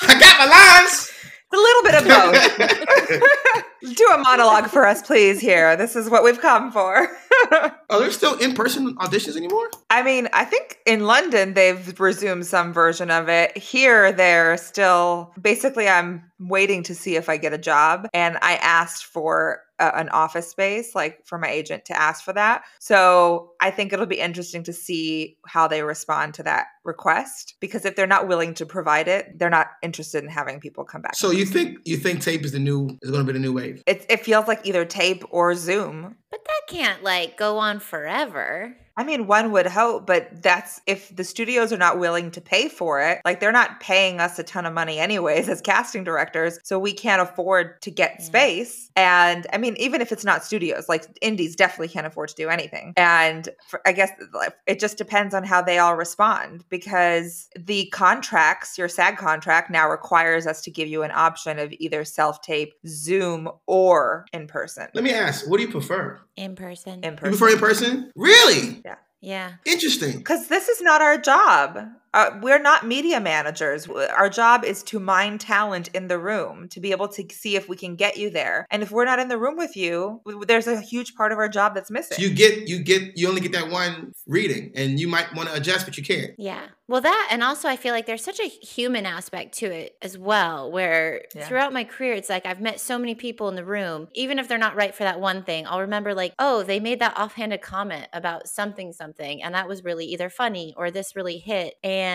I 0.03 0.19
got 0.21 0.39
my 0.39 0.47
lines. 0.47 1.11
A 1.57 1.61
little 1.61 1.83
bit 1.83 1.95
of 1.95 2.05
both. 3.83 3.97
Do 3.97 4.05
a 4.15 4.19
monologue 4.19 4.67
for 4.69 4.87
us, 4.87 5.03
please. 5.03 5.41
Here, 5.41 5.77
this 5.77 5.97
is 5.97 6.11
what 6.11 6.25
we've 6.25 6.41
come 6.41 6.73
for. 6.73 7.09
Are 7.91 8.01
there 8.01 8.11
still 8.11 8.37
in 8.39 8.55
person 8.55 8.95
auditions 8.97 9.37
anymore? 9.37 9.69
I 9.91 10.03
mean, 10.03 10.29
I 10.33 10.45
think 10.45 10.79
in 10.87 11.05
London 11.05 11.55
they've 11.55 11.99
resumed 12.01 12.47
some 12.47 12.73
version 12.73 13.11
of 13.11 13.29
it. 13.29 13.57
Here, 13.57 14.13
they're 14.13 14.57
still 14.57 15.33
basically. 15.41 15.89
I'm 15.89 16.31
waiting 16.39 16.83
to 16.85 16.95
see 16.95 17.17
if 17.17 17.29
I 17.29 17.37
get 17.37 17.53
a 17.53 17.59
job, 17.59 18.09
and 18.13 18.39
I 18.43 18.57
asked 18.57 19.07
for 19.07 19.61
a, 19.79 19.99
an 19.99 20.09
office 20.11 20.49
space, 20.49 20.95
like 20.95 21.25
for 21.25 21.39
my 21.39 21.49
agent 21.49 21.85
to 21.87 22.01
ask 22.01 22.25
for 22.25 22.33
that. 22.33 22.65
So 22.79 23.53
I 23.61 23.71
think 23.71 23.93
it'll 23.93 24.07
be 24.07 24.21
interesting 24.21 24.63
to 24.65 24.73
see 24.73 25.37
how 25.47 25.69
they 25.69 25.83
respond 25.83 26.35
to 26.35 26.43
that 26.45 26.67
request 26.85 27.55
because 27.61 27.85
if 27.85 27.97
they're 27.97 28.07
not 28.07 28.29
willing 28.29 28.55
to 28.55 28.67
provide 28.67 29.09
it, 29.09 29.39
they're 29.39 29.51
not 29.51 29.69
interested 29.83 30.23
in 30.23 30.31
having 30.31 30.61
people 30.61 30.85
come 30.85 31.03
back. 31.03 31.17
So 31.17 31.31
you 31.31 31.45
think 31.45 31.79
you 31.85 31.97
think 31.97 32.21
tape 32.21 32.45
is 32.45 32.53
the 32.53 32.59
new 32.59 32.89
is 33.03 33.11
going 33.11 33.27
to 33.27 33.33
be 33.33 33.39
the 33.39 33.43
new 33.43 33.53
wave? 33.53 33.83
It, 33.87 34.07
it 34.09 34.25
feels 34.25 34.49
like 34.49 34.67
either 34.67 34.85
tape 34.85 35.25
or 35.31 35.55
Zoom. 35.55 36.17
But 36.31 36.45
that 36.45 36.61
can't 36.69 37.03
like 37.03 37.37
go 37.37 37.59
on 37.59 37.81
forever. 37.81 38.77
I 38.99 39.05
mean, 39.05 39.27
one 39.27 39.53
would 39.53 39.67
hope, 39.67 40.07
but 40.07 40.43
that's 40.43 40.81
if 40.87 41.15
the 41.15 41.25
studios 41.25 41.73
are 41.73 41.77
not 41.77 41.99
willing 41.99 42.31
to 42.31 42.41
pay 42.41 42.69
for 42.69 43.01
it. 43.03 43.21
Like, 43.25 43.41
they're 43.41 43.53
not 43.53 43.81
paying 43.81 44.21
us 44.21 44.39
a 44.39 44.43
ton 44.43 44.65
of 44.65 44.73
money, 44.73 44.99
anyways, 44.99 45.49
as 45.51 45.61
casting 45.61 46.03
directors. 46.05 46.59
So 46.65 46.79
we 46.79 46.93
can't 46.93 47.21
afford 47.21 47.81
to 47.83 47.91
get 47.91 48.17
Yeah. 48.19 48.25
space. 48.25 48.91
And 48.97 49.47
I 49.53 49.59
mean, 49.59 49.77
even 49.79 50.01
if 50.01 50.13
it's 50.13 50.25
not 50.25 50.45
studios, 50.45 50.89
like 50.89 51.05
indies 51.21 51.55
definitely 51.57 51.89
can't 51.89 52.07
afford 52.07 52.31
to 52.31 52.35
do 52.35 52.49
anything. 52.49 52.95
And 52.97 53.49
for, 53.69 53.81
I 53.87 53.93
guess 53.93 54.11
like, 54.33 54.55
it 54.67 54.81
just 54.81 54.97
depends 54.97 55.35
on 55.35 55.45
how 55.45 55.61
they 55.61 55.79
all 55.79 55.97
respond 55.97 56.65
because 56.71 57.49
the 57.59 57.87
contracts, 57.93 58.79
your 58.79 58.89
SAG 58.89 59.19
contract 59.19 59.71
now 59.71 59.89
requires 59.91 60.47
us 60.47 60.63
to 60.63 60.71
give 60.71 60.89
you 60.89 61.03
an 61.03 61.11
option 61.15 61.59
of 61.59 61.75
either 61.79 62.05
self 62.05 62.41
tape, 62.41 62.73
Zoom, 62.87 63.51
or 63.67 64.25
in 64.33 64.47
person. 64.47 64.89
Let 64.95 65.05
me 65.05 65.13
ask, 65.13 65.47
what 65.49 65.59
do 65.59 65.65
you 65.65 65.71
prefer? 65.71 66.19
In 66.37 66.55
person. 66.55 67.05
In 67.05 67.17
person. 67.17 67.33
You 67.35 67.39
person. 67.39 67.39
prefer 67.39 67.53
in 67.53 67.59
person? 67.59 68.13
Really? 68.17 68.83
Yeah. 69.21 69.53
Interesting. 69.65 70.19
Because 70.19 70.49
this 70.49 70.69
is 70.69 70.81
not 70.83 71.03
our 71.03 71.19
job. 71.19 71.79
Uh, 72.15 72.39
we're 72.43 72.61
not 72.61 72.87
media 72.87 73.21
managers. 73.21 73.87
Our 73.89 74.31
job 74.31 74.65
is 74.65 74.83
to 74.85 74.99
mine 74.99 75.39
talent 75.39 75.89
in 75.89 76.09
the 76.09 76.19
room, 76.19 76.69
to 76.71 76.81
be 76.81 76.91
able 76.93 77.09
to 77.09 77.25
see 77.31 77.57
if 77.57 77.69
we 77.69 77.77
can 77.77 77.95
get 77.97 78.17
you 78.17 78.31
there. 78.31 78.67
And 78.71 78.83
if 78.83 78.91
we're 78.91 79.05
not 79.05 79.19
in 79.19 79.29
the 79.29 79.39
room 79.39 79.57
with 79.57 79.77
you, 79.77 80.23
there's 80.47 80.67
a 80.67 80.81
huge 80.81 81.15
part 81.15 81.33
of 81.33 81.39
our 81.39 81.49
job 81.49 81.75
that's 81.75 81.91
missing. 81.91 82.17
So 82.17 82.23
you 82.23 82.31
get 82.35 82.69
you 82.69 82.83
get 82.83 83.17
you 83.19 83.29
only 83.29 83.41
get 83.43 83.53
that 83.53 83.71
one 83.71 84.13
reading, 84.27 84.73
and 84.75 84.99
you 84.99 85.09
might 85.09 85.35
want 85.35 85.49
to 85.51 85.55
adjust, 85.55 85.85
but 85.87 85.99
you 85.99 86.05
can't. 86.05 86.33
Yeah. 86.39 86.67
Well, 86.89 87.01
that, 87.01 87.29
and 87.33 87.43
also 87.43 87.69
I 87.69 87.77
feel 87.77 87.93
like 87.93 88.07
there's 88.07 88.23
such 88.23 88.39
a 88.39 88.45
human 88.47 89.07
aspect 89.07 89.59
to 89.59 89.67
it 89.67 89.97
as 90.03 90.17
well, 90.17 90.71
where 90.71 91.25
Yeah. 91.35 91.47
throughout 91.49 91.73
my 91.73 91.83
career, 91.83 92.13
it's 92.15 92.29
like 92.31 92.47
I've 92.47 92.61
met 92.61 92.79
so 92.81 92.97
many 92.97 93.17
people 93.17 93.49
in 93.49 93.57
the 93.57 93.65
room, 93.65 94.07
even 94.15 94.39
if 94.39 94.47
they're 94.47 94.57
not 94.57 94.77
right 94.77 94.95
for 94.95 95.03
that 95.03 95.19
one 95.21 95.43
thing, 95.43 95.67
I'll 95.67 95.81
remember, 95.81 96.15
like, 96.15 96.33
oh, 96.39 96.63
they 96.63 96.79
made 96.79 97.01
that 97.01 97.19
offhanded 97.19 97.61
comment 97.61 98.07
about 98.13 98.47
something, 98.49 98.93
something, 98.93 99.43
and 99.43 99.53
that 99.57 99.67
was 99.67 99.83
really 99.83 100.07
either 100.07 100.31
funny 100.31 100.75
or 100.77 100.93
this 100.93 101.17
really 101.17 101.39
hit. 101.39 101.75
And 101.83 102.06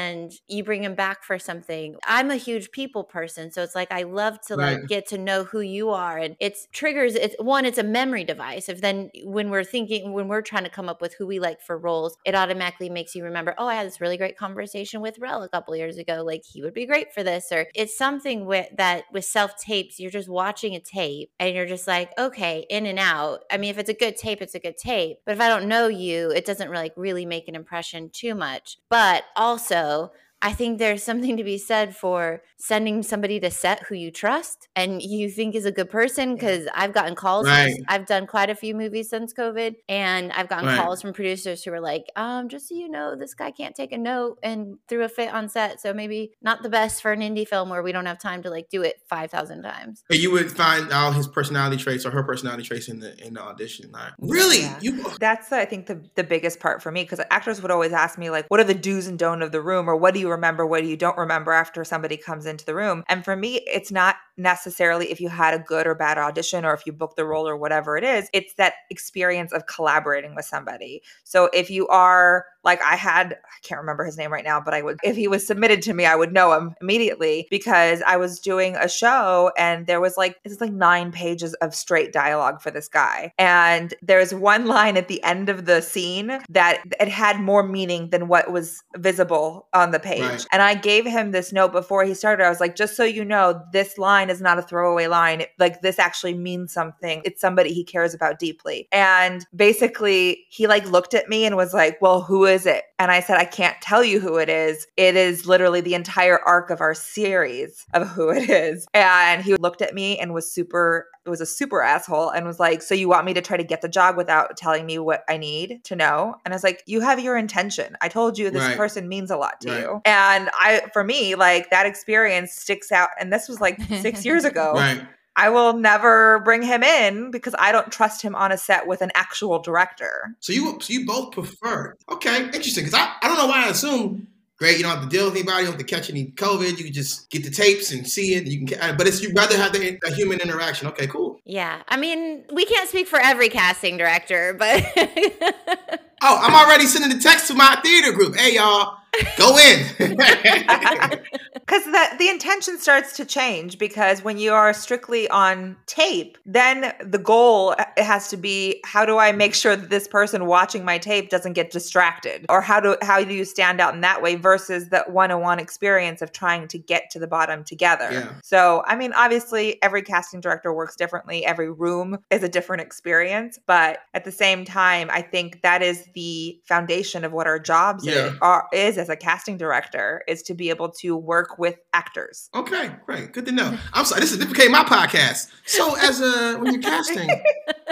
you 0.48 0.64
bring 0.64 0.82
them 0.82 0.96
back 0.96 1.24
for 1.24 1.40
something. 1.40 1.96
I'm 2.06 2.30
a 2.30 2.36
huge 2.36 2.72
people 2.72 3.04
person. 3.04 3.52
So 3.52 3.64
it's 3.64 3.76
like 3.76 3.92
I 3.92 4.04
love 4.04 4.40
to 4.48 4.56
like 4.56 4.88
get 4.88 5.08
to 5.10 5.18
know 5.18 5.44
who 5.44 5.62
you 5.62 5.90
are. 5.90 6.18
And 6.18 6.36
it's 6.40 6.68
triggers, 6.72 7.16
it's 7.16 7.36
one, 7.40 7.66
it's 7.66 7.78
a 7.78 7.84
memory 7.84 8.24
device. 8.24 8.70
If 8.70 8.82
then 8.82 9.10
when 9.24 9.50
we're 9.50 9.64
thinking, 9.64 10.14
when 10.14 10.28
we're 10.28 10.42
trying 10.42 10.66
to 10.66 10.70
come 10.70 10.90
up 10.90 11.02
with 11.02 11.16
who 11.16 11.26
we 11.26 11.40
like 11.40 11.62
for 11.62 11.78
roles, 11.78 12.16
it 12.26 12.36
automatically 12.36 12.90
makes 12.90 13.16
you 13.16 13.24
remember, 13.24 13.56
oh, 13.58 13.68
I 13.68 13.76
had 13.76 13.88
this 13.88 14.02
really 14.02 14.18
great 14.18 14.38
conversation 14.38 15.02
with 15.02 15.18
Rell 15.20 15.44
a 15.44 15.50
couple 15.50 15.76
years 15.76 15.98
ago. 15.98 16.24
Like 16.26 16.44
he 16.46 16.62
would 16.62 16.74
be 16.74 16.86
great 16.86 17.14
for 17.14 17.24
this. 17.24 17.48
Or 17.52 17.68
it's 17.74 17.98
something 17.98 18.46
with 18.46 18.68
that 18.78 19.06
with 19.14 19.26
self 19.26 19.58
tapes, 19.58 20.00
you're 20.00 20.12
just 20.12 20.30
watching 20.30 20.76
a 20.76 20.80
tape 20.80 21.32
and 21.40 21.56
you're 21.56 21.66
just 21.66 21.88
like, 21.88 22.12
okay, 22.18 22.66
in 22.70 22.86
and 22.86 23.00
out. 23.00 23.42
I 23.52 23.58
mean, 23.58 23.70
if 23.70 23.78
it's 23.78 23.90
a 23.90 23.94
good 23.94 24.18
tape, 24.18 24.42
it's 24.42 24.56
a 24.56 24.60
good 24.60 24.78
tape. 24.78 25.18
But 25.26 25.34
if 25.34 25.42
I 25.42 25.48
don't 25.48 25.68
know 25.68 25.88
you, 25.88 26.32
it 26.32 26.46
doesn't 26.46 26.70
really 26.70 26.82
like 26.82 26.94
really 26.98 27.26
make 27.26 27.48
an 27.48 27.56
impression 27.56 28.10
too 28.12 28.36
much. 28.36 28.78
But 28.90 29.24
also, 29.36 29.71
also 29.72 30.12
I 30.42 30.54
think 30.54 30.80
there's 30.80 31.04
something 31.04 31.38
to 31.38 31.44
be 31.44 31.58
said 31.58 31.96
for 31.96 32.42
sending 32.58 33.04
somebody 33.04 33.40
to 33.40 33.52
set 33.52 33.84
who 33.84 33.96
you 33.96 34.12
trust 34.12 34.68
and 34.76 35.02
you 35.02 35.30
think 35.30 35.56
is 35.56 35.66
a 35.66 35.72
good 35.72 35.90
person. 35.90 36.36
Because 36.36 36.68
I've 36.74 36.94
gotten 36.94 37.16
calls. 37.16 37.48
Right. 37.48 37.76
I've 37.88 38.06
done 38.06 38.28
quite 38.28 38.50
a 38.50 38.56
few 38.56 38.76
movies 38.76 39.10
since 39.10 39.34
COVID, 39.34 39.76
and 39.90 40.32
I've 40.32 40.48
gotten 40.48 40.66
Right. 40.66 40.80
calls 40.80 41.02
from 41.02 41.14
producers 41.14 41.64
who 41.64 41.72
were 41.72 41.80
like, 41.80 42.06
um, 42.16 42.50
just 42.50 42.70
so 42.70 42.76
you 42.76 42.90
know, 42.90 43.16
this 43.16 43.34
guy 43.34 43.52
can't 43.52 43.76
take 43.76 43.92
a 43.92 43.98
note 43.98 44.40
and 44.44 44.78
threw 44.88 45.04
a 45.04 45.10
fit 45.10 45.34
on 45.34 45.50
set. 45.50 45.82
So 45.82 45.94
maybe 45.94 46.32
not 46.42 46.64
the 46.64 46.70
best 46.70 47.02
for 47.02 47.12
an 47.12 47.22
indie 47.22 47.48
film 47.48 47.70
where 47.70 47.84
we 47.84 47.92
don't 47.92 48.06
have 48.06 48.20
time 48.20 48.44
to 48.44 48.50
like 48.50 48.70
do 48.70 48.82
it 48.84 49.02
5,000 49.10 49.64
times. 49.64 50.04
And 50.10 50.20
you 50.20 50.32
would 50.32 50.52
find 50.52 50.92
out 50.92 51.14
his 51.16 51.28
personality 51.28 51.78
traits 51.78 52.06
or 52.06 52.12
her 52.12 52.24
personality 52.24 52.64
traits 52.64 52.88
in 52.88 53.00
the 53.00 53.12
in 53.26 53.34
the 53.34 53.42
audition. 53.42 53.92
Like, 53.92 54.14
really? 54.20 54.62
Yeah. 54.62 54.80
You 54.82 55.06
That's, 55.20 55.52
I 55.52 55.66
think, 55.66 55.88
the, 55.88 56.02
the 56.16 56.24
biggest 56.24 56.60
part 56.60 56.82
for 56.82 56.92
me 56.92 57.04
because 57.04 57.20
actors 57.30 57.62
would 57.62 57.72
always 57.72 57.92
ask 57.92 58.18
me, 58.18 58.30
like, 58.30 58.46
what 58.50 58.60
are 58.60 58.64
the 58.66 58.74
do's 58.74 59.08
and 59.08 59.18
don't 59.20 59.42
of 59.42 59.52
the 59.52 59.62
room? 59.62 59.90
Or 59.90 59.96
what 59.96 60.14
do 60.14 60.20
you 60.20 60.31
remember? 60.32 60.66
What 60.66 60.84
you 60.84 60.98
don't 60.98 61.18
remember 61.18 61.52
after 61.52 61.84
somebody 61.84 62.18
comes 62.18 62.46
into 62.46 62.66
the 62.66 62.76
room? 62.76 63.04
And 63.08 63.24
for 63.24 63.36
me, 63.36 63.58
it's 63.68 63.92
not 63.92 64.16
necessarily 64.38 65.12
if 65.12 65.22
you 65.22 65.30
had 65.30 65.54
a 65.54 65.60
good 65.60 65.86
or 65.86 65.96
bad 65.96 66.18
audition 66.18 66.66
or 66.66 66.74
if 66.74 66.86
you 66.86 66.94
booked 66.94 67.18
the 67.18 67.26
role 67.26 67.48
or 67.48 67.56
whatever 67.56 67.98
it 67.98 68.04
is, 68.04 68.30
it's 68.34 68.54
that 68.56 68.74
experience 68.90 69.52
of 69.52 69.68
collaborating 69.68 70.36
with 70.36 70.46
somebody. 70.46 71.02
So 71.24 71.50
if 71.54 71.70
you 71.70 71.88
are 71.88 72.46
like 72.64 72.82
I 72.84 72.96
had, 72.96 73.34
I 73.34 73.68
can't 73.68 73.82
remember 73.82 74.04
his 74.04 74.18
name 74.18 74.32
right 74.32 74.44
now, 74.44 74.62
but 74.62 74.74
I 74.74 74.82
would, 74.82 75.00
if 75.04 75.16
he 75.16 75.28
was 75.28 75.46
submitted 75.46 75.82
to 75.84 75.94
me, 75.94 76.06
I 76.06 76.16
would 76.16 76.32
know 76.32 76.54
him 76.54 76.76
immediately 76.80 77.48
because 77.50 78.02
I 78.06 78.18
was 78.18 78.40
doing 78.40 78.76
a 78.76 78.88
show 78.88 79.52
and 79.58 79.88
there 79.88 80.00
was 80.00 80.16
like, 80.16 80.38
it's 80.44 80.62
like 80.62 80.72
nine 80.72 81.12
pages 81.12 81.54
of 81.56 81.74
straight 81.74 82.14
dialogue 82.14 82.62
for 82.62 82.70
this 82.70 82.88
guy. 82.88 83.34
And 83.40 83.94
there's 84.02 84.34
one 84.34 84.68
line 84.68 84.96
at 84.96 85.08
the 85.08 85.24
end 85.24 85.50
of 85.50 85.66
the 85.66 85.82
scene 85.82 86.40
that 86.50 86.84
it 87.00 87.08
had 87.08 87.40
more 87.40 87.64
meaning 87.64 88.10
than 88.10 88.28
what 88.28 88.52
was 88.52 88.84
visible 88.96 89.68
on 89.74 89.92
the 89.92 90.00
page. 90.00 90.21
Right. 90.24 90.46
And 90.52 90.62
I 90.62 90.76
gave 90.76 91.06
him 91.06 91.32
this 91.32 91.52
note 91.52 91.72
before 91.72 92.04
he 92.04 92.14
started. 92.14 92.46
I 92.46 92.50
was 92.50 92.60
like, 92.60 92.76
just 92.76 92.96
so 92.96 93.04
you 93.04 93.26
know, 93.26 93.62
this 93.72 93.98
line 93.98 94.30
is 94.30 94.42
not 94.42 94.60
a 94.60 94.62
throwaway 94.62 95.08
line. 95.08 95.44
Like, 95.60 95.82
this 95.82 96.00
actually 96.00 96.34
means 96.34 96.74
something. 96.74 97.22
It's 97.26 97.42
somebody 97.42 97.74
he 97.74 97.84
cares 97.84 98.14
about 98.14 98.40
deeply. 98.40 98.88
And 98.92 99.46
basically, 99.56 100.46
he 100.50 100.68
like 100.68 100.86
looked 100.90 101.14
at 101.14 101.30
me 101.30 101.46
and 101.46 101.56
was 101.56 101.74
like, 101.74 102.02
well, 102.02 102.22
who 102.22 102.46
is 102.46 102.66
it? 102.66 102.84
And 103.00 103.12
I 103.12 103.20
said, 103.20 103.38
I 103.38 103.46
can't 103.46 103.80
tell 103.82 104.04
you 104.04 104.20
who 104.20 104.38
it 104.38 104.50
is. 104.50 104.86
It 104.96 105.16
is 105.16 105.48
literally 105.48 105.82
the 105.82 105.96
entire 105.96 106.40
arc 106.40 106.70
of 106.70 106.82
our 106.82 106.94
series 106.94 107.86
of 107.94 108.08
who 108.08 108.30
it 108.30 108.50
is. 108.50 108.86
And 108.94 109.42
he 109.42 109.56
looked 109.56 109.82
at 109.82 109.96
me 109.96 110.20
and 110.20 110.34
was 110.34 110.52
super, 110.52 111.08
it 111.21 111.21
was 111.30 111.42
a 111.42 111.46
super 111.46 111.82
asshole 111.82 112.30
and 112.30 112.46
was 112.46 112.60
like, 112.60 112.82
So 112.82 112.96
you 112.96 113.08
want 113.08 113.26
me 113.26 113.34
to 113.34 113.42
try 113.42 113.58
to 113.58 113.64
get 113.64 113.82
the 113.82 113.90
job 113.90 114.18
without 114.18 114.58
telling 114.58 114.86
me 114.86 114.98
what 115.00 115.24
I 115.30 115.38
need 115.38 115.84
to 115.86 115.96
know? 115.96 116.36
And 116.46 116.54
I 116.54 116.56
was 116.56 116.64
like, 116.64 116.84
You 116.88 117.02
have 117.02 117.20
your 117.20 117.38
intention. 117.38 117.96
I 118.02 118.08
told 118.08 118.38
you 118.38 118.50
this 118.50 118.62
Right. 118.64 118.78
person 118.78 119.08
means 119.08 119.30
a 119.32 119.38
lot 119.38 119.62
to 119.62 119.70
Right. 119.70 119.80
you. 119.82 120.02
And 120.06 120.50
I, 120.54 120.84
for 120.94 121.04
me, 121.04 121.36
like 121.36 121.70
that 121.70 121.86
experience 121.86 122.54
sticks 122.54 122.92
out. 122.92 123.10
And 123.20 123.32
this 123.32 123.48
was 123.48 123.62
like 123.62 123.80
six 124.02 124.26
years 124.26 124.46
ago. 124.46 124.74
right. 124.76 125.02
I 125.38 125.48
will 125.50 125.74
never 125.74 126.40
bring 126.40 126.62
him 126.62 126.84
in 126.84 127.32
because 127.32 127.56
I 127.58 127.72
don't 127.72 127.90
trust 127.90 128.22
him 128.22 128.36
on 128.36 128.52
a 128.52 128.58
set 128.58 128.86
with 128.86 129.02
an 129.02 129.12
actual 129.16 129.60
director. 129.60 130.36
So 130.42 130.52
you 130.52 130.78
so 130.82 130.92
you 130.92 131.06
both 131.06 131.32
prefer. 131.32 131.96
Okay, 132.10 132.46
interesting. 132.46 132.84
Because 132.84 133.00
I, 133.00 133.14
I 133.22 133.28
don't 133.30 133.38
know 133.38 133.48
why 133.48 133.66
I 133.66 133.70
assume 133.70 134.28
great. 134.62 134.78
You 134.78 134.84
don't 134.84 134.92
have 134.94 135.04
to 135.04 135.10
deal 135.10 135.26
with 135.26 135.34
anybody. 135.34 135.64
You 135.64 135.72
don't 135.72 135.80
have 135.80 135.88
to 135.88 135.96
catch 135.96 136.12
any 136.12 136.28
COVID. 136.28 136.78
You 136.78 136.84
can 136.84 136.94
just 136.94 137.32
get 137.32 137.44
the 137.44 137.50
tapes 137.50 137.92
and 137.92 138.08
see 138.08 138.36
it. 138.36 138.46
You 138.46 138.64
can, 138.68 138.96
but 138.96 139.08
it's 139.08 139.20
you'd 139.20 139.36
rather 139.36 139.58
have 139.58 139.74
the, 139.74 139.98
the 140.04 140.14
human 140.14 140.40
interaction. 140.40 140.88
Okay, 140.90 141.08
cool. 141.08 141.42
Yeah. 141.46 141.82
I 141.88 141.98
mean, 141.98 142.46
we 142.54 142.66
can't 142.66 142.88
speak 142.88 143.08
for 143.08 143.20
every 143.20 143.50
casting 143.50 143.98
director, 143.98 144.54
but 144.54 144.86
Oh, 146.24 146.38
I'm 146.40 146.54
already 146.54 146.86
sending 146.86 147.10
the 147.18 147.22
text 147.22 147.48
to 147.48 147.56
my 147.56 147.80
theater 147.84 148.12
group. 148.12 148.36
Hey, 148.36 148.54
y'all, 148.54 148.98
go 149.38 149.58
in. 149.58 149.86
Because 151.54 151.86
that 151.94 152.18
the 152.20 152.28
intention 152.28 152.80
starts 152.80 153.16
to 153.16 153.24
change 153.24 153.78
because 153.78 154.24
when 154.26 154.38
you 154.38 154.52
are 154.52 154.74
strictly 154.74 155.30
on 155.30 155.78
tape, 155.86 156.38
then 156.46 156.94
the 157.00 157.18
goal 157.18 157.76
has 157.96 158.28
to 158.30 158.36
be 158.36 158.82
how 158.84 159.06
do 159.06 159.18
I 159.18 159.32
make 159.32 159.54
sure 159.54 159.78
that 159.78 159.90
this 159.90 160.06
person 160.06 160.48
watching 160.48 160.84
my 160.84 160.98
tape 160.98 161.30
doesn't 161.30 161.54
get 161.54 161.72
distracted, 161.72 162.46
or 162.50 162.60
how 162.60 162.82
do 162.82 162.98
how 163.02 163.24
do 163.24 163.34
you 163.34 163.46
stand 163.46 163.80
out 163.80 163.94
in 163.94 164.02
that 164.02 164.22
way 164.22 164.36
versus 164.36 164.90
that 164.90 165.12
one-on-one 165.12 165.60
experience 165.60 166.22
of 166.22 166.34
trying 166.34 166.68
to 166.70 166.78
get 166.78 167.10
to 167.12 167.20
the 167.20 167.28
bottom 167.28 167.64
together. 167.64 168.10
Yeah. 168.12 168.34
So 168.44 168.84
I 168.86 168.98
mean, 168.98 169.14
obviously, 169.14 169.82
every 169.82 170.02
casting 170.02 170.42
director 170.42 170.74
works 170.74 170.98
differently. 170.98 171.46
Every 171.46 171.72
room 171.72 172.18
is 172.32 172.44
a 172.44 172.50
different 172.50 172.82
experience, 172.82 173.60
but 173.66 174.00
at 174.14 174.26
the 174.26 174.32
same 174.32 174.66
time, 174.66 175.10
I 175.10 175.22
think 175.22 175.62
that 175.62 175.82
is 175.82 176.06
the 176.16 176.60
foundation 176.66 177.24
of 177.24 177.32
what 177.32 177.48
our 177.48 177.60
jobs 177.60 178.06
Yeah. 178.06 178.34
are 178.42 178.68
is 178.74 178.98
as 179.02 179.10
a 179.10 179.16
casting 179.16 179.58
director 179.58 180.22
is 180.28 180.42
to 180.44 180.54
be 180.54 180.70
able 180.70 180.90
to 181.02 181.16
work 181.18 181.58
with 181.58 181.76
actors. 181.94 182.50
okay, 182.54 182.96
great, 183.06 183.34
good 183.34 183.46
to 183.48 183.52
know. 183.52 183.78
I'm 183.94 184.06
sorry. 184.06 184.22
This 184.22 184.32
is 184.32 184.38
this 184.38 184.48
became 184.48 184.72
my 184.72 184.84
podcast. 184.84 185.50
So 185.66 185.96
as 185.96 186.22
a 186.22 186.58
when 186.60 186.72
you're 186.74 186.82
casting, 186.84 187.30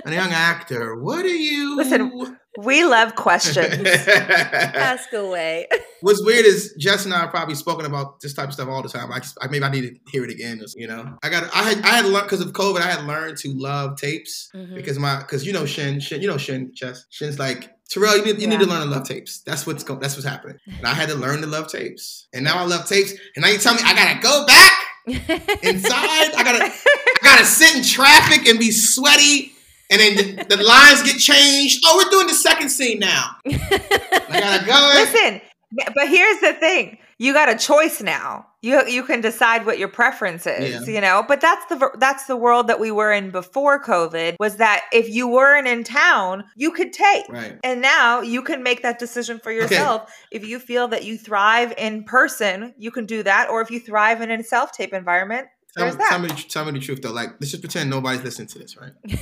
a 0.05 0.11
young 0.13 0.31
actor. 0.31 0.95
What 0.95 1.25
are 1.25 1.27
you? 1.27 1.75
Listen, 1.77 2.37
we 2.59 2.83
love 2.85 3.15
questions. 3.15 3.85
Ask 4.07 5.11
away. 5.13 5.67
What's 6.01 6.23
weird 6.23 6.45
is 6.45 6.73
Jess 6.77 7.05
and 7.05 7.13
I 7.13 7.19
have 7.21 7.29
probably 7.31 7.55
spoken 7.55 7.85
about 7.85 8.19
this 8.21 8.33
type 8.33 8.47
of 8.49 8.53
stuff 8.53 8.69
all 8.69 8.81
the 8.81 8.89
time. 8.89 9.11
I, 9.11 9.21
I 9.41 9.47
maybe 9.47 9.63
I 9.65 9.69
need 9.69 9.81
to 9.81 10.11
hear 10.11 10.23
it 10.23 10.29
again. 10.31 10.61
You 10.75 10.87
know, 10.87 11.17
I 11.23 11.29
got 11.29 11.43
I 11.55 11.63
had 11.69 11.77
I 11.83 11.89
had 11.97 12.05
learned 12.05 12.25
because 12.25 12.41
of 12.41 12.53
COVID. 12.53 12.79
I 12.81 12.89
had 12.91 13.05
learned 13.05 13.37
to 13.39 13.49
love 13.53 13.97
tapes 13.97 14.49
Mhm. 14.55 14.75
because 14.75 14.97
my 14.99 15.17
because 15.19 15.45
you 15.45 15.53
know 15.53 15.65
Shin 15.65 15.99
Shin 15.99 16.21
you 16.21 16.27
know 16.27 16.37
Shin 16.37 16.71
Jess 16.73 17.05
Shin's 17.09 17.39
like 17.39 17.71
Terrell. 17.89 18.17
You 18.17 18.25
need 18.25 18.41
you 18.41 18.47
need 18.47 18.59
to 18.59 18.65
learn 18.65 18.81
to 18.81 18.89
love 18.89 19.07
tapes. 19.07 19.39
That's 19.39 19.65
what's 19.65 19.83
go, 19.83 19.95
that's 19.95 20.15
what's 20.15 20.27
happening. 20.27 20.59
And 20.67 20.85
I 20.85 20.93
had 20.93 21.09
to 21.09 21.15
learn 21.15 21.41
to 21.41 21.47
love 21.47 21.67
tapes, 21.67 22.27
and 22.33 22.43
now 22.43 22.57
I 22.57 22.63
love 22.65 22.87
tapes. 22.87 23.11
And 23.35 23.43
now 23.43 23.49
you 23.49 23.57
tell 23.57 23.73
me 23.73 23.81
I 23.83 23.93
gotta 23.93 24.19
go 24.21 24.45
back 24.45 24.73
inside. 25.63 26.33
I 26.35 26.43
gotta 26.43 26.63
I 26.65 27.19
gotta 27.23 27.45
sit 27.45 27.75
in 27.75 27.83
traffic 27.83 28.47
and 28.47 28.59
be 28.59 28.71
sweaty. 28.71 29.53
And 29.91 29.99
then 29.99 30.15
the, 30.15 30.55
the 30.55 30.63
lines 30.63 31.01
get 31.01 31.17
changed. 31.17 31.83
Oh, 31.83 31.97
we're 31.97 32.11
doing 32.11 32.27
the 32.27 32.33
second 32.35 32.69
scene 32.69 32.99
now. 32.99 33.37
I 33.47 34.27
gotta 34.29 34.65
go. 34.65 34.91
in. 34.91 34.95
Listen, 34.97 35.41
but 35.95 36.07
here's 36.07 36.39
the 36.41 36.53
thing: 36.53 36.99
you 37.19 37.33
got 37.33 37.49
a 37.49 37.57
choice 37.57 38.01
now. 38.01 38.47
You 38.61 38.85
you 38.87 39.03
can 39.03 39.21
decide 39.21 39.65
what 39.65 39.77
your 39.77 39.87
preference 39.87 40.45
is, 40.47 40.87
Yeah. 40.87 40.93
you 40.93 40.99
know. 41.01 41.23
But 41.27 41.39
that's 41.41 41.65
the 41.67 41.91
that's 41.97 42.25
the 42.25 42.35
world 42.35 42.67
that 42.67 42.79
we 42.79 42.91
were 42.91 43.11
in 43.11 43.29
before 43.31 43.81
COVID. 43.83 44.35
Was 44.39 44.57
that 44.57 44.85
if 44.91 45.07
you 45.09 45.27
weren't 45.27 45.67
in 45.67 45.83
town, 45.83 46.43
you 46.55 46.71
could 46.71 46.91
take. 46.91 47.29
Right. 47.29 47.57
And 47.63 47.81
now 47.81 48.21
you 48.21 48.41
can 48.41 48.63
make 48.63 48.81
that 48.81 48.97
decision 48.99 49.39
for 49.39 49.51
yourself. 49.51 50.11
If 50.31 50.45
you 50.45 50.59
feel 50.59 50.87
that 50.89 51.03
you 51.05 51.17
thrive 51.17 51.73
in 51.77 52.03
person, 52.03 52.73
you 52.77 52.89
can 52.91 53.05
do 53.05 53.21
that. 53.23 53.49
Or 53.49 53.61
if 53.61 53.69
you 53.69 53.79
thrive 53.79 54.21
in 54.21 54.31
a 54.31 54.43
self 54.43 54.71
tape 54.71 54.93
environment, 54.93 55.47
Tell, 55.77 55.85
there's 55.85 55.95
tell 55.97 56.19
that. 56.19 56.35
me, 56.35 56.43
tell 56.43 56.65
me 56.65 56.71
the 56.71 56.79
truth 56.79 57.01
though. 57.01 57.11
Like, 57.13 57.29
let's 57.39 57.51
just 57.51 57.61
pretend 57.61 57.89
nobody's 57.89 58.23
listening 58.23 58.47
to 58.49 58.59
this, 58.59 58.75
right? 58.75 58.91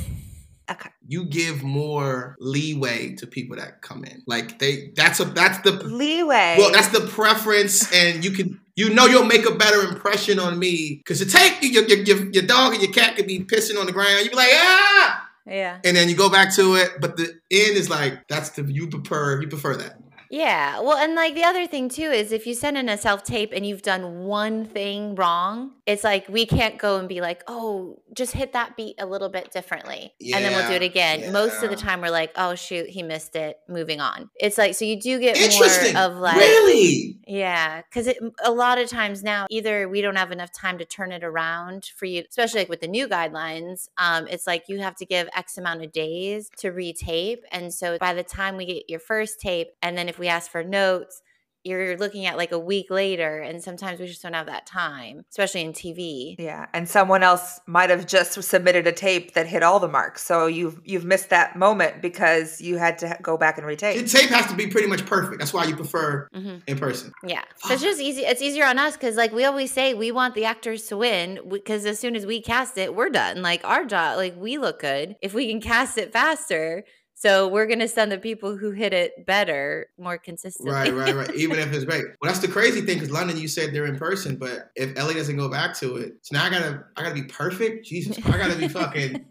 Okay. 0.70 0.90
You 1.08 1.26
give 1.26 1.64
more 1.64 2.36
leeway 2.40 3.16
to 3.16 3.28
people 3.28 3.56
that 3.56 3.82
come 3.82 4.04
in. 4.04 4.24
Like 4.28 4.60
they, 4.60 4.92
that's 4.96 5.20
a 5.22 5.26
that's 5.26 5.60
the 5.60 5.72
Leeway. 5.72 6.56
well, 6.58 6.72
that's 6.72 6.90
the 6.90 7.08
preference, 7.08 7.92
and 7.94 8.24
you 8.24 8.32
can 8.32 8.60
you 8.76 8.94
know 8.94 9.06
you'll 9.06 9.26
make 9.26 9.46
a 9.48 9.56
better 9.56 9.82
impression 9.84 10.40
on 10.40 10.60
me 10.60 10.96
because 10.98 11.20
the 11.20 11.26
take 11.26 11.62
your, 11.62 11.86
your 11.86 12.00
your 12.00 12.32
your 12.32 12.44
dog 12.44 12.74
and 12.74 12.84
your 12.84 12.92
cat 12.92 13.16
could 13.16 13.28
be 13.28 13.40
pissing 13.40 13.80
on 13.80 13.86
the 13.86 13.94
ground. 13.94 14.26
You 14.26 14.30
be 14.30 14.36
like 14.36 14.50
ah, 14.52 15.30
yeah. 15.46 15.80
and 15.86 15.96
then 15.96 16.10
you 16.10 16.16
go 16.16 16.30
back 16.30 16.54
to 16.56 16.76
it, 16.76 17.00
but 17.00 17.16
the 17.16 17.28
end 17.50 17.78
is 17.78 17.90
like 17.90 18.28
that's 18.28 18.50
the 18.50 18.64
you 18.64 18.88
prefer 18.88 19.42
you 19.42 19.48
prefer 19.48 19.78
that. 19.78 19.98
Yeah. 20.30 20.82
Well, 20.82 20.98
and 20.98 21.16
like 21.16 21.34
the 21.34 21.44
other 21.44 21.68
thing 21.68 21.88
too 21.88 22.12
is 22.12 22.34
if 22.34 22.46
you 22.46 22.54
send 22.54 22.78
in 22.78 22.90
a 22.90 22.98
self 22.98 23.24
tape 23.24 23.54
and 23.54 23.66
you've 23.66 23.84
done 23.84 24.26
one 24.26 24.66
thing 24.66 25.16
wrong, 25.16 25.72
it's 25.88 26.04
like 26.04 26.28
we 26.28 26.46
can't 26.46 26.78
go 26.78 27.00
and 27.00 27.08
be 27.08 27.22
like, 27.22 27.44
oh, 27.48 28.02
just 28.14 28.34
hit 28.34 28.52
that 28.54 28.76
beat 28.76 28.96
a 29.00 29.06
little 29.06 29.30
bit 29.30 29.52
differently. 29.52 30.14
and 30.22 30.44
then 30.44 30.52
we'll 30.52 30.68
do 30.68 30.74
it 30.76 30.82
Yeah, 30.82 31.14
again. 31.14 31.32
Most 31.32 31.64
of 31.64 31.70
the 31.70 31.78
time 31.78 32.02
we're 32.02 32.10
like, 32.10 32.32
oh, 32.36 32.56
shoot, 32.56 32.90
he 32.90 33.04
missed 33.04 33.38
it. 33.38 33.58
Moving 33.70 34.02
on. 34.02 34.30
It's 34.36 34.58
like, 34.58 34.76
so 34.76 34.84
you 34.84 35.00
do 35.00 35.18
get 35.18 35.38
more 35.54 36.04
of 36.04 36.18
like, 36.18 36.36
really? 36.36 37.18
yeah, 37.26 37.82
because 37.84 38.14
a 38.44 38.52
lot 38.52 38.78
of 38.80 38.90
times 38.90 39.24
now, 39.24 39.48
either 39.50 39.88
we 39.88 40.02
don't 40.02 40.18
have 40.18 40.34
enough 40.34 40.52
time 40.52 40.78
to 40.80 40.86
turn 40.86 41.14
it 41.14 41.24
around 41.24 41.86
for 41.96 42.06
you, 42.06 42.24
especially 42.30 42.60
like 42.62 42.70
with 42.70 42.82
the 42.82 42.88
new 42.90 43.08
guidelines. 43.08 43.88
Um, 43.98 44.28
it's 44.28 44.46
like 44.46 44.64
you 44.68 44.80
have 44.80 44.96
to 44.98 45.06
give 45.06 45.30
X 45.34 45.58
amount 45.58 45.86
of 45.86 45.94
days 45.94 46.50
to 46.58 46.72
retape, 46.72 47.40
and 47.52 47.74
so 47.74 47.98
by 47.98 48.14
the 48.14 48.24
time 48.24 48.58
we 48.58 48.66
get 48.66 48.90
your 48.90 49.00
first 49.00 49.40
tape, 49.40 49.70
and 49.82 49.98
then 49.98 50.10
if 50.10 50.20
we 50.20 50.28
ask 50.28 50.52
for 50.52 50.66
notes, 50.66 51.22
you're 51.64 51.98
looking 51.98 52.26
at 52.26 52.38
like 52.38 52.52
a 52.52 52.60
week 52.60 52.88
later, 52.90 53.40
and 53.40 53.62
sometimes 53.62 54.00
we 54.00 54.08
just 54.08 54.22
don't 54.22 54.34
have 54.34 54.46
that 54.46 54.66
time, 54.66 55.24
especially 55.32 55.62
in 55.62 55.74
TV. 55.74 56.36
Yeah, 56.40 56.68
and 56.74 56.88
someone 56.88 57.24
else 57.24 57.60
might 57.68 57.90
have 57.90 58.06
just 58.08 58.42
submitted 58.44 58.88
a 58.88 58.92
tape 58.92 59.34
that 59.34 59.48
hit 59.48 59.64
all 59.64 59.80
the 59.80 59.88
marks. 59.88 60.24
So 60.24 60.48
you've 60.48 60.80
you've 60.86 61.06
missed 61.06 61.30
that 61.30 61.56
moment 61.58 62.02
because 62.02 62.62
you 62.62 62.78
had 62.78 62.98
to 63.00 63.18
go 63.22 63.38
back 63.38 63.58
and 63.58 63.64
Your 63.64 63.70
retake. 63.70 64.08
tape 64.08 64.30
has 64.30 64.48
to 64.48 64.56
be 64.56 64.68
pretty 64.68 64.88
much 64.88 65.06
perfect. 65.06 65.40
That's 65.40 65.54
why 65.54 65.66
you 65.66 65.76
prefer 65.76 66.28
Mhm. 66.34 66.62
in 66.68 66.78
person. 66.78 67.12
Yeah, 67.26 67.44
so 67.58 67.74
it's 67.74 67.84
just 67.84 68.00
easy. 68.02 68.22
It's 68.22 68.42
easier 68.42 68.66
on 68.66 68.80
us 68.80 68.94
because, 68.94 69.16
like 69.18 69.32
we 69.34 69.44
always 69.46 69.72
say, 69.72 69.94
we 69.94 70.12
want 70.12 70.36
the 70.36 70.46
actors 70.46 70.88
to 70.88 70.98
win 70.98 71.40
because 71.50 71.86
as 71.86 72.00
soon 72.00 72.16
as 72.16 72.26
we 72.26 72.42
cast 72.42 72.78
it, 72.78 72.96
we're 72.96 73.10
done. 73.10 73.42
Like 73.42 73.66
our 73.66 73.84
job, 73.86 74.18
like 74.18 74.36
we 74.38 74.58
look 74.58 74.80
good 74.80 75.16
if 75.22 75.34
we 75.34 75.50
can 75.50 75.60
cast 75.62 75.98
it 75.98 76.14
faster. 76.14 76.84
So 77.20 77.48
we're 77.48 77.66
gonna 77.66 77.88
send 77.88 78.12
the 78.12 78.20
people 78.20 78.56
who 78.56 78.70
hit 78.70 78.94
it 78.94 79.26
better 79.26 79.88
more 79.98 80.20
consistently. 80.20 80.72
Right, 80.72 80.94
right, 80.94 81.16
right. 81.16 81.34
Even 81.36 81.58
if 81.58 81.74
it's 81.74 81.84
great. 81.84 82.06
Well, 82.22 82.32
that's 82.32 82.38
the 82.38 82.48
crazy 82.48 82.82
thing 82.82 82.98
because 83.00 83.10
London, 83.10 83.38
you 83.38 83.48
said 83.48 83.74
they're 83.74 83.88
in 83.88 83.98
person, 83.98 84.36
but 84.36 84.70
if 84.76 84.96
LA 84.96 85.14
doesn't 85.14 85.36
go 85.36 85.50
back 85.50 85.76
to 85.80 85.96
it, 85.96 86.14
so 86.22 86.38
now 86.38 86.46
I 86.46 86.52
gotta, 86.52 86.84
I 86.96 87.02
gotta 87.02 87.16
be 87.16 87.24
perfect. 87.24 87.88
Jesus, 87.88 88.24
I 88.24 88.38
gotta 88.38 88.56
be 88.56 88.68
fucking. 88.68 89.26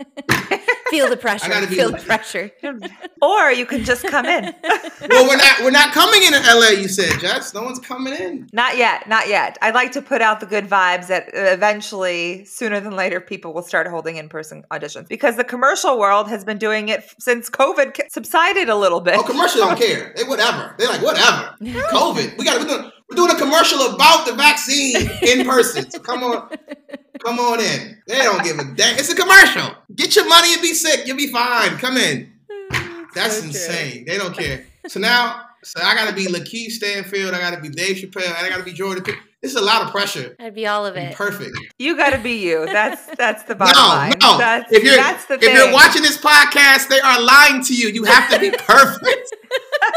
Feel 0.90 1.08
the 1.08 1.16
pressure. 1.16 1.48
gotta 1.48 1.66
Feel 1.66 1.90
the 1.90 1.98
pressure. 1.98 2.50
or 3.22 3.50
you 3.52 3.66
can 3.66 3.84
just 3.84 4.04
come 4.06 4.26
in. 4.26 4.54
Well, 5.08 5.28
we're 5.28 5.36
not, 5.36 5.60
we're 5.62 5.70
not 5.70 5.92
coming 5.92 6.22
in 6.24 6.32
LA. 6.32 6.70
You 6.70 6.88
said, 6.88 7.20
Jess. 7.20 7.54
No 7.54 7.62
one's 7.62 7.78
coming 7.78 8.12
in. 8.14 8.48
not 8.52 8.76
yet, 8.76 9.08
not 9.08 9.28
yet. 9.28 9.56
I'd 9.62 9.74
like 9.74 9.92
to 9.92 10.02
put 10.02 10.20
out 10.20 10.40
the 10.40 10.46
good 10.46 10.66
vibes 10.66 11.06
that 11.06 11.28
uh, 11.28 11.52
eventually, 11.52 12.44
sooner 12.44 12.80
than 12.80 12.96
later, 12.96 13.20
people 13.20 13.52
will 13.54 13.62
start 13.62 13.86
holding 13.86 14.16
in-person 14.16 14.64
auditions 14.70 15.08
because 15.08 15.36
the 15.36 15.44
commercial 15.44 15.98
world 15.98 16.28
has 16.28 16.44
been 16.44 16.58
doing 16.58 16.88
it 16.88 17.04
since 17.20 17.48
COVID 17.48 18.10
subsided 18.10 18.68
a 18.68 18.74
little 18.76 19.00
bit. 19.00 19.16
Oh, 19.16 19.22
commercial 19.22 19.60
don't 19.60 19.78
care. 19.86 20.12
They 20.16 20.24
whatever. 20.24 20.74
They're 20.78 20.88
like 20.88 21.02
whatever. 21.02 21.54
COVID. 21.62 22.36
We 22.38 22.44
got. 22.44 22.60
We're 22.60 22.66
doing, 22.66 22.90
we're 23.08 23.16
doing 23.16 23.30
a 23.30 23.38
commercial 23.38 23.94
about 23.94 24.26
the 24.26 24.32
vaccine 24.34 25.08
in 25.22 25.46
person. 25.46 25.90
So 25.90 25.98
come 26.00 26.22
on, 26.24 26.48
come 27.24 27.38
on 27.38 27.60
in. 27.60 28.02
They 28.06 28.18
don't 28.18 28.42
give 28.44 28.58
a 28.58 28.64
damn. 28.64 28.98
It's 28.98 29.10
a 29.12 29.16
commercial. 29.16 29.74
Get 29.94 30.16
your 30.16 30.28
money 30.28 30.52
and 30.54 30.62
be 30.62 30.74
sick. 30.74 31.06
You'll 31.06 31.16
be 31.16 31.28
fine. 31.28 31.76
Come 31.78 31.96
in. 31.96 32.32
That's 33.14 33.34
So 33.36 33.40
true. 33.40 33.48
insane. 33.50 34.04
They 34.06 34.18
don't 34.18 34.36
care. 34.36 34.64
So 34.88 35.00
now, 35.00 35.42
so 35.64 35.80
I 35.82 35.94
got 35.94 36.08
to 36.08 36.14
be 36.14 36.26
Lakeith 36.26 36.70
Stanfield. 36.72 37.34
I 37.34 37.38
got 37.40 37.54
to 37.54 37.60
be 37.60 37.68
Dave 37.68 37.96
Chappelle. 37.96 38.34
I 38.36 38.48
got 38.48 38.58
to 38.58 38.62
be 38.64 38.72
Jordan. 38.72 39.02
Peele. 39.04 39.16
This 39.42 39.52
is 39.54 39.60
a 39.60 39.64
lot 39.64 39.82
of 39.82 39.90
pressure. 39.92 40.34
I'd 40.40 40.54
be 40.54 40.66
all 40.66 40.84
of 40.86 40.96
it. 40.96 41.14
Perfect. 41.14 41.56
You 41.78 41.96
got 41.96 42.10
to 42.10 42.18
be 42.18 42.32
you. 42.42 42.66
That's 42.66 43.06
that's 43.16 43.44
the 43.44 43.54
bottom 43.54 43.80
No, 43.80 43.88
line. 43.88 44.12
no. 44.20 44.38
That's, 44.38 44.72
if 44.72 44.82
you're 44.82 44.96
that's 44.96 45.24
the 45.26 45.34
if 45.34 45.40
thing. 45.40 45.54
you're 45.54 45.72
watching 45.72 46.02
this 46.02 46.18
podcast, 46.18 46.88
they 46.88 46.98
are 47.00 47.20
lying 47.22 47.62
to 47.64 47.74
you. 47.74 47.88
You 47.88 48.04
have 48.04 48.28
to 48.30 48.40
be 48.40 48.50
perfect. 48.58 49.34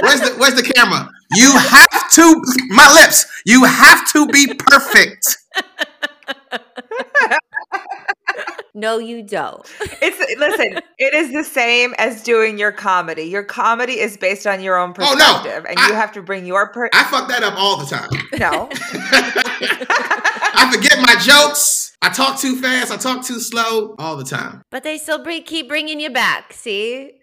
where's 0.02 0.22
the 0.22 0.36
Where's 0.38 0.54
the 0.56 0.64
camera? 0.76 1.10
You 1.36 1.52
have 1.58 2.12
to. 2.14 2.42
My 2.70 2.92
lips. 2.94 3.26
You 3.46 3.64
have 3.66 4.12
to 4.14 4.28
be 4.28 4.54
perfect. 4.54 5.38
No, 8.76 8.98
you 8.98 9.24
don't. 9.24 9.62
It's 10.02 10.38
listen. 10.40 10.80
It 11.00 11.14
is 11.14 11.34
the 11.34 11.44
same 11.44 11.94
as 11.98 12.24
doing 12.24 12.58
your 12.58 12.72
comedy. 12.72 13.24
Your 13.24 13.44
comedy 13.44 14.00
is 14.00 14.16
based 14.16 14.46
on 14.48 14.62
your 14.62 14.78
own 14.78 14.94
Oh, 15.00 15.16
no. 15.16 15.34
perspective, 15.42 15.66
and 15.68 15.78
I- 15.80 15.88
you 15.90 15.96
have 15.96 16.14
to 16.14 16.22
bring 16.22 16.46
your 16.46 16.70
per- 16.72 16.90
I 16.94 17.04
fuck 17.06 17.28
that 17.30 17.44
up 17.44 17.56
all 17.58 17.78
the 17.78 17.86
time. 17.88 18.10
no. 18.40 18.70
I 19.52 20.72
forget 20.74 21.00
my 21.02 21.16
jokes. 21.20 21.98
I 22.02 22.10
talk 22.10 22.40
too 22.40 22.56
fast. 22.62 22.92
I 22.92 22.98
talk 22.98 23.26
too 23.26 23.40
slow 23.40 23.96
all 23.98 24.16
the 24.16 24.24
time. 24.24 24.62
But 24.70 24.84
they 24.84 24.98
still 24.98 25.22
bring, 25.24 25.44
keep 25.44 25.68
bringing 25.68 26.00
you 26.00 26.12
back. 26.12 26.54
See? 26.54 27.14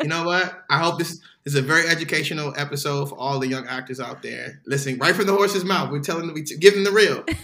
You 0.00 0.08
know 0.08 0.24
what? 0.24 0.62
I 0.70 0.78
hope 0.78 0.98
this, 0.98 1.20
this 1.44 1.54
is 1.54 1.60
a 1.60 1.62
very 1.62 1.86
educational 1.88 2.54
episode 2.56 3.08
for 3.10 3.18
all 3.18 3.38
the 3.38 3.46
young 3.48 3.66
actors 3.66 4.00
out 4.00 4.22
there 4.22 4.60
listening 4.66 4.98
right 4.98 5.14
from 5.14 5.26
the 5.26 5.32
horse's 5.32 5.64
mouth. 5.64 5.90
We're 5.90 6.00
telling 6.00 6.26
them, 6.26 6.34
we 6.34 6.42
t- 6.42 6.56
give 6.56 6.74
them 6.74 6.84
the 6.84 6.90
real. 6.92 7.24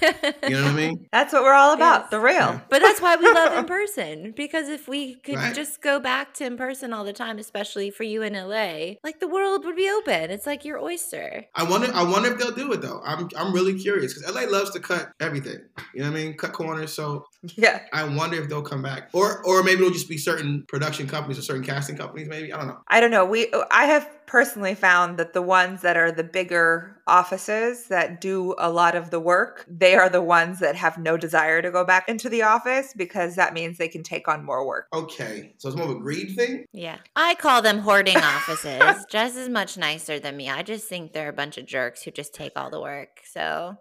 You 0.50 0.56
know 0.56 0.64
what 0.64 0.72
I 0.72 0.76
mean? 0.76 1.06
That's 1.12 1.32
what 1.32 1.42
we're 1.44 1.52
all 1.54 1.74
about. 1.74 2.02
Yes. 2.02 2.10
The 2.10 2.18
real. 2.20 2.34
Yeah. 2.34 2.60
But 2.68 2.82
that's 2.82 3.00
why 3.00 3.14
we 3.16 3.30
love 3.32 3.56
in 3.56 3.64
person 3.66 4.32
because 4.36 4.68
if 4.68 4.88
we 4.88 5.14
could 5.16 5.36
Right. 5.36 5.54
just 5.54 5.80
go 5.80 6.00
back 6.00 6.34
to 6.34 6.44
in 6.46 6.56
person 6.56 6.92
all 6.92 7.04
the 7.04 7.12
time, 7.12 7.38
especially 7.38 7.90
for 7.90 8.02
you 8.02 8.22
in 8.22 8.32
LA, 8.32 8.94
like 9.04 9.20
the 9.20 9.28
world 9.28 9.64
would 9.64 9.76
be 9.76 9.88
open. 9.88 10.30
It's 10.30 10.46
like 10.46 10.64
your 10.64 10.80
oyster. 10.80 11.44
I 11.54 11.62
wonder. 11.62 11.88
I 11.94 12.02
wonder 12.02 12.32
if 12.32 12.38
they'll 12.38 12.50
do 12.50 12.72
it 12.72 12.80
though. 12.80 13.00
I'm. 13.04 13.28
I'm 13.36 13.52
really 13.52 13.78
curious 13.78 14.12
because 14.14 14.34
LA 14.34 14.42
loves 14.50 14.70
to 14.72 14.80
cut 14.80 15.12
everything. 15.20 15.58
You 15.94 16.02
know 16.02 16.10
what 16.10 16.18
I 16.18 16.22
mean? 16.24 16.36
Cut 16.36 16.52
corners. 16.52 16.92
So 16.92 17.26
Yeah. 17.56 17.82
I 17.92 18.04
wonder 18.04 18.40
if 18.42 18.48
they'll 18.48 18.62
come 18.62 18.82
back, 18.82 19.10
or 19.12 19.44
or 19.46 19.62
maybe 19.62 19.82
it'll 19.82 19.92
just 19.92 20.08
be 20.08 20.18
certain 20.18 20.64
production 20.68 21.06
companies 21.06 21.38
or 21.38 21.42
certain 21.42 21.64
casting 21.64 21.96
companies. 21.96 22.28
Maybe 22.28 22.52
I 22.52 22.56
don't 22.58 22.66
know. 22.68 22.78
I 22.88 23.00
don't 23.00 23.10
know. 23.12 23.24
We 23.24 23.52
I 23.70 23.84
have 23.90 24.09
personally 24.26 24.74
found 24.74 25.18
that 25.18 25.33
the 25.33 25.42
ones 25.42 25.83
that 25.83 25.96
are 25.96 26.12
the 26.12 26.24
bigger 26.24 26.96
offices 27.07 27.88
that 27.88 28.20
do 28.20 28.55
a 28.59 28.70
lot 28.70 28.94
of 28.94 29.11
the 29.11 29.20
work, 29.20 29.64
they 29.68 29.94
are 29.94 30.09
the 30.09 30.22
ones 30.22 30.61
that 30.61 30.76
have 30.76 30.98
no 30.98 31.16
desire 31.16 31.61
to 31.61 31.70
go 31.70 31.85
back 31.85 32.09
into 32.09 32.29
the 32.29 32.42
office 32.42 32.94
because 32.96 33.35
that 33.37 33.53
means 33.53 33.76
they 33.76 33.88
can 33.88 34.03
take 34.03 34.29
on 34.29 34.44
more 34.44 34.66
work. 34.66 34.87
Okay, 34.92 35.55
so 35.59 35.68
it's 35.68 35.76
more 35.76 35.90
of 35.90 35.96
a 35.96 36.00
greed 36.00 36.37
thing. 36.37 36.64
Yeah. 36.72 36.98
I 37.16 37.35
call 37.35 37.62
them 37.62 37.81
hoarding 37.81 38.16
offices. 38.18 39.05
Jess 39.09 39.37
is 39.37 39.48
much 39.48 39.76
nicer 39.76 40.18
than 40.18 40.37
me. 40.37 40.48
I 40.48 40.62
just 40.62 40.88
think 40.88 41.12
they're 41.12 41.29
a 41.29 41.33
bunch 41.33 41.59
of 41.59 41.66
jerks 41.66 42.03
who 42.03 42.11
just 42.11 42.35
take 42.35 42.53
all 42.57 42.70
the 42.70 42.81
work. 42.81 43.20
So 43.24 43.76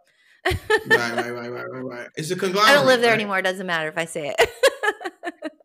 right, 0.45 0.57
right, 0.87 1.31
right, 1.31 1.51
right, 1.51 1.69
right, 1.69 1.83
right. 1.83 2.07
It's 2.15 2.31
a 2.31 2.35
conglomerate. 2.35 2.71
I 2.71 2.73
don't 2.73 2.85
live 2.85 3.01
there 3.01 3.11
right? 3.11 3.19
anymore. 3.19 3.39
It 3.39 3.43
doesn't 3.43 3.67
matter 3.67 3.87
if 3.87 3.97
I 3.97 4.05
say 4.05 4.33
it. 4.37 4.49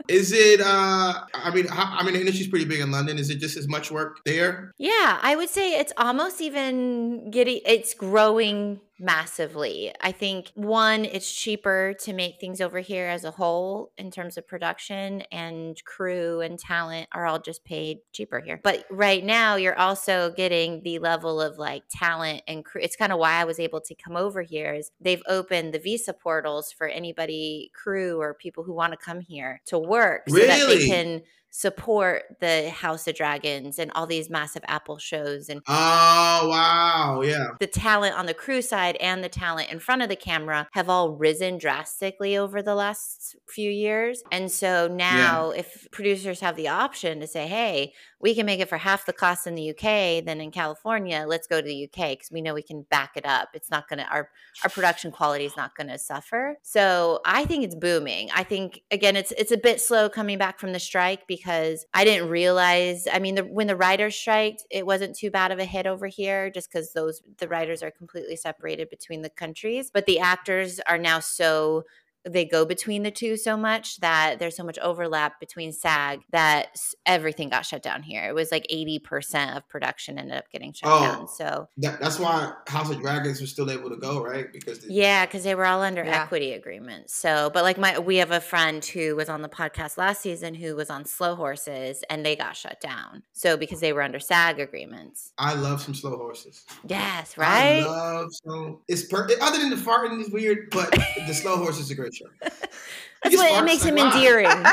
Is 0.09 0.33
it? 0.33 0.61
uh 0.61 1.25
I 1.35 1.51
mean, 1.55 1.67
how, 1.67 1.97
I 1.99 2.03
mean, 2.05 2.15
the 2.15 2.21
industry's 2.21 2.49
pretty 2.49 2.65
big 2.67 2.81
in 2.81 2.91
London. 2.91 3.19
Is 3.19 3.31
it 3.31 3.37
just 3.37 3.57
as 3.57 3.69
much 3.69 3.91
work 3.91 4.19
there? 4.25 4.73
yeah, 4.79 5.19
I 5.23 5.37
would 5.37 5.49
say 5.49 5.79
it's 5.79 5.93
almost 5.97 6.41
even 6.41 7.31
getting, 7.31 7.61
it's 7.65 7.95
growing 7.95 8.81
massively. 8.99 9.93
I 10.01 10.13
think 10.13 10.51
one, 10.55 11.05
it's 11.05 11.33
cheaper 11.33 11.95
to 12.01 12.13
make 12.13 12.41
things 12.41 12.61
over 12.61 12.81
here 12.81 13.07
as 13.07 13.25
a 13.25 13.31
whole 13.31 13.93
in 13.99 14.11
terms 14.11 14.37
of 14.37 14.47
production 14.47 15.23
and 15.33 15.83
crew 15.85 16.41
and 16.41 16.59
talent 16.59 17.09
are 17.13 17.27
all 17.27 17.39
just 17.39 17.65
paid 17.65 17.99
cheaper 18.13 18.41
here. 18.41 18.61
But 18.63 18.85
right 18.91 19.25
now, 19.25 19.57
you're 19.57 19.79
also 19.79 20.33
getting 20.37 20.83
the 20.83 20.99
level 20.99 21.41
of 21.41 21.59
like 21.59 21.83
talent 21.91 22.43
and 22.47 22.65
crew. 22.65 22.81
It's 22.83 22.97
kind 22.97 23.13
of 23.13 23.19
why 23.19 23.33
I 23.33 23.45
was 23.45 23.59
able 23.59 23.81
to 23.83 23.95
come 23.95 24.17
over 24.17 24.43
here 24.43 24.75
is 24.75 24.91
they've 25.01 25.23
opened 25.29 25.75
the 25.75 25.79
visa 25.79 26.13
portals 26.13 26.73
for 26.73 26.87
anybody 26.87 27.71
crew 27.75 28.21
or 28.21 28.35
people 28.35 28.65
who 28.65 28.73
want 28.73 28.93
to 28.93 28.97
come 28.97 29.21
here 29.21 29.61
to 29.67 29.79
work 29.79 30.29
so 30.29 30.37
that 30.37 30.47
they 30.47 30.75
Really? 30.75 30.87
can 30.87 31.23
support 31.57 32.25
the 32.41 32.69
House 32.69 33.07
of 33.07 33.15
Dragons 33.15 33.79
and 33.79 33.93
all 33.95 34.09
these 34.09 34.29
massive 34.29 34.65
Apple 34.67 34.99
shows 34.99 35.49
and 35.49 35.63
Oh 35.69 36.49
wow, 36.51 37.23
yeah. 37.25 37.51
the 37.61 37.69
talent 37.69 38.19
on 38.19 38.27
the 38.27 38.35
crew 38.35 38.61
side 38.61 38.97
and 38.97 39.23
the 39.23 39.29
talent 39.29 39.71
in 39.71 39.79
front 39.79 40.03
of 40.03 40.09
the 40.09 40.17
camera 40.17 40.67
have 40.73 40.89
all 40.89 41.11
risen 41.13 41.59
drastically 41.59 42.37
over 42.37 42.61
the 42.61 42.75
last 42.75 43.37
few 43.47 43.71
years. 43.71 44.25
And 44.33 44.51
so 44.51 44.89
now, 44.89 45.51
if 45.51 45.87
producers 45.93 46.41
have 46.41 46.57
the 46.57 46.67
option 46.67 47.21
to 47.21 47.27
say, 47.29 47.47
hey, 47.47 47.93
we 48.19 48.35
can 48.35 48.47
make 48.47 48.59
it 48.59 48.69
for 48.69 48.79
half 48.79 49.07
the 49.07 49.13
cost 49.13 49.47
in 49.47 49.55
the 49.55 49.71
UK 49.71 50.25
than 50.25 50.41
in 50.41 50.51
California, 50.51 51.25
let's 51.29 51.47
go 51.47 51.61
to 51.61 51.67
the 51.67 51.85
UK 51.85 52.11
because 52.11 52.33
we 52.33 52.43
know 52.43 52.55
we 52.55 52.63
can 52.63 52.83
back 52.91 53.13
it 53.15 53.25
up. 53.25 53.51
It's 53.55 53.71
not 53.71 53.89
going 53.89 54.01
to, 54.01 54.07
our, 54.07 54.29
our 54.65 54.71
production 54.71 55.13
quality 55.13 55.45
is 55.45 55.57
not 55.57 55.77
going 55.77 55.89
to 55.89 55.99
suffer. 55.99 56.57
So 56.63 57.21
I 57.25 57.45
think 57.45 57.63
it's 57.63 57.77
booming. 57.77 58.31
I 58.35 58.43
think, 58.43 58.81
again, 58.91 59.15
it's, 59.15 59.33
it's 59.33 59.53
a 59.53 59.57
bit 59.57 59.81
slow 59.81 60.09
coming 60.09 60.37
back 60.37 60.59
from 60.59 60.73
the 60.73 60.81
strike 60.81 61.29
because 61.29 61.44
I 61.47 62.05
didn't 62.05 62.29
realize, 62.31 63.07
I 63.13 63.19
mean, 63.19 63.35
the, 63.35 63.45
when 63.45 63.67
the 63.67 63.77
writers 63.77 64.15
striked, 64.15 64.65
it 64.71 64.87
wasn't 64.87 65.17
too 65.17 65.31
bad 65.31 65.53
of 65.53 65.59
a 65.59 65.65
hit 65.65 65.87
over 65.87 66.07
here 66.07 66.51
just 66.51 66.71
because 66.71 66.93
those, 66.93 67.23
the 67.39 67.49
writers 67.49 67.83
are 67.83 67.91
completely 67.91 68.37
separated 68.37 68.89
between 68.91 69.23
the 69.23 69.31
countries. 69.31 69.91
But 69.93 70.07
the 70.07 70.21
actors 70.21 70.81
are 70.89 70.99
now 70.99 71.21
so 71.21 71.85
they 72.27 72.45
go 72.45 72.65
between 72.65 73.03
the 73.03 73.11
two 73.11 73.37
so 73.37 73.57
much 73.57 73.99
that 74.01 74.39
there's 74.39 74.57
so 74.57 74.65
much 74.65 74.79
overlap 74.79 75.39
between 75.41 75.73
SAG 75.73 76.21
that 76.31 76.77
everything 77.05 77.49
got 77.51 77.67
shut 77.67 77.83
down 77.83 78.03
here. 78.03 78.25
It 78.25 78.35
was 78.35 78.51
like 78.51 78.67
80% 78.73 79.57
of 79.57 79.69
production 79.69 80.19
ended 80.19 80.37
up 80.39 80.51
getting 80.51 80.73
shut 80.73 80.89
Oh. 80.91 81.01
down. 81.01 81.29
So, 81.29 81.69
That, 81.79 82.01
that's 82.01 82.19
why 82.19 82.53
House 82.67 82.91
of 82.91 83.01
Dragons 83.01 83.41
was 83.41 83.51
still 83.51 83.71
able 83.71 83.91
to 83.91 83.97
go, 83.97 84.23
right? 84.23 84.53
Because 84.53 84.81
the, 84.81 84.93
yeah, 84.93 85.27
because 85.27 85.45
they 85.45 85.55
were 85.55 85.67
all 85.67 85.83
under 85.83 86.03
Yeah. 86.05 86.23
equity 86.23 86.53
agreements. 86.53 87.15
So, 87.15 87.51
but 87.53 87.63
like 87.63 87.77
my, 87.79 87.99
we 87.99 88.17
have 88.17 88.31
a 88.31 88.41
friend 88.41 88.85
who 88.85 89.17
was 89.17 89.29
on 89.29 89.43
the 89.43 89.49
podcast 89.49 89.99
last 89.99 90.23
season 90.23 90.55
who 90.55 90.77
was 90.77 90.89
on 90.91 91.05
Slow 91.05 91.35
Horses 91.35 92.05
and 92.09 92.25
they 92.25 92.37
got 92.37 92.57
shut 92.57 92.81
down. 92.81 93.23
So, 93.33 93.57
because 93.57 93.81
they 93.81 93.93
were 93.93 94.03
under 94.03 94.19
SAG 94.19 94.61
agreements. 94.61 95.33
I 95.39 95.55
love 95.55 95.83
some 95.83 95.95
slow 95.95 96.17
horses. 96.17 96.65
Yes, 96.87 97.37
right? 97.37 97.81
I 97.81 97.85
love 97.85 98.29
some. 98.45 98.79
It's 98.89 99.03
per- 99.05 99.29
other 99.43 99.59
than 99.59 99.71
the 99.71 99.77
farting 99.77 100.21
is 100.21 100.31
weird, 100.31 100.71
but 100.71 100.91
the 101.27 101.35
slow 101.35 101.57
Horses 101.57 101.91
are 101.91 101.95
great 101.95 102.14
show. 102.15 102.27
That's 102.41 103.37
what 103.37 103.63
it 103.63 103.65
makes 103.65 103.83
him 103.83 103.99
endearing. 103.99 104.47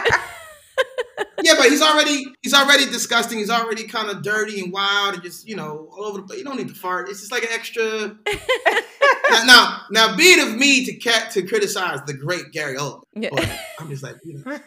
Yeah, 1.44 1.54
but 1.58 1.70
he's 1.70 1.82
already 1.82 2.26
he's 2.42 2.54
already 2.54 2.86
disgusting. 2.86 3.40
He's 3.40 3.50
already 3.50 3.88
kind 3.88 4.10
of 4.10 4.22
dirty 4.22 4.60
and 4.62 4.72
wild 4.72 5.16
and 5.16 5.24
just 5.24 5.48
you 5.48 5.56
know 5.56 5.90
all 5.92 6.06
over 6.06 6.18
the 6.20 6.24
place. 6.24 6.40
You 6.40 6.46
don't 6.46 6.58
need 6.58 6.68
to 6.70 6.74
fart. 6.76 7.10
It's 7.10 7.20
just 7.20 7.32
like 7.32 7.44
an 7.44 7.50
extra. 7.52 8.16
now, 9.32 9.44
now, 9.46 9.82
now, 9.90 10.16
be 10.18 10.24
it 10.24 10.48
of 10.48 10.56
me 10.56 10.86
to 10.86 10.94
cat 10.98 11.32
to 11.32 11.42
criticize 11.44 12.00
the 12.06 12.14
great 12.14 12.52
Gary 12.52 12.78
Oldman, 12.78 13.02
Yeah. 13.16 13.30
but 13.32 13.50
I'm 13.80 13.90
just 13.90 14.04
like 14.04 14.18
you 14.24 14.44
know, 14.46 14.60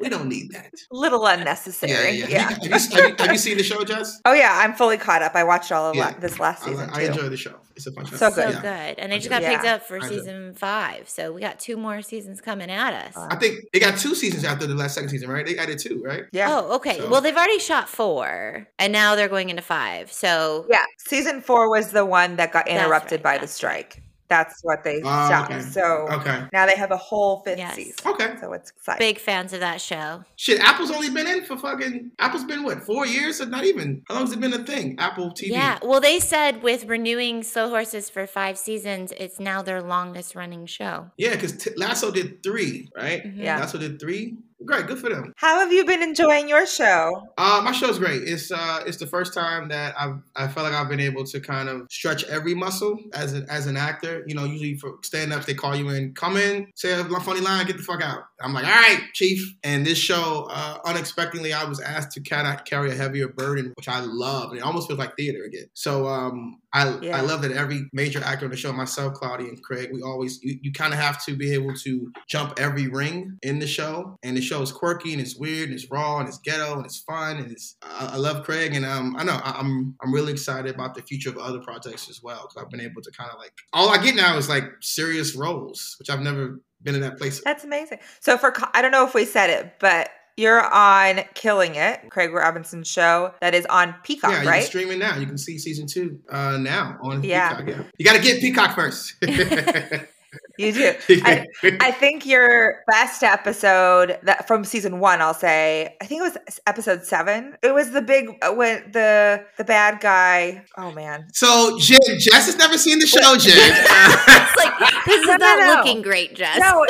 we 0.00 0.08
don't 0.08 0.28
need 0.28 0.52
that. 0.52 0.72
A 0.92 0.96
little 0.96 1.26
unnecessary. 1.26 2.16
Yeah, 2.18 2.26
Yeah. 2.26 2.28
yeah. 2.28 2.38
Have, 2.50 2.58
you, 2.62 2.70
have, 2.70 2.90
you, 2.92 3.14
have 3.18 3.32
you 3.32 3.38
seen 3.38 3.56
the 3.56 3.62
show, 3.64 3.82
Jess? 3.84 4.20
Oh 4.24 4.32
yeah, 4.32 4.60
I'm 4.62 4.74
fully 4.74 4.98
caught 4.98 5.22
up. 5.22 5.34
I 5.34 5.44
watched 5.44 5.72
all 5.72 5.90
of 5.90 5.96
Yeah. 5.96 6.12
this 6.18 6.38
last 6.38 6.64
season 6.64 6.90
I 6.92 7.00
too. 7.06 7.12
enjoy 7.12 7.28
the 7.28 7.36
show. 7.36 7.56
It's 7.76 7.86
a 7.86 7.92
fun 7.92 8.04
show. 8.06 8.16
So 8.16 8.30
so 8.30 8.34
good. 8.36 8.54
good. 8.56 8.62
Yeah. 8.64 8.94
And 8.98 9.12
they 9.12 9.18
just 9.18 9.30
I 9.32 9.40
got 9.40 9.50
picked 9.50 9.64
Yeah. 9.64 9.74
up 9.74 9.82
for 9.86 9.96
I 9.96 10.08
do. 10.08 10.08
season 10.18 10.54
five. 10.54 11.08
So 11.08 11.32
we 11.32 11.40
got 11.40 11.58
two 11.58 11.76
more 11.76 12.02
seasons 12.02 12.40
coming 12.40 12.70
at 12.70 12.92
us. 12.92 13.16
I 13.16 13.36
think 13.36 13.60
they 13.72 13.80
got 13.80 13.98
two 13.98 14.14
seasons 14.14 14.44
after 14.44 14.66
the 14.66 14.74
last 14.74 14.94
second 14.94 15.08
season, 15.08 15.30
right? 15.30 15.46
They 15.46 15.56
added 15.58 15.78
two, 15.78 15.99
right? 16.04 16.24
Yeah. 16.32 16.48
Oh, 16.50 16.76
okay. 16.76 16.98
So- 16.98 17.08
Well, 17.10 17.20
they've 17.20 17.36
already 17.36 17.58
shot 17.58 17.88
four, 17.88 18.66
and 18.78 18.92
now 18.92 19.14
they're 19.14 19.28
going 19.28 19.50
into 19.50 19.62
five. 19.62 20.12
So 20.12 20.66
Yeah, 20.70 20.84
season 20.98 21.40
four 21.40 21.68
was 21.70 21.90
the 21.92 22.04
one 22.04 22.36
that 22.36 22.52
got 22.52 22.68
interrupted 22.68 23.20
right, 23.24 23.34
by 23.34 23.34
the 23.38 23.40
that's 23.46 23.62
right. 23.62 23.90
strike. 23.92 24.02
That's 24.28 24.60
what 24.62 24.84
they 24.84 24.98
Oh, 25.04 25.26
stopped. 25.26 25.50
okay. 25.50 25.60
So 25.60 26.06
Okay. 26.08 26.44
now 26.52 26.64
they 26.64 26.76
have 26.76 26.92
a 26.92 26.96
whole 26.96 27.42
fifth 27.44 27.58
Yes. 27.58 27.74
season. 27.74 27.96
Okay. 28.12 28.34
So 28.40 28.52
it's 28.52 28.70
exciting. 28.70 28.98
big 29.04 29.18
fans 29.18 29.52
of 29.52 29.58
that 29.58 29.80
show. 29.80 30.22
Shit, 30.36 30.60
Apple's 30.60 30.92
only 30.92 31.10
been 31.10 31.26
in 31.26 31.44
for 31.44 31.56
fucking. 31.56 32.12
Apple's 32.20 32.44
been 32.44 32.62
what 32.62 32.84
four 32.86 33.04
years? 33.06 33.40
Or 33.40 33.46
not 33.46 33.64
even. 33.64 34.02
How 34.06 34.14
long 34.14 34.26
has 34.26 34.32
it 34.32 34.38
been 34.38 34.52
a 34.52 34.62
thing? 34.62 34.94
Apple 35.00 35.32
TV. 35.32 35.50
Yeah. 35.50 35.78
Well, 35.82 35.98
they 36.00 36.20
said 36.20 36.62
with 36.62 36.84
renewing 36.84 37.42
Slow 37.42 37.70
Horses 37.70 38.08
for 38.08 38.24
five 38.24 38.56
seasons, 38.56 39.12
it's 39.18 39.40
now 39.40 39.62
their 39.62 39.82
longest 39.82 40.36
running 40.36 40.64
show. 40.66 41.10
Yeah, 41.16 41.30
because 41.34 41.56
T- 41.56 41.70
Lasso 41.76 42.12
did 42.12 42.40
three, 42.44 42.88
right? 42.96 43.24
Mhm. 43.24 43.32
Yeah. 43.42 43.58
Lasso 43.58 43.78
did 43.78 43.98
three. 43.98 44.36
Great, 44.64 44.86
good 44.86 44.98
for 44.98 45.08
them. 45.08 45.32
How 45.36 45.58
have 45.60 45.72
you 45.72 45.86
been 45.86 46.02
enjoying 46.02 46.48
your 46.48 46.66
show? 46.66 47.28
Uh, 47.38 47.62
my 47.64 47.72
show's 47.72 47.98
great. 47.98 48.22
It's 48.24 48.52
uh, 48.52 48.82
it's 48.86 48.98
the 48.98 49.06
first 49.06 49.32
time 49.32 49.68
that 49.68 49.94
I've 49.98 50.16
I 50.36 50.48
felt 50.48 50.70
like 50.70 50.74
I've 50.74 50.88
been 50.88 51.00
able 51.00 51.24
to 51.24 51.40
kind 51.40 51.68
of 51.68 51.86
stretch 51.90 52.24
every 52.24 52.54
muscle 52.54 52.98
as 53.14 53.32
an 53.32 53.46
as 53.48 53.66
an 53.66 53.78
actor. 53.78 54.22
You 54.26 54.34
know, 54.34 54.44
usually 54.44 54.74
for 54.74 54.96
stand 55.02 55.32
ups 55.32 55.46
they 55.46 55.54
call 55.54 55.74
you 55.74 55.88
in, 55.90 56.12
come 56.14 56.36
in, 56.36 56.70
say 56.74 56.92
a 56.92 57.04
funny 57.04 57.40
line, 57.40 57.66
get 57.66 57.78
the 57.78 57.82
fuck 57.82 58.02
out. 58.02 58.24
I'm 58.42 58.52
like, 58.52 58.64
all 58.64 58.70
right, 58.70 59.00
chief. 59.12 59.40
And 59.62 59.86
this 59.86 59.98
show, 59.98 60.48
uh, 60.50 60.78
unexpectedly, 60.84 61.52
I 61.52 61.64
was 61.64 61.80
asked 61.80 62.12
to 62.12 62.20
carry 62.20 62.90
a 62.90 62.94
heavier 62.94 63.28
burden, 63.28 63.72
which 63.76 63.88
I 63.88 64.00
love, 64.00 64.50
and 64.50 64.58
it 64.58 64.62
almost 64.62 64.88
feels 64.88 64.98
like 64.98 65.16
theater 65.16 65.44
again. 65.44 65.66
So 65.74 66.06
um, 66.06 66.60
I 66.72 66.98
Yeah. 67.00 67.18
I 67.18 67.20
love 67.22 67.42
that 67.42 67.52
every 67.52 67.88
major 67.92 68.22
actor 68.24 68.44
on 68.44 68.50
the 68.50 68.56
show, 68.56 68.72
myself, 68.72 69.14
Claudia, 69.14 69.48
and 69.48 69.62
Craig, 69.62 69.90
we 69.92 70.02
always 70.02 70.40
you, 70.42 70.58
you 70.62 70.72
kind 70.72 70.92
of 70.92 71.00
have 71.00 71.24
to 71.24 71.36
be 71.36 71.52
able 71.52 71.74
to 71.74 72.12
jump 72.28 72.58
every 72.58 72.88
ring 72.88 73.38
in 73.42 73.58
the 73.58 73.66
show, 73.66 74.18
and 74.22 74.36
the 74.36 74.40
show 74.40 74.62
is 74.62 74.72
quirky 74.72 75.12
and 75.12 75.20
it's 75.20 75.36
weird 75.36 75.68
and 75.70 75.74
it's 75.78 75.90
raw 75.90 76.18
and 76.18 76.28
it's 76.28 76.38
ghetto 76.38 76.76
and 76.76 76.84
it's 76.86 76.98
fun 77.00 77.38
and 77.38 77.50
it's 77.50 77.76
I, 77.82 78.10
I 78.14 78.16
love 78.16 78.44
Craig 78.44 78.74
and 78.74 78.84
um 78.84 79.16
I 79.16 79.24
know 79.24 79.40
I, 79.42 79.56
I'm 79.58 79.94
I'm 80.02 80.12
really 80.12 80.32
excited 80.32 80.74
about 80.74 80.94
the 80.94 81.02
future 81.02 81.30
of 81.30 81.38
other 81.38 81.58
projects 81.60 82.08
as 82.08 82.22
well 82.22 82.42
because 82.42 82.62
I've 82.62 82.70
been 82.70 82.80
able 82.80 83.02
to 83.02 83.10
kind 83.10 83.30
of 83.30 83.38
like 83.38 83.52
all 83.72 83.88
I 83.88 83.98
get 84.02 84.14
now 84.14 84.36
is 84.36 84.48
like 84.48 84.64
serious 84.80 85.34
roles, 85.36 85.96
which 85.98 86.10
I've 86.10 86.20
never 86.20 86.60
been 86.82 86.94
in 86.94 87.00
that 87.02 87.18
place. 87.18 87.40
That's 87.44 87.64
amazing. 87.64 87.98
So 88.20 88.36
for 88.38 88.52
I 88.74 88.82
don't 88.82 88.90
know 88.92 89.06
if 89.06 89.14
we 89.14 89.24
said 89.24 89.50
it, 89.50 89.74
but 89.78 90.10
you're 90.36 90.62
on 90.72 91.20
Killing 91.34 91.74
It, 91.74 92.08
Craig 92.08 92.32
Robinson's 92.32 92.88
show 92.88 93.34
that 93.40 93.54
is 93.54 93.66
on 93.66 93.94
Peacock, 94.04 94.30
yeah, 94.30 94.48
right? 94.48 94.64
stream 94.64 94.90
it 94.90 94.98
now. 94.98 95.16
You 95.18 95.26
can 95.26 95.36
see 95.36 95.58
season 95.58 95.86
two 95.86 96.18
uh, 96.30 96.56
now 96.56 96.98
on 97.02 97.22
Yeah. 97.22 97.50
Peacock. 97.56 97.68
Yeah, 97.68 97.82
you 97.98 98.04
got 98.06 98.16
to 98.16 98.22
get 98.22 98.40
Peacock 98.40 98.74
first. 98.74 99.14
You 100.60 100.72
do. 100.72 100.92
I, 101.24 101.46
I 101.80 101.90
think 101.92 102.26
your 102.26 102.82
best 102.90 103.22
episode 103.22 104.18
that 104.24 104.46
from 104.46 104.64
season 104.64 105.00
one, 105.00 105.20
I'll 105.22 105.32
say, 105.34 105.96
I 106.00 106.06
think 106.06 106.20
it 106.20 106.24
was 106.46 106.58
episode 106.66 107.04
seven. 107.04 107.56
It 107.62 107.72
was 107.72 107.90
the 107.92 108.02
big 108.02 108.28
uh, 108.42 108.52
when 108.52 108.90
the 108.92 109.44
the 109.56 109.64
bad 109.64 110.00
guy. 110.00 110.64
Oh 110.76 110.92
man, 110.92 111.28
so 111.32 111.78
Jen, 111.78 111.98
Jess 112.18 112.46
has 112.46 112.56
never 112.56 112.76
seen 112.78 112.98
the 112.98 113.06
show, 113.06 113.36
Jen. 113.36 113.56
It's 113.56 114.56
like 114.56 114.78
this 115.06 115.20
is 115.22 115.26
No, 115.26 115.36
no, 115.36 115.38
not 115.38 115.58
no. 115.58 115.74
looking 115.76 116.02
great, 116.02 116.34
Jess. 116.34 116.58
no, 116.58 116.84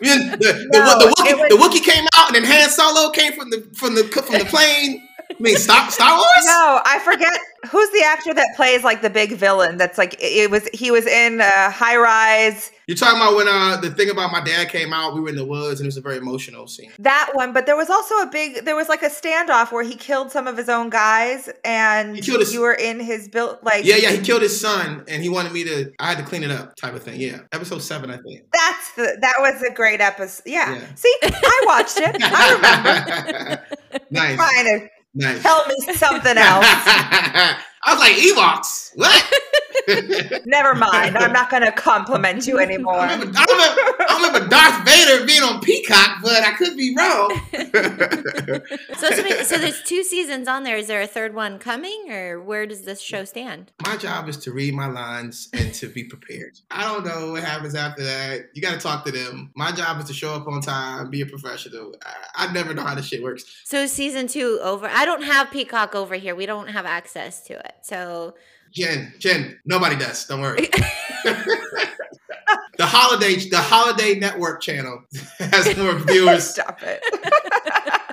the, 0.00 0.36
the, 0.38 0.68
No, 0.72 0.98
the, 0.98 1.06
Wookiee, 1.06 1.30
it 1.30 1.38
was- 1.38 1.48
the 1.50 1.56
Wookiee 1.56 1.84
came 1.84 2.04
out 2.16 2.34
and 2.34 2.36
then 2.36 2.44
Han 2.44 2.70
Solo 2.70 3.10
came 3.10 3.32
from 3.32 3.50
the 3.50 3.60
from 3.74 3.94
the 3.94 4.04
from 4.04 4.38
the 4.38 4.44
plane. 4.44 5.07
I 5.38 5.42
mean, 5.42 5.56
Star 5.56 5.90
Star 5.90 6.10
Wars. 6.16 6.26
no, 6.46 6.80
I 6.84 6.98
forget 7.04 7.38
who's 7.70 7.90
the 7.90 8.02
actor 8.04 8.32
that 8.34 8.54
plays 8.56 8.82
like 8.84 9.02
the 9.02 9.10
big 9.10 9.32
villain. 9.32 9.76
That's 9.76 9.98
like 9.98 10.16
it 10.20 10.50
was. 10.50 10.66
He 10.72 10.90
was 10.90 11.06
in 11.06 11.40
uh, 11.40 11.70
High 11.70 11.96
Rise. 11.96 12.70
You're 12.86 12.96
talking 12.96 13.20
about 13.20 13.36
when 13.36 13.46
uh 13.46 13.76
the 13.76 13.90
thing 13.90 14.08
about 14.08 14.32
my 14.32 14.40
dad 14.42 14.70
came 14.70 14.92
out. 14.94 15.14
We 15.14 15.20
were 15.20 15.28
in 15.28 15.36
the 15.36 15.44
woods 15.44 15.80
and 15.80 15.86
it 15.86 15.88
was 15.88 15.98
a 15.98 16.00
very 16.00 16.16
emotional 16.16 16.66
scene. 16.66 16.90
That 17.00 17.30
one, 17.34 17.52
but 17.52 17.66
there 17.66 17.76
was 17.76 17.90
also 17.90 18.14
a 18.16 18.26
big. 18.26 18.64
There 18.64 18.74
was 18.76 18.88
like 18.88 19.02
a 19.02 19.10
standoff 19.10 19.70
where 19.70 19.84
he 19.84 19.94
killed 19.94 20.30
some 20.32 20.46
of 20.46 20.56
his 20.56 20.68
own 20.70 20.88
guys, 20.88 21.50
and 21.64 22.16
He 22.16 22.22
killed 22.22 22.40
his- 22.40 22.54
you 22.54 22.60
were 22.62 22.72
in 22.74 22.98
his 22.98 23.28
build. 23.28 23.58
Like 23.62 23.84
Yeah, 23.84 23.96
yeah. 23.96 24.10
He 24.12 24.20
killed 24.20 24.40
his 24.42 24.58
son 24.58 25.04
and 25.08 25.22
he 25.22 25.28
wanted 25.28 25.52
me 25.52 25.64
to. 25.64 25.92
I 25.98 26.08
had 26.08 26.18
to 26.18 26.24
clean 26.24 26.42
it 26.42 26.50
up, 26.50 26.74
type 26.76 26.94
of 26.94 27.02
thing. 27.02 27.20
Yeah, 27.20 27.40
episode 27.52 27.82
seven, 27.82 28.10
I 28.10 28.16
think. 28.16 28.44
That's 28.52 28.92
the. 28.94 29.18
That 29.20 29.34
was 29.40 29.62
a 29.62 29.72
great 29.74 30.00
episode. 30.00 30.44
Yeah. 30.46 30.74
Yeah. 30.74 30.94
See, 30.94 31.14
I 31.22 31.62
watched 31.66 31.98
it. 31.98 32.16
I 32.20 32.54
remember. 32.54 33.66
nice, 34.10 34.38
to 34.38 34.88
nice. 35.18 35.42
tell 35.42 35.66
me 35.66 35.94
something 35.94 36.38
else. 36.38 36.66
I 37.84 37.94
was 37.94 38.00
like 38.00 38.16
Ewoks. 38.16 38.92
What? 38.94 40.44
Never 40.46 40.74
mind. 40.74 41.16
I'm 41.16 41.32
not 41.32 41.50
going 41.50 41.62
to 41.62 41.72
compliment 41.72 42.46
you 42.46 42.58
anymore. 42.58 42.94
I 42.96 43.14
remember, 43.14 43.38
I, 43.38 43.44
remember, 43.48 44.04
I 44.08 44.16
remember 44.16 44.48
Darth 44.48 44.84
Vader 44.84 45.24
being 45.24 45.42
on 45.42 45.60
Peacock, 45.60 46.18
but 46.22 46.42
I 46.42 46.52
could 46.52 46.76
be 46.76 46.94
wrong. 46.96 47.40
So, 48.98 49.10
so, 49.10 49.22
so 49.44 49.58
there's 49.58 49.82
two 49.82 50.02
seasons 50.02 50.48
on 50.48 50.64
there. 50.64 50.76
Is 50.76 50.88
there 50.88 51.00
a 51.00 51.06
third 51.06 51.34
one 51.34 51.58
coming, 51.58 52.10
or 52.10 52.40
where 52.40 52.66
does 52.66 52.82
this 52.82 53.00
show 53.00 53.24
stand? 53.24 53.70
My 53.84 53.96
job 53.96 54.28
is 54.28 54.36
to 54.38 54.52
read 54.52 54.74
my 54.74 54.86
lines 54.88 55.48
and 55.52 55.72
to 55.74 55.88
be 55.88 56.04
prepared. 56.04 56.58
I 56.70 56.82
don't 56.84 57.06
know 57.06 57.32
what 57.32 57.44
happens 57.44 57.74
after 57.74 58.02
that. 58.02 58.48
You 58.54 58.62
got 58.62 58.72
to 58.72 58.80
talk 58.80 59.04
to 59.04 59.12
them. 59.12 59.50
My 59.54 59.70
job 59.70 60.00
is 60.00 60.06
to 60.06 60.14
show 60.14 60.34
up 60.34 60.48
on 60.48 60.60
time, 60.60 61.10
be 61.10 61.20
a 61.20 61.26
professional. 61.26 61.94
I, 62.04 62.48
I 62.48 62.52
never 62.52 62.74
know 62.74 62.82
how 62.82 62.94
this 62.94 63.06
shit 63.06 63.22
works. 63.22 63.44
So 63.64 63.86
season 63.86 64.26
two 64.26 64.58
over. 64.62 64.88
I 64.88 65.04
don't 65.04 65.22
have 65.22 65.50
Peacock 65.50 65.94
over 65.94 66.16
here. 66.16 66.34
We 66.34 66.46
don't 66.46 66.68
have 66.68 66.86
access 66.86 67.42
to 67.44 67.54
it. 67.54 67.77
So 67.82 68.34
Jen, 68.72 69.12
Jen, 69.18 69.58
nobody 69.64 69.96
does. 69.96 70.26
Don't 70.26 70.40
worry. 70.40 70.68
the 71.24 72.86
holiday 72.86 73.36
the 73.36 73.58
holiday 73.58 74.18
network 74.18 74.60
channel 74.60 75.02
has 75.38 75.76
more 75.76 75.94
viewers. 75.94 76.48
Stop 76.48 76.80
it. 76.82 77.02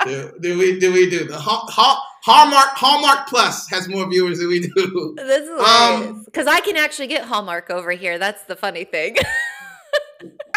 do, 0.05 0.32
do 0.41 0.57
we 0.57 0.80
do 0.80 0.91
we 0.93 1.09
do 1.09 1.26
the 1.26 1.38
Ha- 1.38 1.66
Ha- 1.70 2.03
Hallmark 2.24 2.70
Hallmark 2.76 3.28
Plus 3.28 3.70
has 3.70 3.88
more 3.88 4.09
viewers 4.09 4.39
than 4.39 4.47
we 4.47 4.61
do. 4.61 5.16
Um, 5.20 5.28
hilarious. 5.28 6.26
Because 6.26 6.47
I 6.47 6.59
can 6.61 6.78
actually 6.78 7.07
get 7.07 7.26
Hallmark 7.26 7.70
over 7.70 7.91
here. 7.91 8.18
That's 8.18 8.43
the 8.43 8.55
funny 8.55 8.84
thing. 8.84 9.18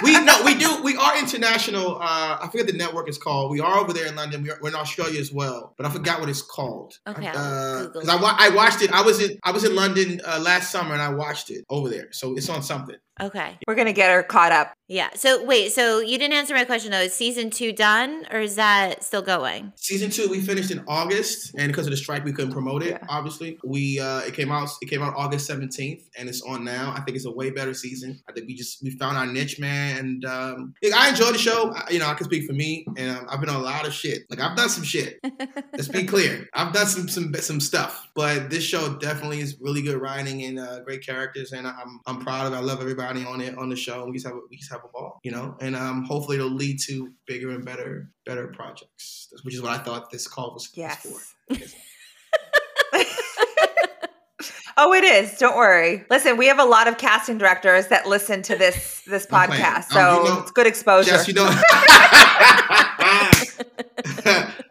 We 0.03 0.12
no, 0.24 0.42
we 0.44 0.55
do. 0.55 0.82
We 0.82 0.96
are 0.96 1.18
international. 1.18 1.96
Uh, 1.96 2.38
I 2.40 2.49
forget 2.51 2.66
the 2.66 2.72
network 2.72 3.09
is 3.09 3.18
called. 3.18 3.51
We 3.51 3.61
are 3.61 3.78
over 3.78 3.92
there 3.92 4.07
in 4.07 4.14
London. 4.16 4.42
We 4.42 4.51
are, 4.51 4.59
we're 4.62 4.68
in 4.70 4.74
Australia 4.76 5.20
as 5.20 5.32
well, 5.32 5.74
but 5.76 5.86
I 5.86 5.90
forgot 5.90 6.20
what 6.20 6.28
it's 6.28 6.42
called. 6.42 6.94
Okay, 7.07 7.26
Uh, 7.26 7.32
I'll 7.36 7.84
Google 7.86 8.01
'cause 8.03 8.09
I, 8.09 8.16
wa- 8.20 8.36
I 8.38 8.51
watched 8.51 8.82
it. 8.82 8.92
I 8.92 9.03
was 9.03 9.20
in 9.20 9.38
I 9.42 9.51
was 9.53 9.64
in 9.64 9.74
London 9.74 10.20
uh, 10.26 10.40
last 10.40 10.70
summer 10.70 10.92
and 10.92 11.03
I 11.03 11.09
watched 11.11 11.51
it 11.51 11.64
over 11.68 11.88
there. 11.88 12.09
So 12.12 12.34
it's 12.36 12.49
on 12.49 12.62
something. 12.62 12.96
okay. 13.20 13.59
We're 13.66 13.74
gonna 13.74 13.92
get 13.92 14.11
her 14.12 14.22
caught 14.22 14.53
up. 14.53 14.72
Yeah. 14.86 15.11
So 15.16 15.44
wait. 15.44 15.72
So 15.72 15.99
you 16.01 16.16
didn't 16.18 16.34
answer 16.34 16.55
my 16.55 16.64
question 16.64 16.92
though. 16.92 17.01
Is 17.01 17.12
season 17.12 17.51
two 17.51 17.72
done 17.72 18.24
or 18.30 18.40
is 18.40 18.55
that 18.57 19.03
still 19.05 19.22
going? 19.22 19.72
Season 19.76 20.11
two 20.11 20.28
we 20.30 20.40
finished 20.40 20.70
in 20.70 20.82
August, 20.88 21.53
and 21.59 21.66
because 21.70 21.86
of 21.86 21.90
the 21.90 21.96
strike, 21.96 22.24
we 22.24 22.32
couldn't 22.32 22.53
promote 22.53 22.82
it. 22.82 22.90
Yeah. 22.90 22.99
Obviously, 23.09 23.59
we 23.64 23.99
uh, 24.01 24.20
it 24.20 24.34
came 24.34 24.51
out 24.53 24.68
it 24.80 24.86
came 24.86 25.03
out 25.03 25.14
August 25.16 25.46
seventeenth, 25.46 26.03
and 26.16 26.28
it's 26.28 26.40
on 26.42 26.64
now. 26.64 26.94
I 26.96 27.01
think 27.01 27.16
it's 27.16 27.26
a 27.26 27.30
way 27.30 27.51
better 27.51 27.74
season. 27.74 28.20
I 28.28 28.32
think 28.32 28.46
we 28.46 28.55
just 28.55 28.82
we 28.82 28.90
found 28.90 29.18
our 29.18 29.26
niche, 29.26 29.59
man, 29.59 29.88
and 29.89 30.24
um, 30.24 30.74
I 30.95 31.09
enjoy 31.11 31.32
the 31.32 31.39
show. 31.39 31.72
I, 31.74 31.91
you 31.91 31.99
know, 31.99 32.07
I 32.07 32.14
can 32.14 32.24
speak 32.24 32.47
for 32.47 32.53
me, 32.53 32.86
and 32.97 33.16
um, 33.18 33.26
I've 33.28 33.41
been 33.41 33.49
on 33.49 33.57
a 33.57 33.64
lot 33.64 33.86
of 33.86 33.93
shit. 33.93 34.22
Like 34.30 34.41
I've 34.41 34.57
done 34.57 34.68
some 34.68 34.84
shit. 34.84 35.18
Let's 35.72 35.89
be 35.89 36.05
clear, 36.05 36.49
I've 36.55 36.72
done 36.72 36.86
some 36.86 37.09
some 37.09 37.32
some 37.34 37.61
stuff, 37.61 38.09
but 38.14 38.51
this 38.51 38.64
show 38.64 38.95
definitely 38.97 39.41
is 39.41 39.57
really 39.61 39.82
good 39.82 40.01
writing 40.01 40.43
and 40.45 40.59
uh, 40.59 40.80
great 40.80 41.05
characters, 41.05 41.53
and 41.53 41.66
I'm 41.66 42.01
I'm 42.07 42.20
proud 42.20 42.47
of. 42.47 42.53
it. 42.53 42.57
I 42.57 42.61
love 42.61 42.80
everybody 42.80 43.24
on 43.24 43.41
it 43.41 43.57
on 43.59 43.68
the 43.68 43.76
show. 43.76 44.05
We 44.07 44.12
just 44.12 44.26
have 44.26 44.34
a, 44.36 44.41
we 44.51 44.57
just 44.57 44.70
have 44.72 44.82
a 44.84 44.89
ball, 44.89 45.18
you 45.24 45.30
know, 45.30 45.57
and 45.61 45.74
um, 45.76 46.05
hopefully 46.05 46.36
it'll 46.36 46.51
lead 46.51 46.78
to 46.86 47.12
bigger 47.26 47.51
and 47.51 47.64
better 47.64 48.11
better 48.26 48.49
projects, 48.49 49.32
which 49.43 49.55
is 49.55 49.62
what 49.62 49.72
I 49.72 49.82
thought 49.82 50.11
this 50.11 50.26
call 50.28 50.53
was, 50.55 50.68
was 50.68 50.76
Yes. 50.76 51.03
for. 51.49 51.55
Oh, 54.77 54.93
it 54.93 55.05
is. 55.05 55.37
Don't 55.39 55.57
worry. 55.57 56.05
Listen, 56.11 56.37
we 56.37 56.47
have 56.47 56.59
a 56.59 56.64
lot 56.64 56.89
of 56.89 56.99
casting 56.99 57.39
directors 57.39 57.89
that 57.89 58.07
listen 58.07 58.43
to 58.43 58.57
this 58.57 59.03
this 59.07 59.27
podcast, 59.27 59.77
Um, 59.77 59.83
so 59.93 60.25
you 60.25 60.29
know- 60.31 60.41
it's 60.43 60.51
good 60.53 60.66
exposure. 60.66 61.11
Yes, 61.12 61.29
you 61.29 61.35
know. 61.35 61.49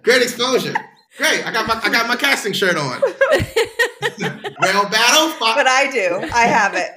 Great 0.04 0.22
exposure. 0.22 0.74
Great. 1.18 1.46
I 1.46 1.52
got 1.52 1.68
my 1.68 1.80
I 1.84 1.90
got 1.90 2.08
my 2.08 2.16
casting 2.16 2.54
shirt 2.54 2.78
on. 2.78 3.02
Terrell 4.62 4.90
Battle. 4.90 5.30
fi- 5.32 5.56
but 5.56 5.68
I 5.68 5.90
do. 5.92 6.20
I 6.34 6.44
have 6.46 6.74
it. 6.76 6.90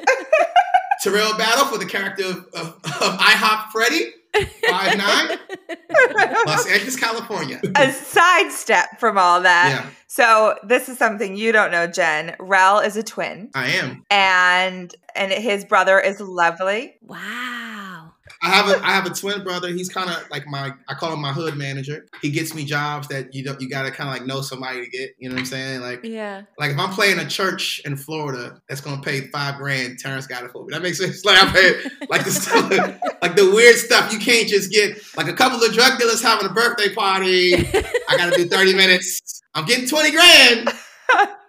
Terrell 1.03 1.37
Battle 1.39 1.65
for 1.67 1.79
the 1.79 1.87
character 1.87 2.25
of, 2.25 2.37
of, 2.55 2.67
of 2.85 3.19
IHOP 3.19 3.71
Freddy. 3.73 4.13
Five 4.35 4.97
nine, 4.97 5.39
Los 6.47 6.67
Angeles, 6.67 6.97
California. 6.97 7.61
a 7.75 7.93
sidestep 7.93 8.99
from 9.01 9.19
all 9.19 9.41
that. 9.43 9.71
Yeah, 9.85 9.91
So 10.07 10.57
this 10.63 10.89
is 10.89 10.99
something 10.99 11.37
you 11.37 11.53
don't 11.53 11.71
know, 11.73 11.87
Jen. 11.87 12.37
Rell 12.39 12.79
is 12.79 12.97
a 12.97 13.03
twin, 13.03 13.51
I 13.55 13.69
am. 13.71 14.05
and 14.11 14.95
and 15.15 15.33
his 15.33 15.65
brother 15.65 15.99
is 15.99 16.21
lovely. 16.21 16.95
Wow. 17.03 18.00
I 18.43 18.49
have 18.49 18.69
a 18.69 18.85
I 18.85 18.93
have 18.93 19.05
a 19.07 19.11
twin 19.11 19.45
brother. 19.45 19.69
He's 19.69 19.91
kind 19.91 20.09
of 20.09 20.29
like 20.31 20.47
my 20.47 20.73
I 20.89 20.95
call 20.95 21.13
him 21.13 21.21
my 21.21 21.33
hood 21.33 21.57
manager. 21.57 22.07
He 22.23 22.31
gets 22.31 22.55
me 22.55 22.65
jobs 22.65 23.07
that 23.09 23.35
you 23.35 23.45
don't 23.45 23.61
you 23.61 23.69
gotta 23.69 23.91
kind 23.91 24.09
of 24.09 24.15
like 24.17 24.27
know 24.27 24.41
somebody 24.41 24.83
to 24.83 24.91
get. 24.91 25.11
You 25.19 25.29
know 25.29 25.35
what 25.35 25.41
I'm 25.41 25.47
saying? 25.47 25.81
Like 25.83 26.01
Yeah. 26.05 26.43
Like 26.59 26.71
if 26.71 26.79
I'm 26.79 26.91
playing 26.91 27.19
a 27.19 27.27
church 27.27 27.83
in 27.85 27.97
Florida 27.97 28.61
that's 28.69 28.81
gonna 28.81 29.03
pay 29.03 29.29
five 29.29 29.57
grand, 29.57 29.99
Terrence 29.99 30.27
got 30.27 30.45
it 30.45 30.53
for 30.53 30.65
me. 30.65 30.73
That 30.73 30.83
makes 30.83 30.99
sense. 30.99 31.25
Like 31.31 31.43
I'm 31.43 31.53
paying 31.53 31.91
like 32.09 32.25
the 32.25 32.31
stuff, 32.31 32.71
like 33.23 33.37
the 33.37 33.51
weird 33.55 33.77
stuff 33.77 34.13
you 34.13 34.19
can't 34.19 34.49
just 34.49 34.71
get. 34.73 34.99
Like 35.17 35.29
a 35.29 35.35
couple 35.35 35.63
of 35.63 35.73
drug 35.73 35.99
dealers 35.99 36.23
having 36.23 36.47
a 36.49 36.53
birthday 36.53 36.95
party. 36.95 37.55
I 37.55 38.17
gotta 38.17 38.37
do 38.37 38.49
30 38.49 38.75
minutes. 38.75 39.43
I'm 39.55 39.67
getting 39.67 39.87
20 39.87 40.11
grand. 40.13 40.71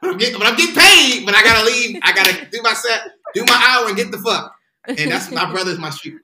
But 0.01 0.09
I'm 0.09 0.17
getting, 0.17 0.37
but 0.39 0.47
I'm 0.47 0.55
getting 0.55 0.75
paid. 0.75 1.25
But 1.25 1.35
I 1.35 1.43
gotta 1.43 1.65
leave. 1.65 1.99
I 2.03 2.11
gotta 2.13 2.47
do 2.51 2.59
my 2.63 2.73
set, 2.73 3.01
do 3.33 3.45
my 3.45 3.65
hour, 3.69 3.87
and 3.87 3.95
get 3.95 4.11
the 4.11 4.17
fuck. 4.17 4.53
And 4.87 5.11
that's 5.11 5.29
my 5.31 5.49
brother's 5.51 5.77
my 5.77 5.91
street. 5.91 6.15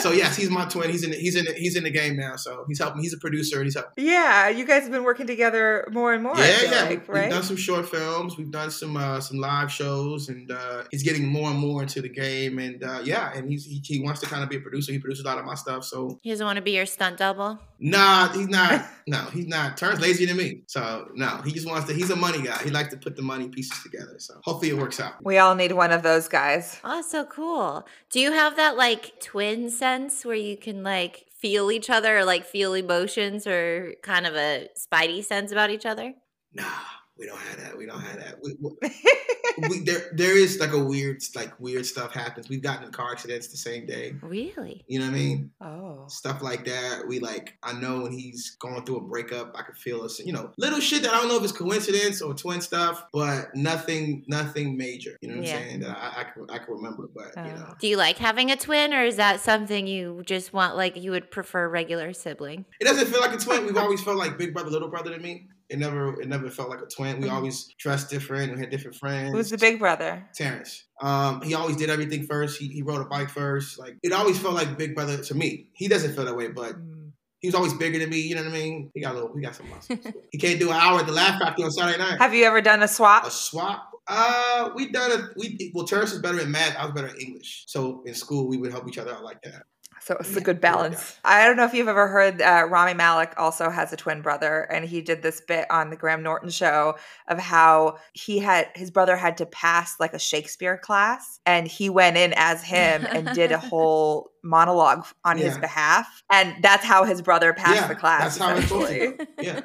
So 0.00 0.12
yes, 0.12 0.36
he's 0.36 0.50
my 0.50 0.64
twin. 0.66 0.90
He's 0.90 1.04
in 1.04 1.10
the, 1.10 1.16
he's 1.16 1.36
in 1.36 1.44
the, 1.44 1.52
he's 1.52 1.76
in 1.76 1.84
the 1.84 1.90
game 1.90 2.16
now. 2.16 2.36
So 2.36 2.64
he's 2.68 2.78
helping. 2.78 3.02
He's 3.02 3.14
a 3.14 3.18
producer 3.18 3.56
and 3.56 3.64
he's 3.66 3.74
helping. 3.74 4.04
Yeah, 4.04 4.48
you 4.48 4.64
guys 4.66 4.82
have 4.82 4.92
been 4.92 5.04
working 5.04 5.26
together 5.26 5.88
more 5.92 6.12
and 6.12 6.22
more. 6.22 6.36
Yeah, 6.36 6.62
yeah. 6.62 6.82
like, 6.82 7.08
we, 7.08 7.14
right? 7.14 7.22
have 7.24 7.32
done 7.32 7.42
some 7.42 7.56
short 7.56 7.88
films. 7.88 8.36
We've 8.36 8.50
done 8.50 8.70
some 8.70 8.96
uh, 8.96 9.20
some 9.20 9.38
live 9.38 9.70
shows, 9.70 10.28
and 10.28 10.50
uh, 10.50 10.84
he's 10.90 11.02
getting 11.02 11.26
more 11.26 11.50
and 11.50 11.58
more 11.58 11.82
into 11.82 12.02
the 12.02 12.08
game. 12.08 12.58
And 12.58 12.82
uh, 12.82 13.00
yeah, 13.04 13.32
and 13.34 13.50
he's 13.50 13.64
he, 13.64 13.80
he 13.84 14.00
wants 14.00 14.20
to 14.20 14.26
kind 14.26 14.42
of 14.42 14.48
be 14.48 14.56
a 14.56 14.60
producer. 14.60 14.92
He 14.92 14.98
produces 14.98 15.24
a 15.24 15.28
lot 15.28 15.38
of 15.38 15.44
my 15.44 15.54
stuff. 15.54 15.84
So 15.84 16.18
He 16.22 16.30
doesn't 16.30 16.46
want 16.46 16.56
to 16.56 16.62
be 16.62 16.72
your 16.72 16.86
stunt 16.86 17.18
double. 17.18 17.58
nah, 17.78 18.28
he's 18.32 18.48
not. 18.48 18.84
no, 19.06 19.18
he's 19.32 19.46
not. 19.46 19.76
Turns 19.76 20.00
lazier 20.00 20.26
than 20.26 20.36
me. 20.36 20.62
So 20.66 21.08
no, 21.14 21.40
he 21.44 21.52
just 21.52 21.66
wants 21.66 21.86
to. 21.88 21.94
He's 21.94 22.10
a 22.10 22.16
money 22.16 22.42
guy. 22.42 22.62
He 22.62 22.70
likes 22.70 22.90
to 22.90 22.96
put 22.96 23.16
the 23.16 23.22
money 23.22 23.48
pieces 23.48 23.82
together. 23.82 24.16
So 24.18 24.34
hopefully 24.42 24.70
it 24.70 24.76
works 24.78 25.00
out. 25.00 25.24
we 25.24 25.38
all 25.38 25.54
need 25.54 25.72
one 25.72 25.92
of 25.92 26.02
those 26.02 26.28
guys. 26.28 26.80
Oh, 26.84 27.02
so 27.02 27.24
cool. 27.24 27.86
Do 28.10 28.20
you 28.20 28.32
have 28.32 28.56
that 28.56 28.76
like 28.76 29.20
twin 29.20 29.70
sense 29.86 30.24
where 30.24 30.34
you 30.50 30.56
can 30.56 30.82
like 30.82 31.26
feel 31.42 31.70
each 31.70 31.88
other 31.90 32.18
or 32.18 32.24
like 32.24 32.44
feel 32.44 32.74
emotions 32.74 33.46
or 33.46 33.94
kind 34.02 34.26
of 34.26 34.34
a 34.34 34.68
spidey 34.76 35.24
sense 35.24 35.52
about 35.52 35.70
each 35.70 35.86
other? 35.86 36.14
Nah, 36.52 36.86
we 37.18 37.26
don't 37.26 37.38
have 37.38 37.60
that. 37.60 37.76
We 37.76 37.86
don't 37.86 38.00
have 38.00 38.18
that. 38.20 38.36
We, 38.42 38.54
we, 38.60 39.68
we, 39.68 39.80
there 39.80 40.10
there 40.12 40.36
is 40.36 40.58
like 40.60 40.72
a 40.72 40.78
weird 40.82 41.22
like 41.34 41.58
weird 41.58 41.86
stuff 41.86 42.12
happens. 42.12 42.48
We've 42.48 42.62
gotten 42.62 42.84
in 42.84 42.92
car 42.92 43.12
accidents 43.12 43.48
the 43.48 43.56
same 43.56 43.86
day. 43.86 44.14
Really? 44.22 44.84
You 44.86 44.98
know 44.98 45.06
what 45.06 45.12
I 45.12 45.18
mean? 45.18 45.50
Oh. 45.60 46.04
stuff 46.08 46.42
like 46.42 46.64
that. 46.66 47.06
We 47.06 47.20
like, 47.20 47.56
I 47.62 47.72
know 47.72 48.02
when 48.02 48.12
he's 48.12 48.56
going 48.60 48.84
through 48.84 48.98
a 48.98 49.00
breakup, 49.00 49.52
I 49.56 49.62
can 49.62 49.74
feel 49.74 50.02
us, 50.02 50.18
you 50.20 50.32
know, 50.32 50.50
little 50.58 50.80
shit 50.80 51.02
that 51.02 51.12
I 51.12 51.18
don't 51.18 51.28
know 51.28 51.36
if 51.38 51.42
it's 51.44 51.52
coincidence 51.52 52.20
or 52.20 52.34
twin 52.34 52.60
stuff, 52.60 53.04
but 53.12 53.54
nothing, 53.54 54.24
nothing 54.28 54.76
major. 54.76 55.16
You 55.20 55.30
know 55.30 55.36
what 55.36 55.46
Yeah. 55.46 55.56
I'm 55.56 55.62
saying? 55.62 55.80
That 55.80 55.96
I, 55.98 56.20
I 56.20 56.24
can, 56.24 56.46
I 56.50 56.58
can 56.58 56.74
remember, 56.74 57.08
but 57.14 57.32
you 57.36 57.52
oh. 57.52 57.56
know, 57.56 57.74
Do 57.80 57.88
you 57.88 57.96
like 57.96 58.18
having 58.18 58.50
a 58.50 58.56
twin 58.56 58.92
or 58.92 59.02
is 59.04 59.16
that 59.16 59.40
something 59.40 59.86
you 59.86 60.22
just 60.26 60.52
want 60.52 60.76
like 60.76 60.96
you 60.96 61.10
would 61.12 61.30
prefer 61.30 61.68
regular 61.68 62.12
sibling? 62.12 62.66
it 62.80 62.84
doesn't 62.84 63.06
feel 63.06 63.20
like 63.20 63.32
a 63.32 63.38
twin. 63.38 63.64
We've 63.64 63.76
always 63.76 64.02
felt 64.02 64.16
like 64.18 64.36
big 64.38 64.52
brother, 64.52 64.70
little 64.70 64.88
brother 64.88 65.10
to 65.12 65.18
me. 65.18 65.48
It 65.68 65.78
never, 65.78 66.20
it 66.20 66.28
never 66.28 66.48
felt 66.50 66.70
like 66.70 66.80
a 66.80 66.86
twin. 66.86 67.20
We 67.20 67.28
Mhm. 67.28 67.32
always 67.32 67.74
dressed 67.78 68.08
different. 68.10 68.52
We 68.54 68.60
had 68.60 68.70
different 68.70 68.96
friends. 68.96 69.32
Who's 69.32 69.50
the 69.50 69.58
big 69.58 69.78
brother? 69.78 70.24
Terrence. 70.34 70.84
Um, 71.02 71.42
he 71.42 71.54
always 71.54 71.76
did 71.76 71.90
everything 71.90 72.26
first. 72.26 72.58
He, 72.58 72.68
he 72.68 72.82
rode 72.82 73.00
a 73.00 73.04
bike 73.04 73.30
first. 73.30 73.78
Like 73.78 73.96
it 74.02 74.12
always 74.12 74.38
felt 74.38 74.54
like 74.54 74.78
big 74.78 74.94
brother 74.94 75.18
to 75.22 75.34
me. 75.34 75.68
He 75.72 75.88
doesn't 75.88 76.14
feel 76.14 76.24
that 76.24 76.36
way, 76.36 76.48
but 76.48 76.74
Mm. 76.76 77.10
he 77.40 77.48
was 77.48 77.54
always 77.54 77.74
bigger 77.74 77.98
than 77.98 78.10
me. 78.10 78.20
You 78.20 78.36
know 78.36 78.44
what 78.44 78.50
I 78.50 78.54
mean? 78.54 78.90
He 78.94 79.00
got 79.00 79.12
a 79.12 79.14
little, 79.18 79.34
he 79.36 79.42
got 79.42 79.56
some 79.56 79.68
muscles. 79.68 79.98
he 80.32 80.38
can't 80.38 80.60
do 80.60 80.70
an 80.70 80.76
hour 80.76 81.00
at 81.00 81.06
the 81.06 81.12
Laugh 81.12 81.40
Factory 81.40 81.64
on 81.64 81.70
Saturday 81.72 81.98
night. 81.98 82.18
Have 82.18 82.32
you 82.34 82.44
ever 82.44 82.60
done 82.60 82.82
a 82.82 82.88
swap? 82.88 83.26
A 83.26 83.30
swap? 83.30 83.90
Uh, 84.08 84.70
we 84.76 84.92
done 84.92 85.10
it. 85.10 85.20
We 85.36 85.72
well, 85.74 85.84
Terrence 85.84 86.12
is 86.12 86.20
better 86.20 86.38
in 86.38 86.48
math. 86.52 86.76
I 86.76 86.84
was 86.84 86.94
better 86.94 87.08
in 87.08 87.16
English. 87.16 87.64
So 87.66 88.04
in 88.06 88.14
school, 88.14 88.46
we 88.46 88.56
would 88.56 88.70
help 88.70 88.86
each 88.88 88.98
other 88.98 89.12
out 89.12 89.24
like 89.24 89.42
that. 89.42 89.64
So 90.06 90.16
it's 90.20 90.30
Yeah, 90.30 90.38
a 90.38 90.40
good 90.40 90.56
yeah. 90.58 90.72
balance. 90.72 91.16
I 91.24 91.44
don't 91.44 91.56
know 91.56 91.64
if 91.64 91.74
you've 91.74 91.88
ever 91.88 92.06
heard 92.06 92.40
uh, 92.40 92.66
Rami 92.70 92.94
Malek 92.94 93.32
also 93.36 93.70
has 93.70 93.92
a 93.92 93.96
twin 93.96 94.22
brother, 94.22 94.60
and 94.70 94.84
he 94.84 95.02
did 95.02 95.20
this 95.20 95.40
bit 95.40 95.66
on 95.68 95.90
the 95.90 95.96
Graham 95.96 96.22
Norton 96.22 96.48
show 96.48 96.94
of 97.26 97.40
how 97.40 97.96
he 98.12 98.38
had 98.38 98.68
his 98.76 98.92
brother 98.92 99.16
had 99.16 99.36
to 99.38 99.46
pass 99.46 99.98
like 99.98 100.14
a 100.14 100.18
Shakespeare 100.20 100.78
class, 100.78 101.40
and 101.44 101.66
he 101.66 101.90
went 101.90 102.16
in 102.16 102.32
as 102.36 102.62
him 102.62 103.04
and 103.10 103.32
did 103.34 103.50
a 103.50 103.58
whole 103.58 104.30
monologue 104.44 105.04
on 105.24 105.38
his 105.38 105.58
behalf, 105.58 106.06
and 106.30 106.54
that's 106.62 106.84
how 106.84 107.02
his 107.02 107.20
brother 107.20 107.52
passed 107.52 107.74
Yeah, 107.80 107.88
the 107.88 107.96
class. 107.96 108.36
that's 108.36 108.38
how 108.38 108.56
it's 108.56 108.68
supposed 108.68 108.92
to 108.92 109.10
go. 109.10 109.24
Yeah, 109.42 109.60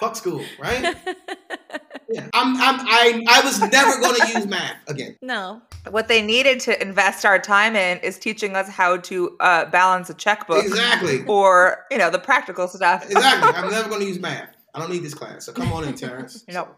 fuck 0.00 0.16
school, 0.16 0.44
right? 0.58 0.96
Yeah, 2.06 2.28
I'm, 2.34 2.54
I'm, 2.56 2.80
I, 2.86 3.24
I 3.28 3.40
was 3.44 3.58
never 3.72 3.98
going 3.98 4.14
to 4.20 4.26
use 4.36 4.46
math 4.46 4.76
again. 4.88 5.16
no. 5.22 5.62
What 5.90 6.06
they 6.06 6.20
needed 6.20 6.60
to 6.60 6.80
invest 6.80 7.24
our 7.24 7.38
time 7.38 7.74
in 7.76 7.98
is 8.00 8.18
teaching 8.18 8.56
us 8.56 8.68
how 8.68 8.98
to 8.98 9.36
uh, 9.40 9.64
balance 9.66 9.83
a 9.92 10.14
checkbook 10.14 10.64
Exactly, 10.64 11.24
or 11.26 11.84
you 11.90 11.98
know 11.98 12.10
the 12.10 12.18
practical 12.18 12.68
stuff. 12.68 13.04
exactly. 13.04 13.52
I'm 13.54 13.70
never 13.70 13.88
going 13.88 14.00
to 14.00 14.06
use 14.06 14.18
math. 14.18 14.54
I 14.74 14.80
don't 14.80 14.90
need 14.90 15.02
this 15.04 15.14
class. 15.14 15.46
So 15.46 15.52
come 15.52 15.72
on 15.72 15.84
in, 15.84 15.94
Terrence. 15.94 16.44
No. 16.48 16.68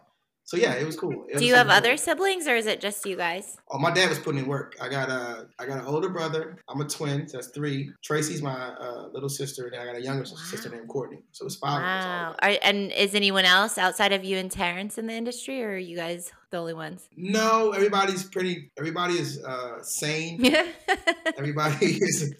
So 0.43 0.55
yeah, 0.55 0.75
it 0.75 0.85
was 0.85 0.95
cool. 0.95 1.11
It 1.27 1.33
was 1.33 1.41
Do 1.41 1.45
you 1.45 1.55
have 1.55 1.67
cool. 1.67 1.75
other 1.75 1.97
siblings 1.97 2.47
or 2.47 2.55
is 2.55 2.67
it 2.67 2.79
just 2.79 3.05
you 3.05 3.17
guys? 3.17 3.57
Oh, 3.69 3.77
my 3.77 3.91
dad 3.91 4.07
was 4.07 4.17
putting 4.17 4.39
in 4.39 4.47
work. 4.47 4.77
I 4.79 4.87
got 4.87 5.09
a, 5.09 5.47
I 5.59 5.65
got 5.65 5.79
an 5.79 5.85
older 5.85 6.07
brother. 6.07 6.55
I'm 6.69 6.79
a 6.79 6.85
twin. 6.87 7.27
So 7.27 7.35
that's 7.35 7.47
three. 7.49 7.91
Tracy's 8.01 8.41
my 8.41 8.53
uh, 8.55 9.09
little 9.11 9.27
sister, 9.27 9.67
and 9.67 9.75
I 9.75 9.85
got 9.85 9.97
a 9.97 10.01
younger 10.01 10.23
sister 10.23 10.69
named 10.69 10.87
Courtney. 10.87 11.19
So 11.33 11.45
it's 11.45 11.57
five. 11.57 11.81
Wow. 11.81 11.97
Of 11.97 12.05
us 12.05 12.39
all. 12.41 12.49
Are, 12.49 12.57
and 12.63 12.93
is 12.93 13.13
anyone 13.13 13.43
else 13.43 13.77
outside 13.77 14.13
of 14.13 14.23
you 14.23 14.37
and 14.37 14.49
Terrence 14.49 14.97
in 14.97 15.07
the 15.07 15.13
industry 15.15 15.61
or 15.61 15.71
are 15.71 15.77
you 15.77 15.97
guys 15.97 16.31
the 16.49 16.57
only 16.57 16.73
ones? 16.73 17.09
No, 17.15 17.71
everybody's 17.71 18.23
pretty. 18.23 18.71
Everybody 18.77 19.15
is 19.15 19.43
uh, 19.43 19.81
sane. 19.83 20.55
Everybody 21.37 21.85
is 22.01 22.33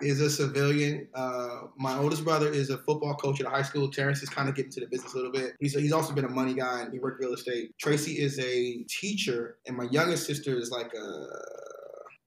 is 0.00 0.20
a 0.20 0.30
civilian. 0.30 1.08
Uh, 1.14 1.62
my 1.76 1.96
oldest 1.96 2.24
brother 2.24 2.50
is 2.50 2.70
a 2.70 2.78
football 2.78 3.14
coach 3.14 3.40
at 3.40 3.46
a 3.46 3.50
high 3.50 3.62
school. 3.62 3.90
Terrence 3.90 4.22
is 4.22 4.28
kind 4.28 4.48
of 4.48 4.54
getting 4.54 4.72
to 4.72 4.80
the 4.80 4.86
business 4.86 5.14
a 5.14 5.16
little 5.16 5.32
bit. 5.32 5.54
He's 5.60 5.74
he's 5.74 5.92
also 5.92 6.12
been 6.12 6.24
a 6.24 6.30
money 6.30 6.54
guy 6.54 6.82
and 6.82 6.92
he 6.92 6.98
worked 6.98 7.20
real 7.20 7.32
estate. 7.32 7.76
Tracy 7.78 8.18
is 8.18 8.38
a 8.38 8.82
teacher, 8.88 9.58
and 9.66 9.76
my 9.76 9.84
youngest 9.90 10.26
sister 10.26 10.56
is 10.56 10.70
like 10.70 10.92
a 10.94 11.26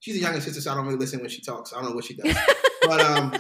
She's 0.06 0.18
a 0.18 0.20
younger 0.20 0.40
sister, 0.40 0.62
so 0.62 0.72
I 0.72 0.76
don't 0.76 0.86
really 0.86 1.00
listen 1.00 1.20
when 1.20 1.30
she 1.30 1.42
talks. 1.42 1.74
I 1.74 1.78
don't 1.78 1.90
know 1.90 1.96
what 1.96 2.06
she 2.06 2.14
does, 2.16 2.38
but 2.84 3.02
um, 3.02 3.34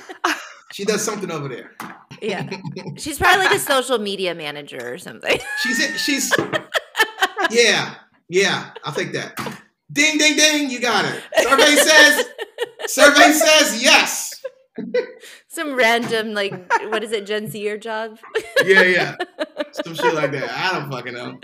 she 0.71 0.83
does 0.83 1.03
something 1.03 1.29
over 1.29 1.47
there. 1.47 1.75
Yeah. 2.23 2.49
She's 2.97 3.19
probably 3.19 3.45
like 3.45 3.55
a 3.55 3.59
social 3.59 3.99
media 3.99 4.33
manager 4.33 4.91
or 4.91 4.97
something. 4.97 5.39
She's. 5.61 6.01
She's 6.01 6.33
yeah, 7.51 7.95
yeah. 8.29 8.71
I'll 8.83 8.93
take 8.93 9.13
that. 9.13 9.37
Ding, 9.91 10.17
ding, 10.17 10.35
ding. 10.35 10.69
You 10.69 10.79
got 10.79 11.05
it. 11.05 11.23
Survey 11.41 11.75
says. 11.75 12.25
Survey 12.87 13.31
says 13.31 13.83
yes. 13.83 14.43
Some 15.47 15.75
random 15.75 16.33
like 16.33 16.53
what 16.91 17.03
is 17.03 17.11
it, 17.11 17.25
Gen 17.25 17.49
Zer 17.49 17.77
job? 17.77 18.19
Yeah, 18.65 18.83
yeah. 18.83 19.15
Some 19.71 19.95
shit 19.95 20.13
like 20.13 20.31
that. 20.31 20.49
I 20.51 20.77
don't 20.77 20.91
fucking 20.91 21.13
know. 21.13 21.39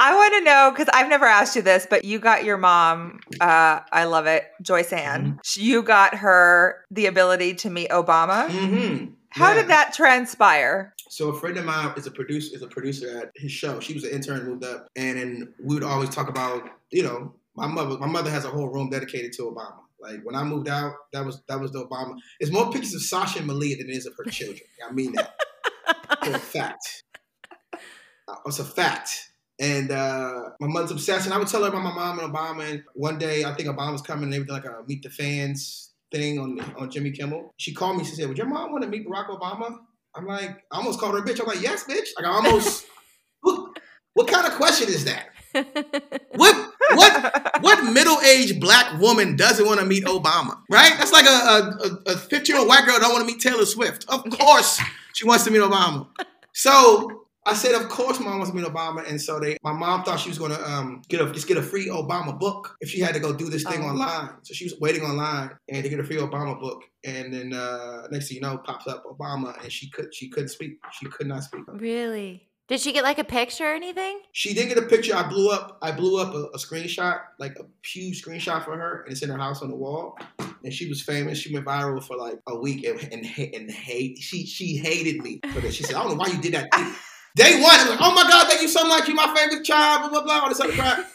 I 0.00 0.14
want 0.14 0.34
to 0.34 0.40
know 0.40 0.70
because 0.72 0.88
I've 0.92 1.08
never 1.08 1.26
asked 1.26 1.54
you 1.54 1.62
this, 1.62 1.86
but 1.88 2.04
you 2.04 2.18
got 2.18 2.44
your 2.44 2.56
mom. 2.56 3.20
Uh, 3.40 3.80
I 3.92 4.04
love 4.04 4.26
it, 4.26 4.44
Joyce 4.60 4.92
Ann. 4.92 5.38
You 5.54 5.82
got 5.82 6.16
her 6.16 6.84
the 6.90 7.06
ability 7.06 7.54
to 7.56 7.70
meet 7.70 7.90
Obama. 7.90 8.48
Mm-hmm. 8.48 9.12
How 9.28 9.54
did 9.54 9.68
that 9.68 9.94
transpire? 9.94 10.94
So 11.12 11.28
a 11.28 11.38
friend 11.38 11.58
of 11.58 11.66
mine 11.66 11.92
is 11.98 12.06
a 12.06 12.10
producer 12.10 12.56
is 12.56 12.62
a 12.62 12.66
producer 12.66 13.18
at 13.18 13.32
his 13.36 13.52
show. 13.52 13.80
She 13.80 13.92
was 13.92 14.02
an 14.04 14.12
intern, 14.12 14.46
moved 14.46 14.64
up, 14.64 14.88
and 14.96 15.18
then 15.18 15.54
we 15.62 15.74
would 15.74 15.84
always 15.84 16.08
talk 16.08 16.30
about 16.30 16.66
you 16.90 17.02
know 17.02 17.34
my 17.54 17.66
mother. 17.66 17.98
My 17.98 18.06
mother 18.06 18.30
has 18.30 18.46
a 18.46 18.48
whole 18.48 18.68
room 18.68 18.88
dedicated 18.88 19.34
to 19.34 19.42
Obama. 19.42 19.80
Like 20.00 20.24
when 20.24 20.34
I 20.34 20.42
moved 20.42 20.68
out, 20.68 20.94
that 21.12 21.22
was 21.22 21.42
that 21.48 21.60
was 21.60 21.70
the 21.72 21.84
Obama. 21.86 22.16
It's 22.40 22.50
more 22.50 22.72
pictures 22.72 22.94
of 22.94 23.02
Sasha 23.02 23.40
and 23.40 23.46
Malia 23.46 23.76
than 23.76 23.90
it 23.90 23.92
is 23.92 24.06
of 24.06 24.14
her 24.16 24.30
children. 24.30 24.62
I 24.88 24.90
mean 24.90 25.12
that 25.12 25.34
for 26.24 26.30
a 26.30 26.38
fact. 26.38 27.04
Uh, 28.26 28.36
It's 28.46 28.58
a 28.60 28.64
fact. 28.64 29.32
And 29.60 29.90
uh, 29.90 30.44
my 30.60 30.66
mother's 30.66 30.92
obsessed. 30.92 31.26
And 31.26 31.34
I 31.34 31.38
would 31.38 31.46
tell 31.46 31.62
her 31.62 31.68
about 31.68 31.82
my 31.82 31.94
mom 31.94 32.20
and 32.20 32.32
Obama. 32.32 32.70
And 32.70 32.84
one 32.94 33.18
day, 33.18 33.44
I 33.44 33.52
think 33.52 33.68
Obama 33.68 33.92
was 33.92 34.00
coming 34.00 34.24
and 34.24 34.32
they 34.32 34.38
were 34.40 34.46
like 34.46 34.64
a 34.64 34.82
meet 34.88 35.02
the 35.02 35.10
fans 35.10 35.90
thing 36.10 36.38
on 36.38 36.58
on 36.78 36.90
Jimmy 36.90 37.10
Kimmel. 37.10 37.52
She 37.58 37.74
called 37.74 37.98
me. 37.98 38.04
She 38.04 38.14
said, 38.14 38.28
"Would 38.28 38.38
your 38.38 38.46
mom 38.46 38.72
want 38.72 38.82
to 38.84 38.88
meet 38.88 39.06
Barack 39.06 39.28
Obama?" 39.28 39.78
I'm 40.14 40.26
like, 40.26 40.50
I 40.70 40.76
almost 40.76 41.00
called 41.00 41.14
her 41.14 41.20
a 41.20 41.22
bitch. 41.22 41.40
I'm 41.40 41.46
like, 41.46 41.62
yes, 41.62 41.84
bitch. 41.84 42.08
Like 42.16 42.26
I 42.26 42.30
almost. 42.30 42.86
what, 43.40 43.78
what 44.14 44.28
kind 44.28 44.46
of 44.46 44.52
question 44.54 44.88
is 44.88 45.04
that? 45.04 45.28
What 46.34 46.72
what 46.94 47.62
what 47.62 47.92
middle 47.92 48.18
aged 48.20 48.60
black 48.60 48.98
woman 49.00 49.36
doesn't 49.36 49.66
want 49.66 49.80
to 49.80 49.86
meet 49.86 50.04
Obama? 50.04 50.58
Right? 50.70 50.94
That's 50.96 51.12
like 51.12 51.26
a 51.26 52.00
a 52.06 52.16
15 52.16 52.44
year 52.46 52.58
old 52.58 52.68
white 52.68 52.86
girl 52.86 52.98
don't 52.98 53.12
want 53.12 53.26
to 53.26 53.32
meet 53.32 53.40
Taylor 53.42 53.66
Swift. 53.66 54.04
Of 54.08 54.24
course, 54.30 54.80
she 55.12 55.26
wants 55.26 55.44
to 55.44 55.50
meet 55.50 55.60
Obama. 55.60 56.08
So 56.54 57.26
I 57.44 57.54
said, 57.54 57.74
of 57.74 57.88
course, 57.88 58.20
mom 58.20 58.38
wants 58.38 58.50
to 58.50 58.56
meet 58.56 58.64
Obama, 58.64 59.08
and 59.08 59.20
so 59.20 59.40
they. 59.40 59.58
My 59.64 59.72
mom 59.72 60.04
thought 60.04 60.20
she 60.20 60.28
was 60.28 60.38
gonna 60.38 60.60
um 60.64 61.02
get 61.08 61.20
a 61.20 61.30
just 61.32 61.48
get 61.48 61.56
a 61.56 61.62
free 61.62 61.88
Obama 61.88 62.38
book 62.38 62.76
if 62.80 62.88
she 62.90 63.00
had 63.00 63.14
to 63.14 63.20
go 63.20 63.32
do 63.32 63.48
this 63.50 63.64
thing 63.64 63.82
Oh. 63.82 63.88
online. 63.88 64.30
So 64.42 64.54
she 64.54 64.64
was 64.64 64.74
waiting 64.80 65.02
online 65.02 65.50
and 65.68 65.82
to 65.82 65.88
get 65.88 65.98
a 65.98 66.04
free 66.04 66.18
Obama 66.18 66.58
book, 66.60 66.82
and 67.04 67.34
then 67.34 67.52
uh 67.52 68.06
next 68.12 68.28
thing 68.28 68.36
you 68.36 68.42
know, 68.42 68.58
pops 68.58 68.86
up 68.86 69.04
Obama, 69.04 69.60
and 69.62 69.72
she 69.72 69.90
could 69.90 70.14
she 70.14 70.28
couldn't 70.28 70.50
speak. 70.50 70.78
She 70.92 71.06
could 71.06 71.26
not 71.26 71.42
speak. 71.42 71.62
really? 71.68 72.48
Did 72.68 72.80
she 72.80 72.92
get 72.92 73.02
like 73.02 73.18
a 73.18 73.24
picture 73.24 73.64
or 73.70 73.74
anything? 73.74 74.20
She 74.30 74.54
did 74.54 74.68
get 74.68 74.78
a 74.78 74.82
picture. 74.86 75.14
I 75.16 75.24
blew 75.28 75.50
up. 75.50 75.78
I 75.82 75.90
blew 75.90 76.22
up 76.22 76.32
a, 76.32 76.44
a 76.54 76.58
screenshot, 76.58 77.20
like 77.40 77.56
a 77.58 77.64
huge 77.84 78.22
screenshot 78.24 78.64
for 78.64 78.76
her, 78.78 79.02
and 79.02 79.12
it's 79.12 79.20
in 79.22 79.28
her 79.30 79.36
house 79.36 79.60
on 79.62 79.68
the 79.68 79.76
wall. 79.76 80.16
And 80.62 80.72
she 80.72 80.88
was 80.88 81.02
famous. 81.02 81.38
She 81.38 81.52
went 81.52 81.66
viral 81.66 82.02
for 82.02 82.16
like 82.16 82.38
a 82.46 82.56
week, 82.56 82.84
and 82.86 83.00
and, 83.12 83.26
and 83.54 83.68
hate. 83.70 84.18
She 84.18 84.46
she 84.46 84.76
hated 84.76 85.22
me 85.22 85.40
for 85.52 85.60
this. 85.60 85.74
She 85.74 85.82
said, 85.82 85.96
"I 85.96 86.02
don't 86.04 86.12
know 86.12 86.18
why 86.18 86.28
you 86.28 86.40
did 86.40 86.54
that." 86.54 86.68
Day 87.36 87.60
one, 87.62 87.74
it 87.74 87.88
was 87.88 87.90
like, 87.90 87.98
"Oh 88.00 88.14
my 88.14 88.22
god, 88.24 88.46
thank 88.48 88.62
you 88.62 88.68
so 88.68 88.86
much. 88.86 89.06
You're 89.08 89.16
my 89.16 89.34
favorite 89.34 89.64
child." 89.64 90.02
Blah 90.02 90.10
blah 90.10 90.22
blah. 90.22 90.40
All 90.40 90.48
this 90.48 90.60
other 90.60 90.72
crap, 90.72 91.06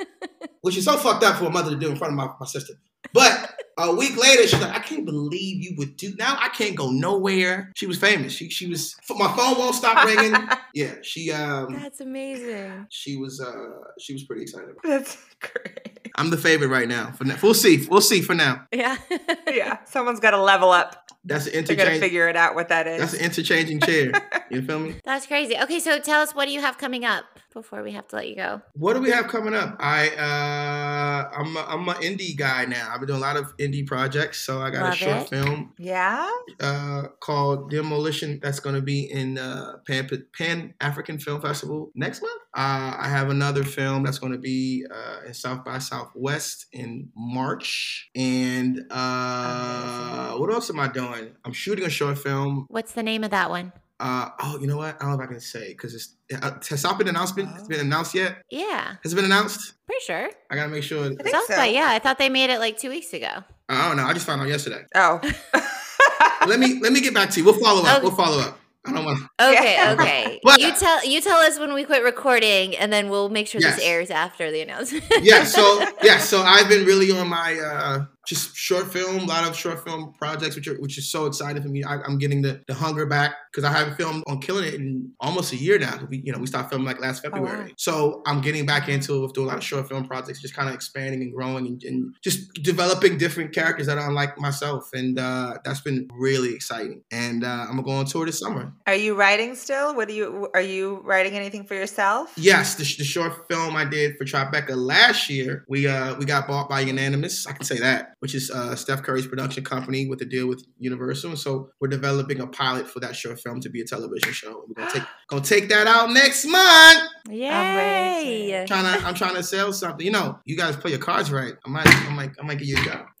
which 0.62 0.76
is 0.76 0.84
so 0.84 0.96
fucked 0.96 1.22
up 1.24 1.36
for 1.36 1.46
a 1.46 1.50
mother 1.50 1.70
to 1.70 1.76
do 1.76 1.90
in 1.90 1.96
front 1.96 2.12
of 2.12 2.16
my, 2.16 2.28
my 2.40 2.46
sister. 2.46 2.74
But 3.12 3.54
a 3.78 3.94
week 3.94 4.16
later, 4.16 4.46
she's 4.46 4.60
like, 4.60 4.74
"I 4.74 4.80
can't 4.80 5.04
believe 5.06 5.62
you 5.62 5.74
would 5.78 5.96
do. 5.96 6.14
Now 6.18 6.36
I 6.40 6.48
can't 6.48 6.76
go 6.76 6.90
nowhere." 6.90 7.72
She 7.76 7.86
was 7.86 7.98
famous. 7.98 8.32
She 8.32 8.50
she 8.50 8.66
was. 8.66 8.96
My 9.10 9.28
phone 9.36 9.58
won't 9.58 9.74
stop 9.74 10.04
ringing. 10.04 10.36
Yeah, 10.72 10.94
she 11.02 11.32
um. 11.32 11.72
That's 11.72 12.00
amazing. 12.00 12.86
She 12.90 13.16
was 13.16 13.40
uh 13.40 13.90
she 13.98 14.12
was 14.12 14.22
pretty 14.22 14.42
excited 14.42 14.68
about. 14.70 14.84
It. 14.84 14.88
That's 14.88 15.18
great. 15.40 16.08
I'm 16.14 16.30
the 16.30 16.36
favorite 16.36 16.68
right 16.68 16.86
now. 16.86 17.10
For 17.10 17.24
now, 17.24 17.36
we'll 17.42 17.54
see. 17.54 17.84
We'll 17.90 18.00
see 18.00 18.20
for 18.20 18.34
now. 18.34 18.66
Yeah. 18.72 18.96
Yeah, 19.52 19.78
someone's 19.84 20.20
got 20.20 20.30
to 20.30 20.40
level 20.40 20.70
up. 20.70 21.09
That's 21.24 21.46
an 21.46 21.64
They're 21.64 21.76
going 21.76 21.90
to 21.92 22.00
figure 22.00 22.28
it 22.28 22.36
out 22.36 22.54
what 22.54 22.68
that 22.68 22.86
is. 22.86 23.00
That's 23.00 23.14
an 23.14 23.20
interchanging 23.20 23.80
chair. 23.80 24.12
You 24.50 24.62
feel 24.62 24.80
me? 24.80 24.96
That's 25.04 25.28
crazy. 25.28 25.56
Okay, 25.56 25.78
so 25.78 26.00
tell 26.00 26.20
us 26.20 26.34
what 26.34 26.46
do 26.46 26.50
you 26.50 26.60
have 26.60 26.76
coming 26.76 27.04
up 27.04 27.24
before 27.52 27.82
we 27.82 27.92
have 27.92 28.06
to 28.08 28.16
let 28.16 28.28
you 28.28 28.36
go? 28.36 28.62
What 28.74 28.94
do 28.94 29.00
we 29.00 29.10
have 29.10 29.28
coming 29.28 29.54
up? 29.54 29.76
I 29.78 30.08
uh 30.10 31.30
I'm 31.38 31.56
a, 31.56 31.60
I'm 31.68 31.88
an 31.88 31.96
indie 31.96 32.36
guy 32.36 32.64
now. 32.64 32.90
I've 32.92 33.00
been 33.00 33.08
doing 33.08 33.18
a 33.18 33.22
lot 33.22 33.36
of 33.36 33.56
indie 33.58 33.86
projects. 33.86 34.40
So 34.40 34.60
I 34.60 34.70
got 34.70 34.82
Love 34.82 34.92
a 34.92 34.96
short 34.96 35.22
it. 35.22 35.28
film 35.28 35.72
yeah. 35.78 36.30
uh 36.60 37.02
called 37.20 37.70
Demolition 37.70 38.40
that's 38.42 38.60
going 38.60 38.74
to 38.74 38.82
be 38.82 39.10
in 39.10 39.38
uh 39.38 39.78
Pan 39.86 40.08
Pan 40.36 40.74
African 40.80 41.18
Film 41.18 41.40
Festival 41.40 41.90
next 41.94 42.22
month. 42.22 42.40
Uh, 42.52 42.96
I 42.98 43.08
have 43.08 43.30
another 43.30 43.62
film 43.62 44.02
that's 44.02 44.18
going 44.18 44.32
to 44.32 44.38
be 44.38 44.84
uh, 44.92 45.20
in 45.24 45.34
South 45.34 45.64
by 45.64 45.78
Southwest 45.78 46.66
in 46.72 47.08
March. 47.14 48.10
And 48.16 48.86
uh, 48.90 50.32
what 50.32 50.52
else 50.52 50.68
am 50.68 50.80
I 50.80 50.88
doing? 50.88 51.30
I'm 51.44 51.52
shooting 51.52 51.84
a 51.84 51.90
short 51.90 52.18
film 52.18 52.66
What's 52.68 52.92
the 52.92 53.02
name 53.02 53.24
of 53.24 53.30
that 53.30 53.50
one? 53.50 53.72
Uh, 54.00 54.30
oh, 54.42 54.58
you 54.58 54.66
know 54.66 54.78
what? 54.78 54.96
I 54.96 55.04
don't 55.04 55.10
know 55.10 55.22
if 55.22 55.28
I 55.28 55.32
can 55.32 55.40
say 55.40 55.68
because 55.68 55.94
it's 55.94 56.14
uh, 56.42 56.52
has 56.70 56.82
not 56.82 56.96
been 56.98 57.08
announced. 57.08 57.36
Been, 57.36 57.48
it's 57.58 57.68
been 57.68 57.80
announced 57.80 58.14
yet? 58.14 58.42
Yeah, 58.50 58.94
Has 59.02 59.12
it 59.12 59.16
been 59.16 59.26
announced? 59.26 59.74
pretty 59.86 60.02
sure. 60.04 60.30
I 60.50 60.54
gotta 60.56 60.70
make 60.70 60.82
sure. 60.84 61.04
I 61.04 61.08
think 61.08 61.28
South 61.28 61.44
so. 61.46 61.56
by, 61.56 61.66
yeah. 61.66 61.88
I 61.90 61.98
thought 61.98 62.16
they 62.18 62.30
made 62.30 62.48
it 62.50 62.58
like 62.60 62.78
two 62.78 62.88
weeks 62.88 63.12
ago. 63.12 63.44
I 63.68 63.88
don't 63.88 63.96
know. 63.98 64.04
I 64.04 64.14
just 64.14 64.24
found 64.26 64.40
out 64.40 64.48
yesterday. 64.48 64.82
Oh. 64.94 65.20
let 66.46 66.58
me 66.58 66.80
let 66.80 66.92
me 66.92 67.00
get 67.00 67.12
back 67.14 67.30
to 67.30 67.40
you. 67.40 67.44
We'll 67.44 67.60
follow 67.60 67.82
up. 67.82 67.96
Okay. 67.98 68.02
We'll 68.02 68.16
follow 68.16 68.40
up. 68.40 68.58
I 68.86 68.92
don't 68.94 69.04
want. 69.04 69.18
To. 69.18 69.48
Okay, 69.50 69.92
okay. 69.92 70.40
But- 70.44 70.60
you 70.60 70.72
tell 70.74 71.06
you 71.06 71.20
tell 71.20 71.38
us 71.38 71.58
when 71.58 71.74
we 71.74 71.84
quit 71.84 72.02
recording, 72.02 72.74
and 72.76 72.90
then 72.92 73.10
we'll 73.10 73.28
make 73.28 73.46
sure 73.46 73.60
Yes. 73.60 73.76
this 73.76 73.84
airs 73.84 74.10
after 74.10 74.50
the 74.50 74.62
announcement. 74.62 75.04
Yeah. 75.20 75.44
So 75.44 75.84
yeah. 76.02 76.18
So 76.18 76.40
I've 76.40 76.68
been 76.68 76.86
really 76.86 77.10
on 77.10 77.28
my 77.28 77.58
uh 77.58 78.04
just 78.26 78.56
short 78.56 78.92
film, 78.92 79.20
a 79.20 79.24
lot 79.24 79.48
of 79.48 79.56
short 79.56 79.84
film 79.84 80.12
projects, 80.18 80.56
which 80.56 80.68
are 80.68 80.74
which 80.80 80.98
is 80.98 81.10
so 81.10 81.26
exciting 81.26 81.62
for 81.62 81.68
me. 81.68 81.82
I, 81.84 81.96
I'm 82.02 82.18
getting 82.18 82.42
the 82.42 82.62
the 82.66 82.74
hunger 82.74 83.06
back 83.06 83.34
because 83.50 83.64
I 83.64 83.72
haven't 83.72 83.96
filmed 83.96 84.22
on 84.26 84.40
Killing 84.40 84.64
It 84.64 84.74
in 84.74 85.12
almost 85.20 85.52
a 85.52 85.56
year 85.56 85.78
now. 85.78 86.06
We 86.08 86.22
you 86.24 86.32
know 86.32 86.38
we 86.38 86.46
stopped 86.46 86.70
filming 86.70 86.86
like 86.86 87.00
last 87.00 87.22
February. 87.22 87.68
wow. 87.68 87.74
So 87.76 88.22
I'm 88.26 88.40
getting 88.40 88.66
back 88.66 88.88
into 88.88 89.28
doing 89.32 89.46
a 89.46 89.48
lot 89.48 89.58
of 89.58 89.64
short 89.64 89.88
film 89.88 90.06
projects, 90.06 90.40
just 90.40 90.54
kind 90.54 90.68
of 90.68 90.74
expanding 90.74 91.22
and 91.22 91.32
growing 91.32 91.66
and, 91.66 91.82
and 91.84 92.14
just 92.22 92.52
developing 92.62 93.18
different 93.18 93.52
characters 93.52 93.86
that 93.86 93.98
are 93.98 94.08
unlike 94.08 94.38
myself, 94.38 94.90
and 94.92 95.18
uh, 95.18 95.58
that's 95.64 95.80
been 95.80 96.08
really 96.12 96.54
exciting. 96.54 97.02
And 97.10 97.44
uh, 97.44 97.66
I'm 97.68 97.70
gonna 97.70 97.82
go 97.82 97.92
on 97.92 98.04
tour 98.06 98.26
this 98.26 98.38
summer. 98.38 98.72
Are 98.86 98.94
you 98.94 99.14
writing 99.14 99.54
still? 99.54 99.94
What 99.94 100.08
do 100.08 100.14
you 100.14 100.48
are 100.54 100.60
you 100.60 101.00
writing 101.04 101.34
anything 101.34 101.64
for 101.64 101.74
yourself? 101.74 102.32
Yes, 102.36 102.74
the, 102.74 102.84
the 102.98 103.04
short 103.04 103.48
film 103.48 103.76
I 103.76 103.84
did 103.84 104.16
for 104.16 104.24
Tribeca 104.24 104.76
last 104.76 105.28
year, 105.30 105.64
we 105.68 105.86
uh 105.86 106.16
we 106.16 106.24
got 106.24 106.46
bought 106.46 106.68
by 106.68 106.80
Unanimous. 106.80 107.46
I 107.46 107.52
can 107.52 107.64
say 107.64 107.78
that, 107.78 108.09
which 108.20 108.34
is 108.34 108.50
uh, 108.50 108.76
Steph 108.76 109.02
Curry's 109.02 109.26
production 109.26 109.64
company 109.64 110.06
with 110.06 110.20
a 110.22 110.24
deal 110.24 110.46
with 110.46 110.64
Universal. 110.78 111.30
And 111.30 111.38
so 111.38 111.70
we're 111.80 111.88
developing 111.88 112.40
a 112.40 112.46
pilot 112.46 112.86
for 112.86 113.00
that 113.00 113.16
short 113.16 113.40
film 113.40 113.60
to 113.60 113.70
be 113.70 113.80
a 113.80 113.84
television 113.84 114.32
show. 114.32 114.64
We're 114.68 114.74
gonna 114.74 114.92
take 114.92 115.02
gonna 115.28 115.42
take 115.42 115.68
that 115.70 115.86
out 115.86 116.10
next 116.10 116.44
month. 116.46 117.00
Yay! 117.28 118.64
trying 118.68 118.84
to 118.84 119.06
I'm 119.06 119.14
trying 119.14 119.34
to 119.40 119.42
sell 119.42 119.72
something. 119.72 120.04
You 120.04 120.12
know, 120.12 120.38
you 120.44 120.56
guys 120.56 120.76
play 120.76 120.90
your 120.90 121.00
cards 121.00 121.32
right. 121.32 121.54
I 121.66 121.68
might 121.68 121.86
I 121.86 122.14
might 122.14 122.30
I 122.40 122.46
might 122.46 122.58
give 122.58 122.68
you 122.68 122.76
a 122.78 122.84
job. 122.84 123.06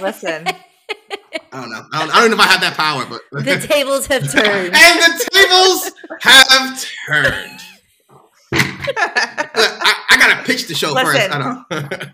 Listen, 0.00 0.46
I 1.52 1.60
don't 1.60 1.70
know. 1.70 1.82
I 1.92 1.98
don't, 2.00 2.16
I 2.16 2.20
don't 2.20 2.30
know 2.30 2.36
if 2.36 2.40
I 2.40 2.46
have 2.46 2.60
that 2.62 2.74
power, 2.74 3.06
but 3.06 3.22
the 3.44 3.58
tables 3.66 4.06
have 4.06 4.30
turned. 4.30 4.74
and 4.74 5.00
the 5.00 5.28
tables 5.30 5.92
have 6.22 6.86
turned. 7.06 7.60
I, 8.96 9.94
I 10.10 10.16
gotta 10.18 10.42
pitch 10.44 10.66
the 10.68 10.74
show 10.74 10.94
first. 10.94 11.30
I 11.30 11.38
don't. 11.38 12.12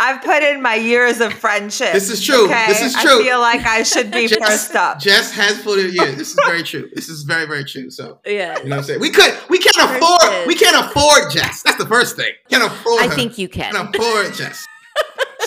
I've 0.00 0.22
put 0.22 0.42
in 0.42 0.62
my 0.62 0.76
years 0.76 1.20
of 1.20 1.32
friendship. 1.32 1.92
This 1.92 2.08
is 2.08 2.24
true. 2.24 2.44
Okay? 2.46 2.66
This 2.68 2.82
is 2.82 2.94
true. 2.94 3.20
I 3.20 3.22
feel 3.24 3.40
like 3.40 3.66
I 3.66 3.82
should 3.82 4.10
be 4.10 4.26
Jess- 4.28 4.38
first 4.38 4.76
up. 4.76 5.00
Jess 5.00 5.32
has 5.32 5.60
put 5.62 5.78
in 5.78 5.92
years. 5.92 6.16
this 6.16 6.30
is 6.30 6.38
very 6.46 6.62
true. 6.62 6.88
This 6.94 7.08
is 7.08 7.24
very, 7.24 7.46
very 7.46 7.64
true. 7.64 7.90
So 7.90 8.20
yeah. 8.26 8.58
you 8.58 8.64
know 8.64 8.76
what 8.76 8.78
I'm 8.78 8.84
saying. 8.84 9.00
We 9.00 9.10
could. 9.10 9.36
We 9.48 9.58
can't 9.58 9.76
afford. 9.76 10.46
We 10.46 10.54
can't 10.54 10.86
afford 10.86 11.32
Jess. 11.32 11.62
That's 11.62 11.78
the 11.78 11.86
first 11.86 12.16
thing. 12.16 12.32
Can't 12.50 12.64
afford. 12.64 13.02
I 13.02 13.08
her. 13.08 13.14
think 13.14 13.38
you 13.38 13.48
can. 13.48 13.72
Can't 13.72 13.94
afford 13.96 14.34
Jess. 14.34 14.66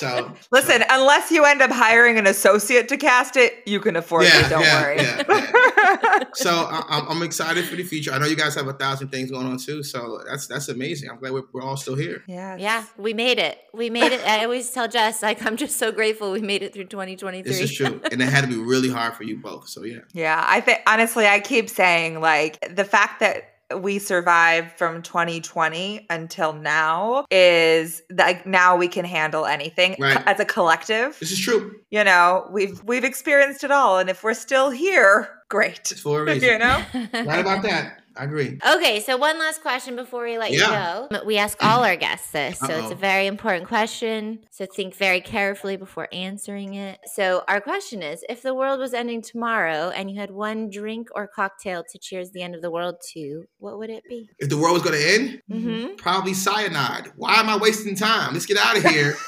So 0.02 0.36
Listen, 0.52 0.84
unless 0.90 1.30
you 1.30 1.46
end 1.46 1.62
up 1.62 1.70
hiring 1.70 2.18
an 2.18 2.26
associate 2.26 2.90
to 2.90 2.98
cast 2.98 3.38
it, 3.38 3.54
you 3.68 3.80
can 3.80 3.96
afford 3.96 4.24
yeah, 4.24 4.46
it. 4.46 4.50
Don't 4.50 4.64
yeah, 4.64 4.82
worry. 4.82 4.98
yeah, 4.98 5.24
yeah. 5.30 6.24
So 6.34 6.50
I, 6.50 6.84
I'm, 6.90 7.08
I'm 7.08 7.24
excited 7.24 7.66
for 7.66 7.76
the 7.76 7.84
future. 7.84 8.12
I 8.12 8.18
know 8.18 8.26
you 8.26 8.36
guys 8.36 8.56
have 8.56 8.68
a 8.68 8.74
thousand 8.74 9.10
things 9.10 9.30
going 9.30 9.46
on 9.46 9.58
too. 9.58 9.84
So 9.84 10.20
that's 10.28 10.48
that's 10.48 10.70
amazing. 10.70 11.12
I'm 11.12 11.20
glad 11.20 11.34
we're, 11.34 11.44
we're 11.54 11.62
all 11.62 11.78
still 11.78 11.96
here. 11.96 12.24
Yeah, 12.28 12.58
Yeah, 12.58 12.84
we 12.98 13.14
made 13.14 13.38
it. 13.38 13.60
We 13.76 13.92
made 13.92 14.12
it. 14.12 14.26
I 14.26 14.44
always 14.44 14.72
tell 14.72 14.88
Jess, 14.88 15.22
like, 15.22 15.46
I'm 15.46 15.56
just 15.56 15.78
so 15.78 15.92
grateful 15.92 16.32
we 16.32 16.42
made 16.42 16.64
it 16.64 16.74
through 16.74 16.86
2023. 16.86 17.44
This 17.44 17.62
is 17.62 17.72
true, 17.72 18.02
and 18.12 18.22
it 18.22 18.30
had 18.30 18.42
to 18.42 18.48
be 18.48 18.58
really 18.58 18.90
hard 18.90 19.14
for 19.14 19.24
you 19.24 19.38
both. 19.38 19.70
So 19.70 19.84
yeah, 19.84 20.00
Yeah, 20.14 20.44
I 20.44 20.62
think 20.62 20.80
honestly, 20.88 21.28
I 21.28 21.40
keep 21.40 21.70
saying 21.70 22.20
like 22.20 22.76
the 22.76 22.86
fact 22.86 23.20
that 23.20 23.51
we 23.80 24.00
survived 24.00 24.72
from 24.78 25.02
2020 25.02 26.06
until 26.10 26.54
now 26.54 27.26
is 27.32 28.02
that 28.10 28.46
now 28.46 28.76
we 28.76 28.88
can 28.88 29.06
handle 29.06 29.46
anything 29.46 29.96
Right. 30.00 30.22
As 30.26 30.40
a 30.40 30.46
collective. 30.46 31.18
This 31.20 31.32
is 31.32 31.40
true. 31.40 31.80
You 31.90 32.04
know, 32.04 32.48
we've 32.52 32.84
we've 32.84 33.04
experienced 33.04 33.64
it 33.64 33.72
all, 33.72 34.00
and 34.00 34.10
if 34.10 34.24
we're 34.24 34.34
still 34.34 34.70
here, 34.70 35.30
great. 35.50 35.92
It's 35.92 36.02
for 36.02 36.22
a 36.22 36.26
reason. 36.34 36.50
You 36.50 36.58
know, 36.60 36.84
Right 37.14 37.40
about 37.40 37.64
that. 37.64 38.01
I 38.18 38.26
agree. 38.26 38.60
Okay, 38.76 39.00
so 39.00 39.16
one 39.18 39.40
last 39.40 39.62
question 39.62 39.96
before 39.96 40.24
we 40.26 40.38
let 40.38 40.52
Yeah. 40.52 41.04
you 41.10 41.18
go. 41.20 41.24
We 41.26 41.38
ask 41.38 41.64
all 41.64 41.84
our 41.86 41.96
guests 41.96 42.32
this, 42.32 42.60
so 42.60 42.68
it's 42.70 42.92
a 42.92 42.96
very 42.96 43.28
important 43.28 43.68
question. 43.68 44.40
So 44.52 44.66
think 44.66 44.96
very 44.96 45.22
carefully 45.22 45.78
before 45.78 46.10
answering 46.12 46.74
it. 46.74 47.00
So 47.14 47.44
our 47.48 47.62
question 47.62 48.04
is: 48.04 48.24
If 48.28 48.42
the 48.42 48.54
world 48.54 48.80
was 48.80 48.94
ending 48.94 49.22
tomorrow 49.22 49.90
and 49.96 50.12
you 50.12 50.20
had 50.20 50.32
one 50.32 50.70
drink 50.70 51.08
or 51.16 51.28
cocktail 51.28 51.84
to 51.90 52.00
cheers 52.00 52.32
the 52.32 52.42
end 52.42 52.56
of 52.56 52.62
the 52.62 52.72
world 52.72 52.96
to, 53.14 53.46
what 53.60 53.78
would 53.78 53.90
it 53.90 54.04
be? 54.10 54.30
If 54.40 54.50
the 54.50 54.58
world 54.58 54.74
was 54.74 54.84
going 54.84 55.00
to 55.00 55.14
end, 55.14 55.42
Mm-hmm. 55.52 55.96
probably 55.98 56.34
cyanide. 56.34 57.12
Why 57.16 57.36
am 57.36 57.50
I 57.50 57.58
wasting 57.58 57.96
time? 57.96 58.34
Let's 58.34 58.46
get 58.46 58.58
out 58.58 58.78
of 58.78 58.84
here. 58.86 59.16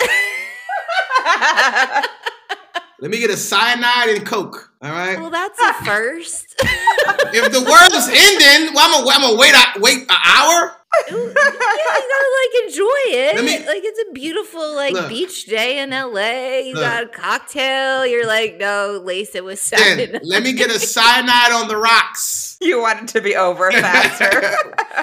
Let 3.04 3.12
me 3.12 3.20
get 3.20 3.32
a 3.32 3.36
cyanide 3.36 4.16
and 4.16 4.26
Coke. 4.26 4.72
All 4.82 4.90
right. 4.90 5.20
Well, 5.20 5.30
that's 5.30 5.60
a 5.60 5.74
first. 5.86 6.56
if 6.58 7.52
the 7.52 7.60
world 7.60 7.92
is 7.92 8.08
ending, 8.08 8.74
well, 8.74 8.86
I'm 8.98 9.04
gonna, 9.04 9.14
I'm 9.14 9.22
gonna 9.22 9.38
wait. 9.38 9.54
a- 9.54 9.80
Wait 9.82 10.04
an 10.04 10.08
hour. 10.10 10.78
yeah, 11.10 11.18
you 11.18 11.34
gotta 11.34 12.32
like 12.40 12.64
enjoy 12.66 13.02
it. 13.08 13.44
Me- 13.44 13.68
like 13.68 13.82
it's 13.84 14.10
a 14.10 14.14
beautiful 14.14 14.74
like 14.74 14.94
Look. 14.94 15.10
beach 15.10 15.48
day 15.48 15.80
in 15.80 15.90
LA. 15.90 16.60
You 16.66 16.76
Look. 16.76 16.84
got 16.84 17.04
a 17.04 17.08
cocktail. 17.08 18.06
You're 18.06 18.26
like, 18.26 18.56
no, 18.58 19.02
lace 19.04 19.36
it 19.36 19.44
with 19.44 19.60
cyanide. 19.60 20.22
let 20.24 20.42
me 20.42 20.54
get 20.54 20.70
a 20.70 20.80
cyanide 20.80 21.52
on 21.52 21.68
the 21.68 21.76
rocks. 21.76 22.56
you 22.62 22.80
want 22.80 23.02
it 23.02 23.08
to 23.10 23.20
be 23.22 23.36
over 23.36 23.70
faster. 23.70 24.30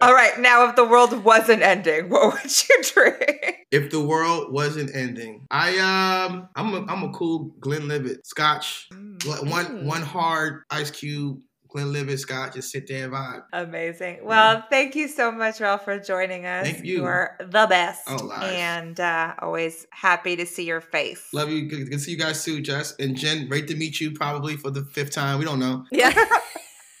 All 0.00 0.12
right, 0.12 0.38
now 0.40 0.68
if 0.68 0.76
the 0.76 0.84
world 0.84 1.24
wasn't 1.24 1.62
ending, 1.62 2.08
what 2.10 2.34
would 2.34 2.68
you 2.68 2.82
drink? 2.82 3.66
If 3.72 3.90
the 3.90 4.00
world 4.00 4.52
wasn't 4.52 4.94
ending, 4.94 5.46
I 5.50 5.78
um, 5.78 6.48
I'm 6.54 6.72
a, 6.74 6.86
I'm 6.92 7.02
a 7.04 7.12
cool 7.12 7.50
Glenlivet 7.60 8.26
Scotch. 8.26 8.88
One 8.92 9.66
Mm. 9.66 9.84
one 9.84 10.02
hard 10.02 10.62
ice 10.70 10.90
cube 10.90 11.40
Glenlivet 11.68 12.20
Scotch. 12.20 12.54
Just 12.54 12.70
sit 12.70 12.86
there 12.86 13.04
and 13.04 13.12
vibe. 13.12 13.42
Amazing. 13.52 14.20
Well, 14.22 14.64
thank 14.70 14.94
you 14.94 15.08
so 15.08 15.32
much, 15.32 15.60
Ralph, 15.60 15.84
for 15.84 15.98
joining 15.98 16.46
us. 16.46 16.64
Thank 16.66 16.84
you. 16.84 17.04
are 17.04 17.36
the 17.40 17.66
best. 17.68 18.02
Oh, 18.06 18.24
lies. 18.24 18.52
and 18.54 19.00
uh, 19.00 19.34
always 19.42 19.86
happy 19.90 20.36
to 20.36 20.46
see 20.46 20.64
your 20.64 20.80
face. 20.80 21.26
Love 21.32 21.50
you. 21.50 21.68
Good 21.68 21.84
good 21.90 21.92
to 21.92 21.98
see 21.98 22.12
you 22.12 22.18
guys 22.18 22.44
too, 22.44 22.60
Jess 22.62 22.94
and 23.00 23.16
Jen. 23.16 23.48
Great 23.48 23.66
to 23.68 23.74
meet 23.76 24.00
you. 24.00 24.12
Probably 24.12 24.56
for 24.56 24.70
the 24.70 24.84
fifth 24.84 25.10
time. 25.10 25.38
We 25.40 25.44
don't 25.44 25.58
know. 25.60 25.84
yeah. 25.90 26.14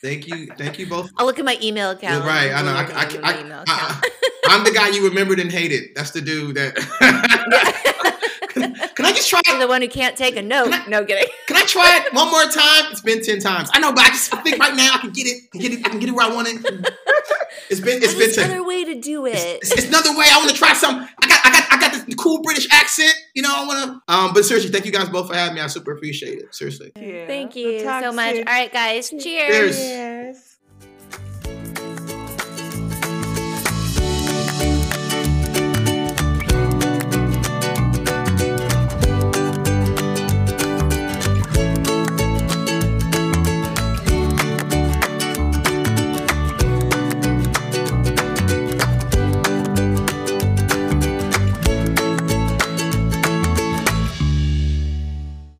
Thank 0.06 0.28
you. 0.28 0.46
Thank 0.56 0.78
you 0.78 0.86
both. 0.86 1.10
I'll 1.16 1.26
look 1.26 1.40
at 1.40 1.44
my 1.44 1.58
email 1.60 1.90
account. 1.90 2.14
You're 2.14 2.22
right. 2.22 2.52
I 2.52 2.62
know. 2.62 2.70
I, 2.70 2.84
oh, 2.84 2.90
I, 3.24 3.32
I, 3.32 3.64
I, 3.66 4.00
I'm 4.48 4.62
the 4.62 4.70
guy 4.70 4.90
you 4.90 5.02
remembered 5.08 5.40
and 5.40 5.50
hated. 5.50 5.96
That's 5.96 6.12
the 6.12 6.20
dude 6.20 6.54
that. 6.54 6.76
can, 9.06 9.12
can 9.12 9.14
I 9.14 9.16
just 9.16 9.28
try 9.30 9.40
You're 9.46 9.56
it? 9.56 9.60
the 9.60 9.68
one 9.68 9.82
who 9.82 9.88
can't 9.88 10.16
take 10.16 10.36
a 10.36 10.42
note. 10.42 10.72
No 10.88 11.04
kidding. 11.04 11.28
Can 11.46 11.56
I 11.56 11.62
try 11.64 12.02
it 12.04 12.12
one 12.12 12.30
more 12.30 12.44
time? 12.44 12.90
It's 12.90 13.00
been 13.00 13.22
ten 13.22 13.38
times. 13.40 13.70
I 13.72 13.78
know, 13.78 13.92
but 13.92 14.04
I 14.04 14.08
just 14.08 14.34
I 14.34 14.40
think 14.42 14.58
right 14.58 14.74
now 14.74 14.90
I 14.94 14.98
can 14.98 15.10
get 15.10 15.26
it. 15.26 15.44
I 15.44 15.48
can 15.52 15.60
get 15.60 15.72
it. 15.72 15.86
I 15.86 15.88
can 15.90 15.98
get 16.00 16.08
it 16.08 16.12
where 16.12 16.26
I 16.26 16.34
want 16.34 16.48
it. 16.48 16.56
It's 17.70 17.80
been. 17.80 18.02
It's 18.02 18.12
been 18.12 18.18
There's 18.18 18.36
ten. 18.36 18.50
another 18.50 18.66
way 18.66 18.84
to 18.84 19.00
do 19.00 19.26
it. 19.26 19.34
It's, 19.36 19.72
it's 19.72 19.88
another 19.88 20.10
way. 20.10 20.26
I 20.28 20.38
want 20.38 20.50
to 20.50 20.56
try 20.56 20.72
some. 20.74 20.96
I 20.96 21.26
got. 21.28 21.40
I 21.46 21.50
got. 21.50 21.72
I 21.72 21.80
got 21.80 22.06
this 22.06 22.14
cool 22.16 22.42
British 22.42 22.68
accent. 22.72 23.14
You 23.34 23.42
know. 23.42 23.52
I 23.52 23.66
want 23.66 24.02
to. 24.06 24.12
Um. 24.12 24.34
But 24.34 24.44
seriously, 24.44 24.70
thank 24.70 24.84
you 24.86 24.92
guys 24.92 25.08
both 25.08 25.28
for 25.28 25.34
having 25.34 25.54
me. 25.54 25.60
I 25.60 25.66
super 25.68 25.92
appreciate 25.92 26.38
it. 26.38 26.54
Seriously. 26.54 26.92
Yeah. 26.96 27.26
Thank 27.26 27.54
We'll 27.54 27.70
you 27.72 27.80
so 27.80 28.12
much. 28.12 28.36
All 28.36 28.42
right, 28.44 28.72
guys. 28.72 29.10
Cheers. 29.10 29.22
Cheers. 29.22 29.76
Cheers. 29.76 30.55